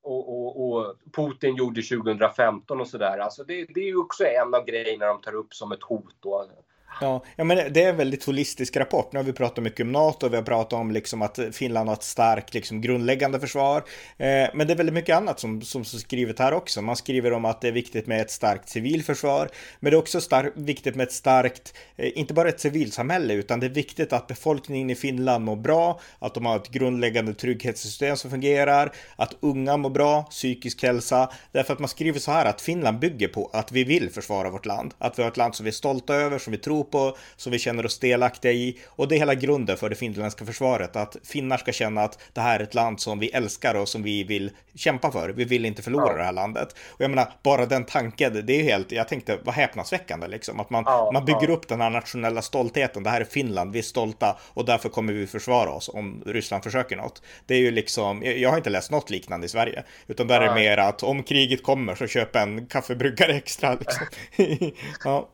Och, 0.03 0.29
och, 0.29 0.71
och, 0.71 0.97
Putin 1.13 1.57
gjorde 1.57 1.83
2015 1.83 2.81
och 2.81 2.89
sådär. 2.89 3.19
Alltså 3.19 3.45
det, 3.45 3.65
det 3.65 3.81
är 3.81 3.87
ju 3.87 3.97
också 3.97 4.25
en 4.25 4.55
av 4.55 4.65
grejerna 4.65 5.07
de 5.07 5.21
tar 5.21 5.35
upp 5.35 5.55
som 5.55 5.73
ett 5.73 5.83
hot. 5.83 6.17
Då. 6.21 6.51
Ja, 7.01 7.23
ja, 7.37 7.45
men 7.45 7.73
det 7.73 7.83
är 7.83 7.89
en 7.89 7.97
väldigt 7.97 8.25
holistisk 8.25 8.77
rapport. 8.77 9.13
Nu 9.13 9.19
har 9.19 9.25
vi 9.25 9.33
pratat 9.33 9.65
mycket 9.65 9.85
om 9.85 9.93
NATO, 9.93 10.29
vi 10.29 10.37
har 10.37 10.43
pratat 10.43 10.73
om 10.73 10.91
liksom 10.91 11.23
att 11.23 11.39
Finland 11.53 11.89
har 11.89 11.97
ett 11.97 12.03
starkt 12.03 12.55
liksom 12.55 12.81
grundläggande 12.81 13.41
försvar. 13.41 13.77
Eh, 14.19 14.49
men 14.55 14.67
det 14.67 14.73
är 14.73 14.77
väldigt 14.77 14.95
mycket 14.95 15.17
annat 15.17 15.41
som, 15.41 15.63
som, 15.63 15.85
som 15.85 16.01
skrivet 16.01 16.39
här 16.39 16.53
också. 16.53 16.83
Man 16.83 16.97
skriver 16.97 17.33
om 17.33 17.45
att 17.45 17.61
det 17.61 17.69
är 17.69 17.73
viktigt 17.73 18.07
med 18.07 18.21
ett 18.21 18.31
starkt 18.31 18.69
civilförsvar, 18.69 19.49
men 19.81 19.91
det 19.91 19.97
är 19.97 19.99
också 19.99 20.21
stark, 20.21 20.53
viktigt 20.57 20.95
med 20.95 21.05
ett 21.05 21.13
starkt, 21.13 21.75
eh, 21.97 22.19
inte 22.19 22.35
bara 22.35 22.49
ett 22.49 22.61
civilsamhälle, 22.61 23.35
utan 23.35 23.61
det 23.61 23.67
är 23.67 23.71
viktigt 23.71 24.13
att 24.13 24.27
befolkningen 24.27 24.91
i 24.91 24.95
Finland 24.95 25.45
mår 25.45 25.57
bra, 25.57 26.01
att 26.19 26.35
de 26.35 26.47
har 26.47 26.57
ett 26.57 26.69
grundläggande 26.69 27.35
trygghetssystem 27.35 28.17
som 28.17 28.31
fungerar, 28.31 28.93
att 29.17 29.37
unga 29.41 29.77
mår 29.77 29.91
bra, 29.91 30.23
psykisk 30.23 30.83
hälsa. 30.83 31.31
Därför 31.53 31.73
att 31.73 31.79
man 31.79 31.89
skriver 31.89 32.19
så 32.19 32.31
här 32.31 32.47
att 32.47 32.61
Finland 32.61 32.99
bygger 32.99 33.29
på 33.29 33.51
att 33.53 33.73
vi 33.73 33.85
vill 33.85 34.11
försvara 34.11 34.51
vårt 34.51 34.67
land, 34.67 34.95
att 34.99 35.19
vi 35.19 35.23
har 35.23 35.31
ett 35.31 35.37
land 35.37 35.55
som 35.55 35.65
vi 35.65 35.71
är 35.71 35.73
stolta 35.73 36.15
över, 36.15 36.39
som 36.39 36.51
vi 36.51 36.59
tror 36.59 36.80
på, 36.85 37.17
som 37.37 37.53
vi 37.53 37.59
känner 37.59 37.87
oss 37.87 37.99
delaktiga 37.99 38.53
i. 38.53 38.79
Och 38.87 39.09
det 39.09 39.15
är 39.15 39.19
hela 39.19 39.35
grunden 39.35 39.77
för 39.77 39.89
det 39.89 39.97
finländska 39.97 40.47
försvaret, 40.47 40.97
att 40.97 41.17
finnar 41.25 41.57
ska 41.57 41.73
känna 41.73 42.03
att 42.03 42.19
det 42.33 42.41
här 42.41 42.61
är 42.61 42.65
ett 42.65 42.75
land 42.75 43.01
som 43.01 43.19
vi 43.19 43.31
älskar 43.31 43.75
och 43.75 43.89
som 43.89 44.03
vi 44.03 44.25
vill 44.25 44.51
kämpa 44.75 45.13
för. 45.13 45.29
Vi 45.29 45.45
vill 45.45 45.65
inte 45.65 45.83
förlora 45.83 46.11
ja. 46.11 46.17
det 46.17 46.25
här 46.25 46.33
landet. 46.33 46.77
Och 46.89 47.01
jag 47.01 47.11
menar, 47.11 47.33
bara 47.43 47.67
den 47.67 47.85
tanken, 47.85 48.47
det 48.47 48.53
är 48.61 48.63
helt, 48.63 48.93
jag 48.93 49.09
tänkte, 49.09 49.39
vad 49.45 49.55
häpnadsväckande 49.55 50.29
liksom, 50.29 50.61
att 50.61 50.71
man, 50.71 50.85
ja, 50.87 51.11
man 51.13 51.25
bygger 51.25 51.49
ja. 51.49 51.55
upp 51.55 51.69
den 51.69 51.81
här 51.81 51.91
nationella 51.91 52.43
stoltheten. 52.43 53.03
Det 53.03 53.11
här 53.11 53.21
är 53.21 53.25
Finland, 53.25 53.73
vi 53.73 53.79
är 53.79 53.83
stolta 53.83 54.37
och 54.43 54.65
därför 54.65 54.89
kommer 54.89 55.13
vi 55.13 55.27
försvara 55.27 55.71
oss 55.71 55.89
om 55.89 56.23
Ryssland 56.27 56.65
försöker 56.65 56.97
något. 56.97 57.23
Det 57.47 57.55
är 57.55 57.59
ju 57.59 57.71
liksom, 57.71 58.23
jag 58.25 58.51
har 58.51 58.57
inte 58.57 58.71
läst 58.71 58.91
något 58.91 59.11
liknande 59.11 59.47
i 59.47 59.49
Sverige, 59.49 59.85
utan 60.07 60.27
där 60.27 60.41
är 60.41 60.49
det 60.49 60.55
mer 60.55 60.77
att 60.77 61.03
om 61.03 61.23
kriget 61.23 61.63
kommer 61.63 61.95
så 61.95 62.07
köp 62.07 62.37
en 62.37 62.67
kaffebryggare 62.67 63.33
extra. 63.33 63.75
Liksom. 63.75 64.07
ja. 65.05 65.29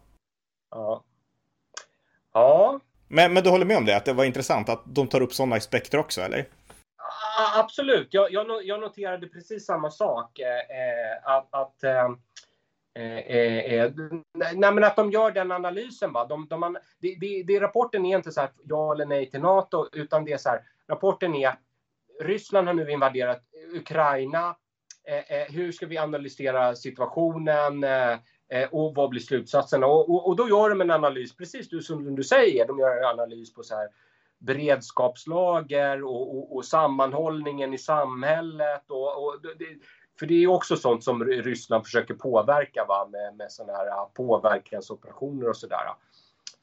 ja. 0.70 1.02
Ja. 2.36 2.80
Men, 3.08 3.32
men 3.32 3.42
du 3.44 3.50
håller 3.50 3.66
med 3.66 3.76
om 3.76 3.84
det, 3.84 3.96
att 3.96 4.04
det 4.04 4.12
var 4.12 4.24
intressant 4.24 4.68
att 4.68 4.82
de 4.86 5.06
tar 5.06 5.20
upp 5.20 5.32
sådana 5.32 5.56
aspekter 5.56 5.98
också, 5.98 6.20
eller? 6.20 6.48
Absolut, 7.54 8.08
jag, 8.10 8.32
jag, 8.32 8.64
jag 8.64 8.80
noterade 8.80 9.26
precis 9.26 9.66
samma 9.66 9.90
sak. 9.90 10.38
Eh, 10.38 10.48
eh 10.48 11.36
att, 11.36 11.48
att 11.50 11.84
eh, 11.84 12.10
eh, 13.04 13.58
eh, 13.58 13.92
nej, 14.34 14.72
men 14.72 14.84
att 14.84 14.96
de 14.96 15.10
gör 15.10 15.30
den 15.30 15.52
analysen. 15.52 16.12
Va? 16.12 16.26
De, 16.26 16.46
de, 16.48 16.78
det, 16.98 17.42
det, 17.46 17.60
rapporten 17.60 18.06
är 18.06 18.16
inte 18.16 18.32
så 18.32 18.40
här 18.40 18.50
ja 18.64 18.92
eller 18.92 19.06
nej 19.06 19.30
till 19.30 19.40
NATO, 19.40 19.88
utan 19.92 20.24
det 20.24 20.32
är 20.32 20.38
så 20.38 20.48
här, 20.48 20.60
rapporten 20.88 21.34
är 21.34 21.54
Ryssland 22.20 22.66
har 22.66 22.74
nu 22.74 22.90
invaderat 22.90 23.42
Ukraina. 23.74 24.56
Eh, 25.08 25.54
hur 25.54 25.72
ska 25.72 25.86
vi 25.86 25.98
analysera 25.98 26.74
situationen? 26.74 27.84
Eh, 28.48 28.68
och 28.72 28.94
vad 28.94 29.10
blir 29.10 29.20
slutsatserna? 29.20 29.86
Och, 29.86 30.10
och, 30.10 30.28
och, 30.28 30.36
då 30.36 30.48
gör 30.48 30.70
de 30.70 30.80
en 30.80 30.90
analys, 30.90 31.36
precis 31.36 31.68
du, 31.68 31.82
som 31.82 32.14
du 32.14 32.24
säger, 32.24 32.66
de 32.66 32.78
gör 32.78 32.96
en 32.96 33.04
analys 33.04 33.54
på 33.54 33.62
så 33.62 33.76
här 33.76 33.88
beredskapslager 34.38 36.04
och, 36.04 36.56
och 36.56 36.64
sammanhållningen 36.64 37.74
i 37.74 37.78
samhället. 37.78 38.90
Och, 38.90 39.40
det, 39.58 39.66
för 40.18 40.26
det 40.26 40.34
är 40.34 40.46
också 40.46 40.76
sånt 40.76 41.04
som 41.04 41.24
Ryssland 41.24 41.84
försöker 41.84 42.14
påverka 42.14 42.84
va? 42.84 43.08
med, 43.12 43.36
med 43.36 43.52
sådana 43.52 43.78
här 43.78 44.04
påverkansoperationer 44.14 45.48
och 45.48 45.56
sådär. 45.56 45.78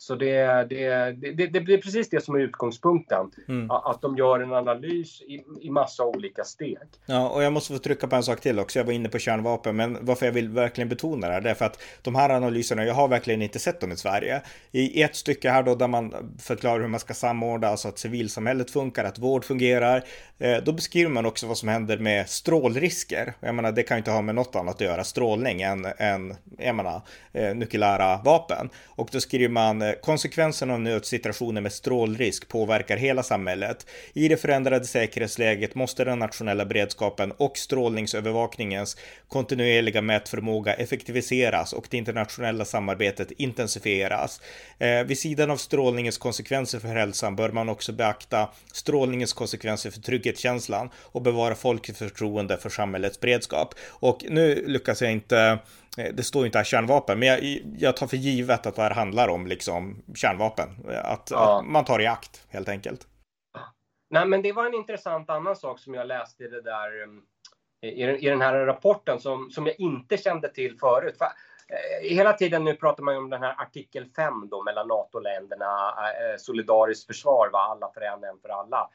Så 0.04 0.16
det, 0.16 0.70
det, 0.70 1.12
det, 1.12 1.48
det, 1.48 1.74
är 1.74 1.82
precis 1.82 2.10
det 2.10 2.24
som 2.24 2.36
är 2.36 2.40
utgångspunkten. 2.40 3.32
Mm. 3.48 3.72
Att 3.72 4.02
de 4.02 4.18
gör 4.18 4.40
en 4.40 4.54
analys 4.54 5.22
i, 5.22 5.44
i 5.62 5.70
massa 5.70 6.06
olika 6.06 6.44
steg. 6.44 6.78
Ja, 7.06 7.30
och 7.30 7.44
jag 7.44 7.54
måste 7.54 7.74
få 7.74 7.80
trycka 7.80 8.08
på 8.08 8.16
en 8.16 8.24
sak 8.24 8.42
till 8.42 8.60
också. 8.60 8.80
Jag 8.80 8.86
var 8.86 8.94
inne 8.94 9.10
på 9.10 9.20
kärnvapen, 9.20 9.76
men 9.76 10.06
varför 10.06 10.26
jag 10.26 10.34
vill 10.34 10.50
verkligen 10.50 10.90
betona 10.90 11.28
det 11.28 11.34
här, 11.34 11.42
det 11.42 11.50
är 11.50 11.54
för 11.54 11.66
att 11.66 11.84
de 12.02 12.16
här 12.16 12.30
analyserna, 12.30 12.86
jag 12.86 12.94
har 12.94 13.08
verkligen 13.08 13.42
inte 13.42 13.60
sett 13.60 13.82
dem 13.82 13.92
i 13.92 13.96
Sverige. 13.96 14.42
I 14.72 15.02
ett 15.02 15.16
stycke 15.16 15.50
här 15.50 15.64
då, 15.64 15.76
där 15.76 15.88
man 15.88 16.14
förklarar 16.40 16.80
hur 16.80 16.88
man 16.88 17.00
ska 17.00 17.14
samordna, 17.14 17.68
alltså 17.68 17.88
att 17.88 18.00
civilsamhället 18.00 18.72
funkar, 18.72 19.04
att 19.04 19.20
vård 19.20 19.46
fungerar, 19.46 20.04
eh, 20.40 20.58
då 20.58 20.72
beskriver 20.72 21.12
man 21.12 21.26
också 21.26 21.48
vad 21.48 21.58
som 21.58 21.70
händer 21.70 21.98
med 21.98 22.30
strålrisker. 22.30 23.34
Jag 23.40 23.56
menar, 23.56 23.72
det 23.72 23.84
kan 23.84 23.98
ju 23.98 24.00
inte 24.00 24.12
ha 24.12 24.22
med 24.22 24.36
något 24.36 24.56
annat 24.56 24.76
att 24.76 24.82
göra, 24.82 25.04
strålning, 25.04 25.62
än, 25.62 25.86
än 25.98 26.36
jag 26.58 26.76
menar, 26.76 27.02
eh, 27.34 27.56
nukleära 27.56 28.22
vapen. 28.26 28.70
Och 28.86 29.10
då 29.12 29.20
skriver 29.20 29.50
man 29.50 29.93
konsekvenserna 30.02 30.74
av 30.74 30.80
nödsituationer 30.80 31.62
med 31.62 31.74
strålrisk 31.74 32.48
påverkar 32.48 32.98
hela 32.98 33.24
samhället. 33.24 33.86
I 34.14 34.28
det 34.28 34.38
förändrade 34.38 34.86
säkerhetsläget 34.86 35.76
måste 35.76 36.04
den 36.04 36.20
nationella 36.20 36.66
beredskapen 36.66 37.32
och 37.32 37.58
strålningsövervakningens 37.58 38.98
kontinuerliga 39.28 40.02
mätförmåga 40.02 40.74
effektiviseras 40.74 41.74
och 41.74 41.88
det 41.90 41.98
internationella 41.98 42.66
samarbetet 42.66 43.32
intensifieras. 43.32 44.42
Eh, 44.78 45.04
vid 45.04 45.20
sidan 45.20 45.52
av 45.52 45.58
strålningens 45.58 46.18
konsekvenser 46.18 46.80
för 46.80 46.88
hälsan 46.88 47.36
bör 47.36 47.50
man 47.50 47.70
också 47.70 47.92
beakta 47.92 48.50
strålningens 48.74 49.34
konsekvenser 49.34 49.92
för 49.92 50.02
trygghetskänslan 50.02 50.90
och 50.98 51.22
bevara 51.22 51.56
folkets 51.56 52.00
förtroende 52.00 52.58
för 52.58 52.70
samhällets 52.70 53.20
beredskap. 53.20 53.76
Och 53.88 54.26
nu 54.30 54.64
lyckas 54.68 55.02
jag 55.02 55.12
inte 55.12 55.60
det 55.98 56.24
står 56.24 56.46
inte 56.46 56.58
här 56.58 56.66
kärnvapen, 56.66 57.20
men 57.20 57.28
jag, 57.28 57.40
jag 57.78 57.98
tar 57.98 58.08
för 58.08 58.18
givet 58.18 58.66
att 58.66 58.76
det 58.76 58.82
här 58.82 58.92
handlar 58.92 59.28
om 59.28 59.48
liksom 59.48 60.04
kärnvapen. 60.16 60.70
Att, 61.04 61.32
ja. 61.32 61.60
att, 61.60 61.66
man 61.66 61.86
tar 61.86 62.02
i 62.02 62.08
akt 62.08 62.46
helt 62.50 62.70
enkelt. 62.70 63.08
Nej, 64.10 64.26
men 64.26 64.42
det 64.42 64.52
var 64.52 64.66
en 64.66 64.74
intressant 64.74 65.30
annan 65.30 65.56
sak 65.56 65.80
som 65.80 65.94
jag 65.94 66.08
läste 66.08 66.44
i 66.44 66.48
det 66.48 66.62
där 66.62 67.02
eh, 67.02 67.90
i 67.90 68.30
den, 68.30 68.42
här 68.42 68.66
rapporten 68.66 69.20
som, 69.20 69.52
som 69.52 69.66
jag 69.66 69.80
inte 69.80 70.18
kände 70.18 70.50
till 70.50 70.78
förut. 70.80 71.18
För, 71.18 71.26
eh, 71.26 72.16
hela 72.16 72.34
tiden 72.34 72.64
nu 72.64 72.76
pratar 72.76 73.04
man 73.04 73.14
ju 73.14 73.20
om 73.20 73.30
den 73.30 73.44
här 73.44 73.62
artikel 73.62 74.06
5 74.16 74.50
då 74.50 74.64
mellan 74.64 74.88
NATO-länderna, 74.88 75.90
eh, 75.98 76.38
solidariskt 76.38 77.08
försvar, 77.08 77.50
va? 77.54 77.60
alla 77.60 77.92
för 77.94 78.02
en, 78.02 78.24
en 78.24 78.40
för 78.42 78.50
alla. 78.50 78.90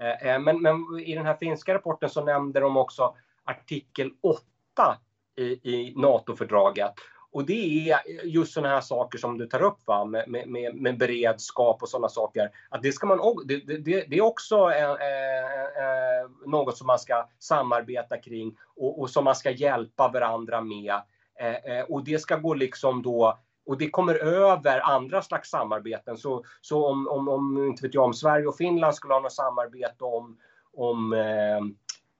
Eh, 0.00 0.38
men, 0.38 0.62
men 0.62 0.98
i 1.04 1.14
den 1.14 1.26
här 1.26 1.36
finska 1.36 1.74
rapporten 1.74 2.10
så 2.10 2.24
nämnde 2.24 2.60
de 2.60 2.76
också 2.76 3.16
artikel 3.44 4.10
8 4.20 4.98
i, 5.36 5.42
i 5.42 5.94
NATO-fördraget. 5.96 6.92
Och 7.32 7.44
det 7.46 7.90
är 7.90 8.00
just 8.24 8.52
sådana 8.52 8.74
här 8.74 8.80
saker 8.80 9.18
som 9.18 9.38
du 9.38 9.46
tar 9.46 9.62
upp 9.62 9.86
va? 9.86 10.04
Med, 10.04 10.48
med, 10.48 10.74
med 10.74 10.98
beredskap 10.98 11.82
och 11.82 11.88
sådana 11.88 12.08
saker. 12.08 12.50
Att 12.68 12.82
det, 12.82 12.92
ska 12.92 13.06
man, 13.06 13.18
det, 13.44 13.56
det, 13.56 14.04
det 14.08 14.16
är 14.16 14.22
också 14.22 14.70
eh, 14.70 14.90
eh, 14.90 15.64
eh, 15.84 16.28
något 16.46 16.76
som 16.76 16.86
man 16.86 16.98
ska 16.98 17.28
samarbeta 17.38 18.16
kring 18.16 18.56
och, 18.76 19.00
och 19.00 19.10
som 19.10 19.24
man 19.24 19.34
ska 19.34 19.50
hjälpa 19.50 20.08
varandra 20.08 20.60
med. 20.60 20.94
Eh, 21.40 21.76
eh, 21.76 21.84
och 21.84 22.04
det 22.04 22.18
ska 22.18 22.36
gå 22.36 22.54
liksom 22.54 23.02
då 23.02 23.38
och 23.66 23.78
det 23.78 23.90
kommer 23.90 24.14
över 24.14 24.80
andra 24.80 25.22
slags 25.22 25.50
samarbeten. 25.50 26.16
Så, 26.16 26.44
så 26.60 26.86
om, 26.86 27.08
om, 27.08 27.28
om, 27.28 27.66
inte 27.66 27.82
vet 27.82 27.94
jag, 27.94 28.04
om 28.04 28.14
Sverige 28.14 28.46
och 28.46 28.56
Finland 28.56 28.94
skulle 28.94 29.14
ha 29.14 29.20
något 29.20 29.32
samarbete 29.32 30.04
om, 30.04 30.38
om 30.72 31.12
eh, 31.12 31.60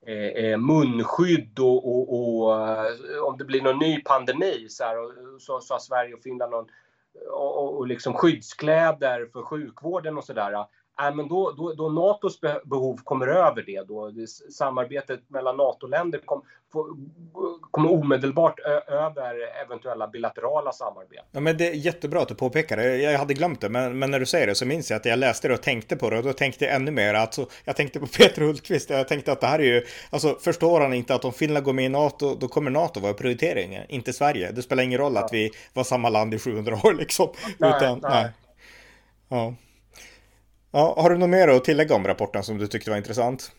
Eh, 0.06 0.44
eh, 0.44 0.58
munskydd 0.58 1.58
och, 1.58 1.88
och, 1.88 2.42
och, 2.42 2.68
eh, 2.68 3.22
om 3.24 3.38
det 3.38 3.44
blir 3.44 3.62
någon 3.62 3.78
ny 3.78 4.00
pandemi 4.00 4.66
så, 4.68 4.84
här, 4.84 4.96
så, 5.38 5.60
så 5.60 5.74
har 5.74 5.78
Sverige 5.78 6.14
och 6.14 6.22
Finland 6.22 6.50
någon, 6.50 6.66
och, 7.30 7.76
och 7.76 7.86
liksom 7.86 8.14
skyddskläder 8.14 9.28
för 9.32 9.42
sjukvården 9.42 10.18
och 10.18 10.24
sådär. 10.24 10.52
Äh, 10.52 11.14
men 11.14 11.28
då, 11.28 11.52
då, 11.56 11.72
då 11.72 11.88
NATOs 11.88 12.40
behov 12.64 13.00
kommer 13.04 13.26
över 13.26 13.62
det, 13.62 13.88
då. 13.88 14.10
Det, 14.10 14.26
samarbetet 14.28 15.30
mellan 15.30 15.56
NATO-länder 15.56 16.18
kom, 16.18 16.42
kommer 17.72 17.92
omedelbart 17.92 18.58
över 18.86 19.34
eventuella 19.64 20.08
bilaterala 20.08 20.72
samarbeten. 20.72 21.24
Ja, 21.30 21.40
men 21.40 21.56
det 21.56 21.68
är 21.68 21.74
jättebra 21.74 22.22
att 22.22 22.28
du 22.28 22.34
påpekar 22.34 22.76
det. 22.76 22.96
Jag 22.96 23.18
hade 23.18 23.34
glömt 23.34 23.60
det, 23.60 23.68
men, 23.68 23.98
men 23.98 24.10
när 24.10 24.20
du 24.20 24.26
säger 24.26 24.46
det 24.46 24.54
så 24.54 24.66
minns 24.66 24.90
jag 24.90 24.96
att 24.96 25.04
jag 25.04 25.18
läste 25.18 25.48
det 25.48 25.54
och 25.54 25.62
tänkte 25.62 25.96
på 25.96 26.10
det 26.10 26.18
och 26.18 26.22
då 26.22 26.32
tänkte 26.32 26.64
jag 26.64 26.74
ännu 26.74 26.90
mer 26.90 27.14
att 27.14 27.34
så, 27.34 27.46
jag 27.64 27.76
tänkte 27.76 28.00
på 28.00 28.06
Peter 28.18 28.42
Hultqvist. 28.42 28.90
Jag 28.90 29.08
tänkte 29.08 29.32
att 29.32 29.40
det 29.40 29.46
här 29.46 29.58
är 29.58 29.64
ju, 29.64 29.86
alltså 30.10 30.34
förstår 30.34 30.80
han 30.80 30.94
inte 30.94 31.14
att 31.14 31.24
om 31.24 31.32
Finland 31.32 31.64
går 31.64 31.72
med 31.72 31.84
i 31.84 31.88
NATO, 31.88 32.34
då 32.34 32.48
kommer 32.48 32.70
NATO 32.70 33.00
vara 33.00 33.14
prioriteringen, 33.14 33.84
inte 33.88 34.12
Sverige. 34.12 34.52
Det 34.52 34.62
spelar 34.62 34.82
ingen 34.82 34.98
roll 34.98 35.16
att 35.16 35.32
vi 35.32 35.50
var 35.72 35.84
samma 35.84 36.08
land 36.08 36.34
i 36.34 36.38
700 36.38 36.80
år 36.84 36.94
liksom. 36.98 37.28
Nej, 37.58 37.72
Utan, 37.76 37.98
nej. 38.02 38.10
nej. 38.12 38.30
Ja. 39.28 39.54
Ja, 40.74 40.94
har 40.98 41.10
du 41.10 41.18
något 41.18 41.30
mer 41.30 41.48
att 41.48 41.64
tillägga 41.64 41.94
om 41.94 42.06
rapporten 42.06 42.42
som 42.42 42.58
du 42.58 42.66
tyckte 42.66 42.90
var 42.90 42.96
intressant? 42.96 43.52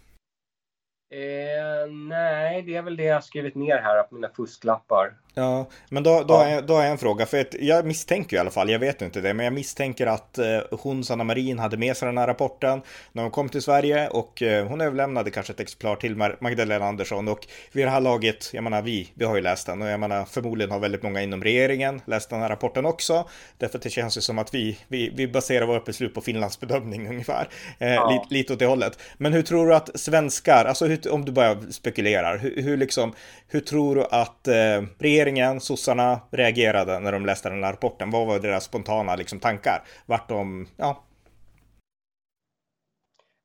Eh, 1.13 1.91
nej, 1.91 2.61
det 2.61 2.75
är 2.75 2.81
väl 2.81 2.95
det 2.95 3.03
jag 3.03 3.23
skrivit 3.23 3.55
ner 3.55 3.77
här 3.77 4.03
på 4.03 4.15
mina 4.15 4.29
fusklappar. 4.29 5.13
Ja, 5.35 5.69
men 5.89 6.03
då, 6.03 6.23
då, 6.27 6.33
ja. 6.33 6.47
Är, 6.47 6.61
då 6.61 6.73
har 6.73 6.81
jag 6.81 6.91
en 6.91 6.97
fråga. 6.97 7.25
För 7.25 7.47
jag 7.59 7.85
misstänker 7.85 8.37
i 8.37 8.39
alla 8.39 8.51
fall, 8.51 8.69
jag 8.69 8.79
vet 8.79 9.01
inte 9.01 9.21
det, 9.21 9.33
men 9.33 9.43
jag 9.43 9.53
misstänker 9.53 10.07
att 10.07 10.37
eh, 10.37 10.59
hon, 10.71 11.03
Sanna 11.03 11.23
Marin, 11.23 11.59
hade 11.59 11.77
med 11.77 11.97
sig 11.97 12.05
den 12.05 12.17
här 12.17 12.27
rapporten 12.27 12.81
när 13.11 13.23
hon 13.23 13.31
kom 13.31 13.49
till 13.49 13.61
Sverige 13.61 14.09
och 14.09 14.41
eh, 14.41 14.67
hon 14.67 14.81
överlämnade 14.81 15.31
kanske 15.31 15.53
ett 15.53 15.59
exemplar 15.59 15.95
till 15.95 16.15
Magdalena 16.39 16.85
Andersson 16.85 17.27
och 17.27 17.47
vid 17.71 17.85
det 17.85 17.89
här 17.89 18.01
laget, 18.01 18.49
jag 18.53 18.63
menar 18.63 18.81
vi, 18.81 19.09
vi 19.13 19.25
har 19.25 19.35
ju 19.35 19.41
läst 19.41 19.67
den 19.67 19.81
och 19.81 19.87
jag 19.87 19.99
menar 19.99 20.25
förmodligen 20.25 20.71
har 20.71 20.79
väldigt 20.79 21.03
många 21.03 21.21
inom 21.21 21.43
regeringen 21.43 22.01
läst 22.05 22.29
den 22.29 22.41
här 22.41 22.49
rapporten 22.49 22.85
också. 22.85 23.29
Därför 23.57 23.77
att 23.77 23.83
det 23.83 23.89
känns 23.89 24.17
ju 24.17 24.21
som 24.21 24.39
att 24.39 24.53
vi, 24.53 24.77
vi, 24.87 25.11
vi 25.15 25.27
baserar 25.27 25.65
vårt 25.65 25.85
beslut 25.85 26.13
på 26.13 26.21
Finlands 26.21 26.59
bedömning 26.59 27.07
ungefär. 27.09 27.47
Eh, 27.79 27.93
ja. 27.93 28.11
lite, 28.11 28.33
lite 28.33 28.53
åt 28.53 28.59
det 28.59 28.65
hållet. 28.65 28.99
Men 29.17 29.33
hur 29.33 29.41
tror 29.41 29.67
du 29.67 29.75
att 29.75 29.99
svenskar, 29.99 30.65
alltså 30.65 30.85
hur, 30.85 31.11
om 31.11 31.25
du 31.25 31.31
bara 31.31 31.61
spekulerar, 31.71 32.37
hur, 32.37 32.61
hur 32.61 32.77
liksom, 32.77 33.13
hur 33.47 33.59
tror 33.59 33.95
du 33.95 34.03
att 34.11 34.47
eh, 34.47 34.53
regeringen, 34.99 35.22
sossarna 35.59 36.19
reagerade 36.31 36.99
när 36.99 37.11
de 37.11 37.25
läste 37.25 37.49
den 37.49 37.63
här 37.63 37.71
rapporten? 37.71 38.11
Vad 38.11 38.27
var 38.27 38.39
deras 38.39 38.63
spontana 38.63 39.15
liksom, 39.15 39.39
tankar? 39.39 39.83
Vart 40.05 40.29
de, 40.29 40.67
ja. 40.77 41.03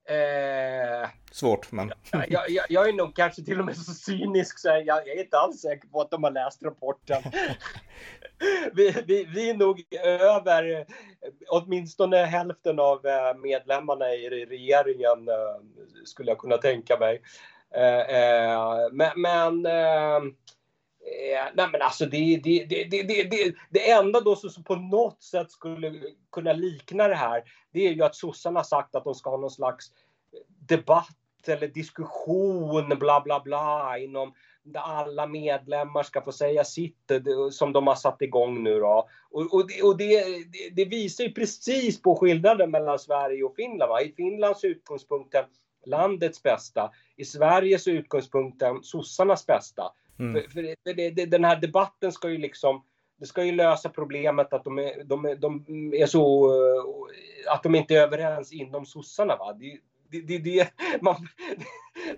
Eh, 0.08 1.08
Svårt, 1.32 1.72
men. 1.72 1.92
Jag, 2.12 2.50
jag, 2.50 2.66
jag, 2.68 2.88
är 2.88 2.92
nog 2.92 3.16
kanske 3.16 3.42
till 3.42 3.60
och 3.60 3.66
med 3.66 3.76
så 3.76 3.92
cynisk 3.92 4.58
så 4.58 4.68
jag, 4.68 4.86
jag 4.86 5.08
är 5.08 5.20
inte 5.20 5.38
alls 5.38 5.60
säker 5.60 5.88
på 5.88 6.00
att 6.00 6.10
de 6.10 6.24
har 6.24 6.30
läst 6.30 6.62
rapporten. 6.62 7.22
vi, 8.72 8.94
vi, 9.06 9.24
vi 9.24 9.50
är 9.50 9.54
nog 9.54 9.84
över 10.04 10.86
åtminstone 11.48 12.16
hälften 12.16 12.78
av 12.78 13.06
eh, 13.06 13.34
medlemmarna 13.36 14.14
i 14.14 14.46
regeringen 14.46 15.28
eh, 15.28 15.62
skulle 16.04 16.30
jag 16.30 16.38
kunna 16.38 16.56
tänka 16.56 16.98
mig. 16.98 17.22
Eh, 17.74 18.88
men, 18.92 19.10
men 19.20 19.66
Eh, 21.08 21.52
nej 21.54 21.68
men 21.72 21.82
alltså 21.82 22.06
det, 22.06 22.40
det, 22.44 22.64
det, 22.64 22.84
det, 22.84 23.02
det, 23.02 23.54
det 23.70 23.90
enda 23.90 24.20
då 24.20 24.36
som 24.36 24.64
på 24.64 24.76
något 24.76 25.22
sätt 25.22 25.50
skulle 25.50 26.02
kunna 26.32 26.52
likna 26.52 27.08
det 27.08 27.14
här, 27.14 27.42
det 27.72 27.86
är 27.86 27.92
ju 27.92 28.02
att 28.02 28.16
sossarna 28.16 28.64
sagt 28.64 28.94
att 28.94 29.04
de 29.04 29.14
ska 29.14 29.30
ha 29.30 29.36
någon 29.36 29.50
slags 29.50 29.86
debatt 30.68 31.16
eller 31.46 31.68
diskussion, 31.68 32.88
bla 32.98 33.20
bla 33.20 33.40
bla, 33.40 33.98
inom 33.98 34.32
där 34.62 34.80
alla 34.80 35.26
medlemmar 35.26 36.02
ska 36.02 36.22
få 36.22 36.32
säga 36.32 36.64
sitt, 36.64 37.10
eh, 37.10 37.20
som 37.50 37.72
de 37.72 37.86
har 37.86 37.94
satt 37.94 38.22
igång 38.22 38.62
nu 38.62 38.80
då. 38.80 39.08
Och, 39.30 39.54
och, 39.54 39.66
det, 39.66 39.82
och 39.82 39.96
det, 39.96 40.24
det, 40.72 40.84
visar 40.84 41.24
ju 41.24 41.32
precis 41.32 42.02
på 42.02 42.16
skillnaden 42.16 42.70
mellan 42.70 42.98
Sverige 42.98 43.44
och 43.44 43.56
Finland. 43.56 43.90
Va? 43.90 44.02
I 44.02 44.12
Finlands 44.12 44.64
utgångspunkten 44.64 45.44
landets 45.86 46.42
bästa. 46.42 46.90
I 47.16 47.24
Sveriges 47.24 47.88
utgångspunkten 47.88 48.82
sossarnas 48.82 49.46
bästa. 49.46 49.92
Mm. 50.18 50.42
För, 50.42 50.50
för 50.50 50.94
det, 50.94 51.10
det, 51.10 51.26
den 51.26 51.44
här 51.44 51.56
debatten 51.56 52.12
ska 52.12 52.30
ju 52.30 52.38
liksom 52.38 52.84
det 53.18 53.26
ska 53.26 53.44
ju 53.44 53.52
lösa 53.52 53.88
problemet 53.88 54.52
att 54.52 54.64
de 54.64 54.78
är, 54.78 55.04
de, 55.04 55.36
de 55.38 55.64
är 55.94 56.06
så... 56.06 56.50
Att 57.46 57.62
de 57.62 57.74
inte 57.74 57.94
är 57.94 58.02
överens 58.02 58.52
inom 58.52 58.86
sossarna. 58.86 59.36
Va? 59.36 59.52
Det, 59.52 59.78
det, 60.10 60.20
det, 60.20 60.38
det, 60.38 60.70
man, 61.02 61.28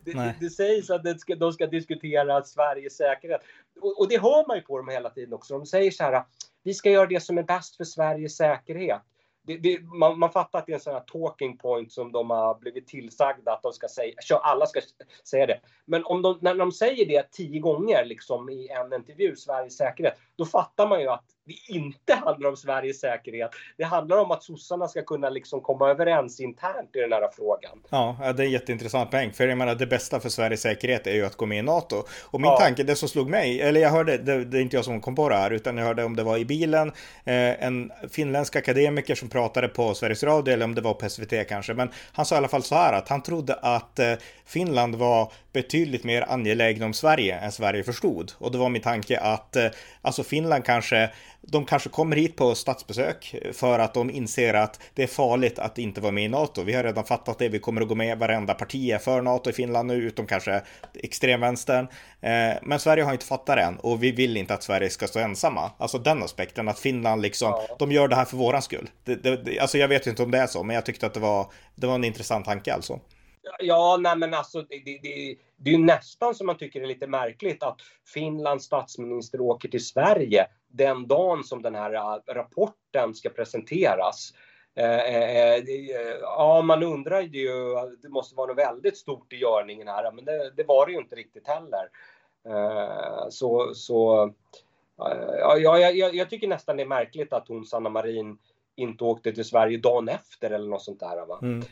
det, 0.05 0.35
det, 0.41 0.51
sägs 0.51 0.91
att 0.91 1.05
det 1.05 1.19
ska, 1.19 1.35
de 1.35 1.53
ska 1.53 1.67
diskutera 1.67 2.43
Sveriges 2.43 2.97
säkerhet. 2.97 3.41
Och, 3.81 4.01
och, 4.01 4.09
det 4.09 4.23
hör 4.23 4.49
man 4.49 4.57
ju 4.57 4.63
på 4.63 4.79
dem 4.79 4.89
hela 4.89 5.11
tiden 5.11 5.35
också. 5.35 5.59
De 5.59 5.67
säger 5.67 5.91
så 5.91 6.05
här, 6.05 6.25
vi 6.63 6.75
ska 6.75 6.91
göra 6.91 7.07
det 7.07 7.21
som 7.21 7.39
är 7.39 7.43
bäst 7.43 7.77
för 7.77 7.85
Sveriges 7.85 8.37
säkerhet 8.37 9.03
det, 9.51 9.57
det, 9.57 9.83
man, 9.83 10.19
man, 10.19 10.33
fattar 10.33 10.59
att 10.59 10.67
det 10.67 10.73
är 10.73 10.75
en 10.75 10.81
sån 10.81 10.95
här 10.95 11.01
talking 11.01 11.59
point 11.59 11.93
som 11.93 12.13
de 12.13 12.31
har 12.31 12.59
blivit 12.59 12.87
tillsagda 12.87 13.53
att 13.53 13.63
de 13.63 13.73
ska 13.73 13.89
säga. 13.89 14.15
Alla 14.43 14.67
ska 14.67 14.81
säga 15.25 15.47
det. 15.47 15.61
Men 15.85 16.05
om 16.05 16.23
de, 16.23 16.39
när 16.41 16.55
de 16.55 16.73
säger 16.73 17.07
det 17.07 17.33
tio 17.33 17.61
gånger 17.61 18.05
liksom 18.05 18.49
i 18.49 18.69
en 18.69 18.93
intervju, 18.93 19.37
Sveriges 19.37 19.77
säkerhet, 19.77 20.19
då 20.37 20.45
fattar 20.45 20.87
man 20.87 21.01
ju 21.01 21.09
att 21.09 21.25
det 21.51 21.75
inte 21.75 22.15
handlar 22.15 22.49
om 22.49 22.57
Sveriges 22.57 23.01
säkerhet. 23.01 23.51
Det 23.77 23.85
handlar 23.85 24.17
om 24.17 24.31
att 24.31 24.43
sossarna 24.43 24.89
ska 24.89 25.03
kunna 25.03 25.31
liksom 25.31 25.61
komma 25.61 25.91
överens 25.91 26.41
internt 26.41 26.97
i 26.97 26.99
den 26.99 27.13
här 27.13 27.29
frågan. 27.37 27.79
Ja, 27.91 28.33
det 28.37 28.43
är 28.43 28.47
en 28.47 28.53
jätteintressant 28.53 29.11
poäng. 29.11 29.33
För 29.33 29.49
jag 29.49 29.59
menar, 29.59 29.75
det 29.75 29.87
bästa 29.87 30.21
för 30.21 30.29
Sveriges 30.29 30.61
säkerhet 30.61 31.07
är 31.07 31.15
ju 31.15 31.27
att 31.27 31.37
gå 31.37 31.47
med 31.47 31.59
i 31.59 31.63
NATO. 31.63 32.03
Och 32.23 32.41
min 32.41 32.51
ja. 32.51 32.59
tanke, 32.59 32.83
det 32.83 32.97
som 32.97 33.09
slog 33.09 33.31
mig, 33.31 33.61
eller 33.61 33.81
jag 33.81 33.91
hörde, 33.91 34.19
det, 34.19 34.45
det, 34.45 34.59
är 34.59 34.63
inte 34.63 34.77
jag 34.77 34.85
som 34.85 35.01
kom 35.01 35.15
på 35.15 35.29
det 35.29 35.37
här, 35.37 35.51
utan 35.51 35.77
jag 35.77 35.85
hörde 35.85 36.05
om 36.05 36.17
det 36.17 36.23
var 36.23 36.39
i 36.39 36.45
bilen, 36.45 36.89
eh, 37.25 37.65
en 37.65 37.93
finländsk 38.11 38.57
akademiker 38.57 39.15
som 39.15 39.29
pratade 39.29 39.69
på 39.69 39.95
Sveriges 39.95 40.23
Radio, 40.23 40.55
eller 40.55 40.65
om 40.65 40.75
det 40.75 40.81
var 40.81 40.95
på 40.95 41.09
SVT 41.09 41.49
kanske, 41.49 41.75
men 41.75 41.91
han 42.13 42.27
sa 42.27 42.35
i 42.35 42.39
alla 42.39 42.49
fall 42.49 42.63
så 42.63 42.75
här 42.75 42.93
att 42.93 43.09
han 43.09 43.23
trodde 43.23 43.55
att 43.55 43.99
eh, 43.99 44.13
Finland 44.47 44.95
var 44.95 45.33
betydligt 45.53 46.05
mer 46.05 46.23
angelägna 46.29 46.87
om 46.87 46.93
Sverige 46.93 47.39
än 47.39 47.53
Sverige 47.53 47.83
förstod. 47.83 48.33
Och 48.39 48.53
det 48.53 48.59
var 48.59 48.69
min 48.69 48.83
tanke 48.83 49.21
att, 49.21 49.57
eh, 49.57 49.67
alltså 50.03 50.23
Finland 50.23 50.65
kanske 50.65 51.11
de 51.43 51.65
kanske 51.65 51.89
kommer 51.89 52.17
hit 52.17 52.37
på 52.37 52.55
statsbesök 52.55 53.35
för 53.53 53.79
att 53.79 53.95
de 53.95 54.11
inser 54.11 54.55
att 54.55 54.81
det 54.95 55.03
är 55.03 55.07
farligt 55.07 55.59
att 55.59 55.79
inte 55.79 56.01
vara 56.01 56.13
med 56.13 56.25
i 56.25 56.29
NATO. 56.29 56.63
Vi 56.63 56.73
har 56.73 56.85
redan 56.85 57.05
fattat 57.05 57.39
det. 57.39 57.49
Vi 57.49 57.59
kommer 57.59 57.81
att 57.81 57.89
gå 57.89 57.95
med. 57.95 58.19
Varenda 58.19 58.55
parti 58.55 58.91
är 58.91 58.99
för 58.99 59.23
NATO 59.23 59.51
i 59.51 59.53
Finland 59.53 59.89
nu, 59.89 59.95
utom 59.95 60.27
kanske 60.27 60.63
extremvänstern. 60.95 61.89
Eh, 62.21 62.57
men 62.63 62.79
Sverige 62.79 63.05
har 63.05 63.13
inte 63.13 63.27
fattat 63.27 63.57
det 63.57 63.63
än 63.63 63.77
och 63.77 64.03
vi 64.03 64.13
vill 64.13 64.37
inte 64.37 64.55
att 64.55 64.63
Sverige 64.63 64.91
ska 64.91 65.07
stå 65.07 65.19
ensamma. 65.19 65.71
Alltså 65.79 65.99
den 65.99 66.23
aspekten 66.23 66.69
att 66.69 66.79
Finland 66.79 67.23
liksom, 67.23 67.49
ja. 67.51 67.77
de 67.79 67.93
gör 67.93 68.09
det 68.09 68.17
här 68.17 68.25
för 68.25 68.37
våran 68.37 68.63
skull. 68.63 68.91
Det, 69.05 69.15
det, 69.15 69.59
alltså 69.59 69.79
jag 69.79 69.89
vet 69.89 70.07
inte 70.07 70.23
om 70.23 70.31
det 70.31 70.39
är 70.39 70.47
så, 70.47 70.63
men 70.63 70.75
jag 70.75 70.87
tyckte 70.87 71.07
att 71.07 71.15
det 71.15 71.21
var, 71.21 71.47
det 71.75 71.87
var 71.87 71.95
en 71.95 72.05
intressant 72.05 72.45
tanke 72.45 72.75
alltså. 72.75 73.01
Ja, 73.59 73.99
nej 74.01 74.17
men 74.17 74.35
alltså 74.35 74.63
det, 74.63 74.83
det, 74.85 74.99
det, 75.03 75.37
det 75.57 75.71
är 75.71 75.75
ju 75.75 75.85
nästan 75.85 76.35
som 76.35 76.47
man 76.47 76.57
tycker 76.57 76.81
är 76.81 76.87
lite 76.87 77.07
märkligt 77.07 77.63
att 77.63 77.81
Finlands 78.15 78.65
statsminister 78.65 79.41
åker 79.41 79.69
till 79.69 79.87
Sverige 79.87 80.47
den 80.69 81.07
dagen 81.07 81.45
som 81.45 81.63
den 81.63 81.75
här 81.75 81.95
äh, 81.95 82.35
rapporten 82.35 83.15
ska 83.15 83.29
presenteras. 83.29 84.33
Eh, 84.75 85.15
eh, 85.15 85.55
eh, 85.55 86.17
ja, 86.21 86.63
man 86.63 86.83
undrar 86.83 87.21
ju, 87.21 87.49
det 88.03 88.09
måste 88.09 88.37
vara 88.37 88.47
något 88.47 88.59
väldigt 88.59 88.97
stort 88.97 89.33
i 89.33 89.37
görningen 89.37 89.89
här, 89.89 90.13
men 90.13 90.25
det, 90.25 90.51
det 90.57 90.65
var 90.65 90.87
det 90.87 90.93
ju 90.93 90.99
inte 90.99 91.17
riktigt 91.17 91.49
heller. 91.49 91.89
Så, 93.31 93.75
så 93.75 94.33
ja, 94.97 95.57
jag, 95.59 95.97
jag, 95.97 96.15
jag 96.15 96.31
tycker 96.31 96.49
nästan 96.49 96.77
det 96.77 96.83
är 96.83 96.87
märkligt 96.87 97.33
att 97.33 97.49
hon, 97.49 97.67
Sanna 97.67 97.91
Marin, 97.91 98.39
inte 98.77 99.05
åkte 99.05 99.33
till 99.33 99.45
Sverige 99.45 99.79
dagen 99.79 100.09
efter 100.09 100.51
eller 100.51 100.69
något 100.69 100.83
sånt 100.83 101.01
där. 101.01 101.27
Va? 101.27 101.39
Mm. 101.43 101.65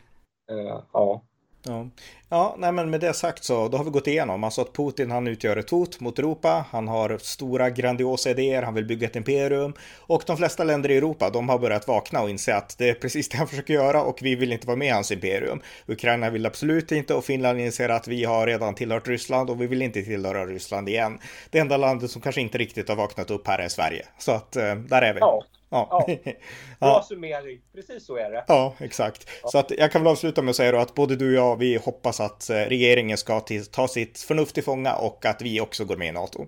Ja. 0.93 1.21
Ja. 1.63 1.89
ja, 2.29 2.55
nej 2.57 2.71
men 2.71 2.89
med 2.89 2.99
det 2.99 3.13
sagt 3.13 3.43
så 3.43 3.67
då 3.67 3.77
har 3.77 3.83
vi 3.83 3.89
gått 3.89 4.07
igenom 4.07 4.43
alltså 4.43 4.61
att 4.61 4.73
Putin 4.73 5.11
han 5.11 5.27
utgör 5.27 5.57
ett 5.57 5.69
hot 5.69 5.99
mot 5.99 6.19
Europa. 6.19 6.65
Han 6.71 6.87
har 6.87 7.17
stora 7.17 7.69
grandiosa 7.69 8.29
idéer, 8.29 8.63
han 8.63 8.73
vill 8.73 8.85
bygga 8.85 9.07
ett 9.07 9.15
imperium 9.15 9.73
och 9.97 10.23
de 10.27 10.37
flesta 10.37 10.63
länder 10.63 10.91
i 10.91 10.97
Europa 10.97 11.29
de 11.29 11.49
har 11.49 11.59
börjat 11.59 11.87
vakna 11.87 12.21
och 12.21 12.29
inse 12.29 12.55
att 12.55 12.77
det 12.77 12.89
är 12.89 12.93
precis 12.93 13.29
det 13.29 13.37
han 13.37 13.47
försöker 13.47 13.73
göra 13.73 14.03
och 14.03 14.19
vi 14.21 14.35
vill 14.35 14.53
inte 14.53 14.67
vara 14.67 14.77
med 14.77 14.87
i 14.87 14.91
hans 14.91 15.11
imperium. 15.11 15.61
Ukraina 15.87 16.29
vill 16.29 16.45
absolut 16.45 16.91
inte 16.91 17.13
och 17.13 17.25
Finland 17.25 17.59
inser 17.59 17.89
att 17.89 18.07
vi 18.07 18.23
har 18.23 18.47
redan 18.47 18.75
tillhört 18.75 19.07
Ryssland 19.07 19.49
och 19.49 19.61
vi 19.61 19.67
vill 19.67 19.81
inte 19.81 20.01
tillhöra 20.01 20.45
Ryssland 20.45 20.89
igen. 20.89 21.19
Det 21.49 21.59
enda 21.59 21.77
landet 21.77 22.11
som 22.11 22.21
kanske 22.21 22.41
inte 22.41 22.57
riktigt 22.57 22.89
har 22.89 22.95
vaknat 22.95 23.31
upp 23.31 23.47
här 23.47 23.59
är 23.59 23.69
Sverige. 23.69 24.05
Så 24.17 24.31
att 24.31 24.55
eh, 24.55 24.75
där 24.75 25.01
är 25.01 25.13
vi. 25.13 25.19
Ja. 25.19 25.43
Ja. 25.69 26.05
ja. 26.23 26.33
Bra 26.79 27.03
summering. 27.03 27.61
Precis 27.73 28.05
så 28.05 28.17
är 28.17 28.31
det. 28.31 28.45
Ja, 28.47 28.75
exakt. 28.79 29.29
Ja. 29.43 29.49
Så 29.49 29.57
att 29.57 29.71
jag 29.71 29.91
kan 29.91 30.03
väl 30.03 30.11
avsluta 30.11 30.41
med 30.41 30.49
att 30.49 30.55
säga 30.55 30.71
då 30.71 30.77
att 30.77 30.95
både 30.95 31.15
du 31.15 31.27
och 31.27 31.45
jag, 31.45 31.57
vi 31.57 31.77
hoppas 31.77 32.19
att 32.19 32.49
eh, 32.49 32.55
regeringen 32.55 33.17
ska 33.17 33.41
ta 33.71 33.87
sitt 33.87 34.19
förnuft 34.19 34.55
till 34.55 34.63
fånga 34.63 34.95
och 34.95 35.25
att 35.25 35.41
vi 35.41 35.61
också 35.61 35.85
går 35.85 35.97
med 35.97 36.07
i 36.07 36.11
NATO. 36.11 36.45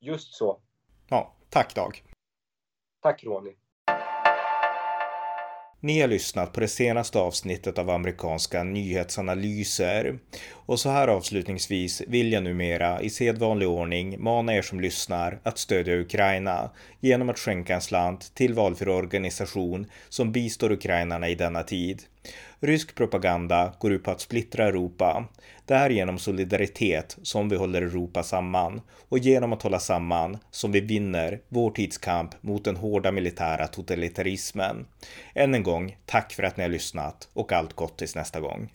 Just 0.00 0.34
så. 0.34 0.60
Ja, 1.08 1.34
tack 1.50 1.74
Dag. 1.74 2.02
Tack 3.02 3.24
Ronny. 3.24 3.52
Ni 5.84 6.00
har 6.00 6.08
lyssnat 6.08 6.52
på 6.52 6.60
det 6.60 6.68
senaste 6.68 7.18
avsnittet 7.18 7.78
av 7.78 7.90
amerikanska 7.90 8.64
nyhetsanalyser. 8.64 10.18
Och 10.50 10.80
så 10.80 10.90
här 10.90 11.08
avslutningsvis 11.08 12.02
vill 12.06 12.32
jag 12.32 12.42
numera 12.42 13.02
i 13.02 13.10
sedvanlig 13.10 13.68
ordning 13.68 14.22
mana 14.22 14.54
er 14.54 14.62
som 14.62 14.80
lyssnar 14.80 15.38
att 15.42 15.58
stödja 15.58 15.96
Ukraina 15.96 16.70
genom 17.00 17.28
att 17.30 17.38
skänka 17.38 17.74
en 17.74 17.80
slant 17.80 18.34
till 18.34 18.54
valfri 18.54 18.90
organisation 18.90 19.86
som 20.08 20.32
bistår 20.32 20.72
ukrainarna 20.72 21.28
i 21.28 21.34
denna 21.34 21.62
tid. 21.62 22.02
Rysk 22.60 22.94
propaganda 22.94 23.72
går 23.78 23.92
ut 23.92 24.02
på 24.02 24.10
att 24.10 24.20
splittra 24.20 24.64
Europa. 24.64 25.24
Det 25.66 25.74
är 25.74 25.90
genom 25.90 26.18
solidaritet 26.18 27.18
som 27.22 27.48
vi 27.48 27.56
håller 27.56 27.82
Europa 27.82 28.22
samman 28.22 28.80
och 29.08 29.18
genom 29.18 29.52
att 29.52 29.62
hålla 29.62 29.78
samman 29.78 30.38
som 30.50 30.72
vi 30.72 30.80
vinner 30.80 31.40
vår 31.48 31.70
tids 31.70 31.98
kamp 31.98 32.30
mot 32.40 32.64
den 32.64 32.76
hårda 32.76 33.12
militära 33.12 33.66
totalitarismen. 33.66 34.86
Än 35.34 35.54
en 35.54 35.62
gång, 35.62 35.96
tack 36.06 36.32
för 36.32 36.42
att 36.42 36.56
ni 36.56 36.62
har 36.62 36.70
lyssnat 36.70 37.28
och 37.32 37.52
allt 37.52 37.72
gott 37.72 37.98
tills 37.98 38.14
nästa 38.14 38.40
gång. 38.40 38.70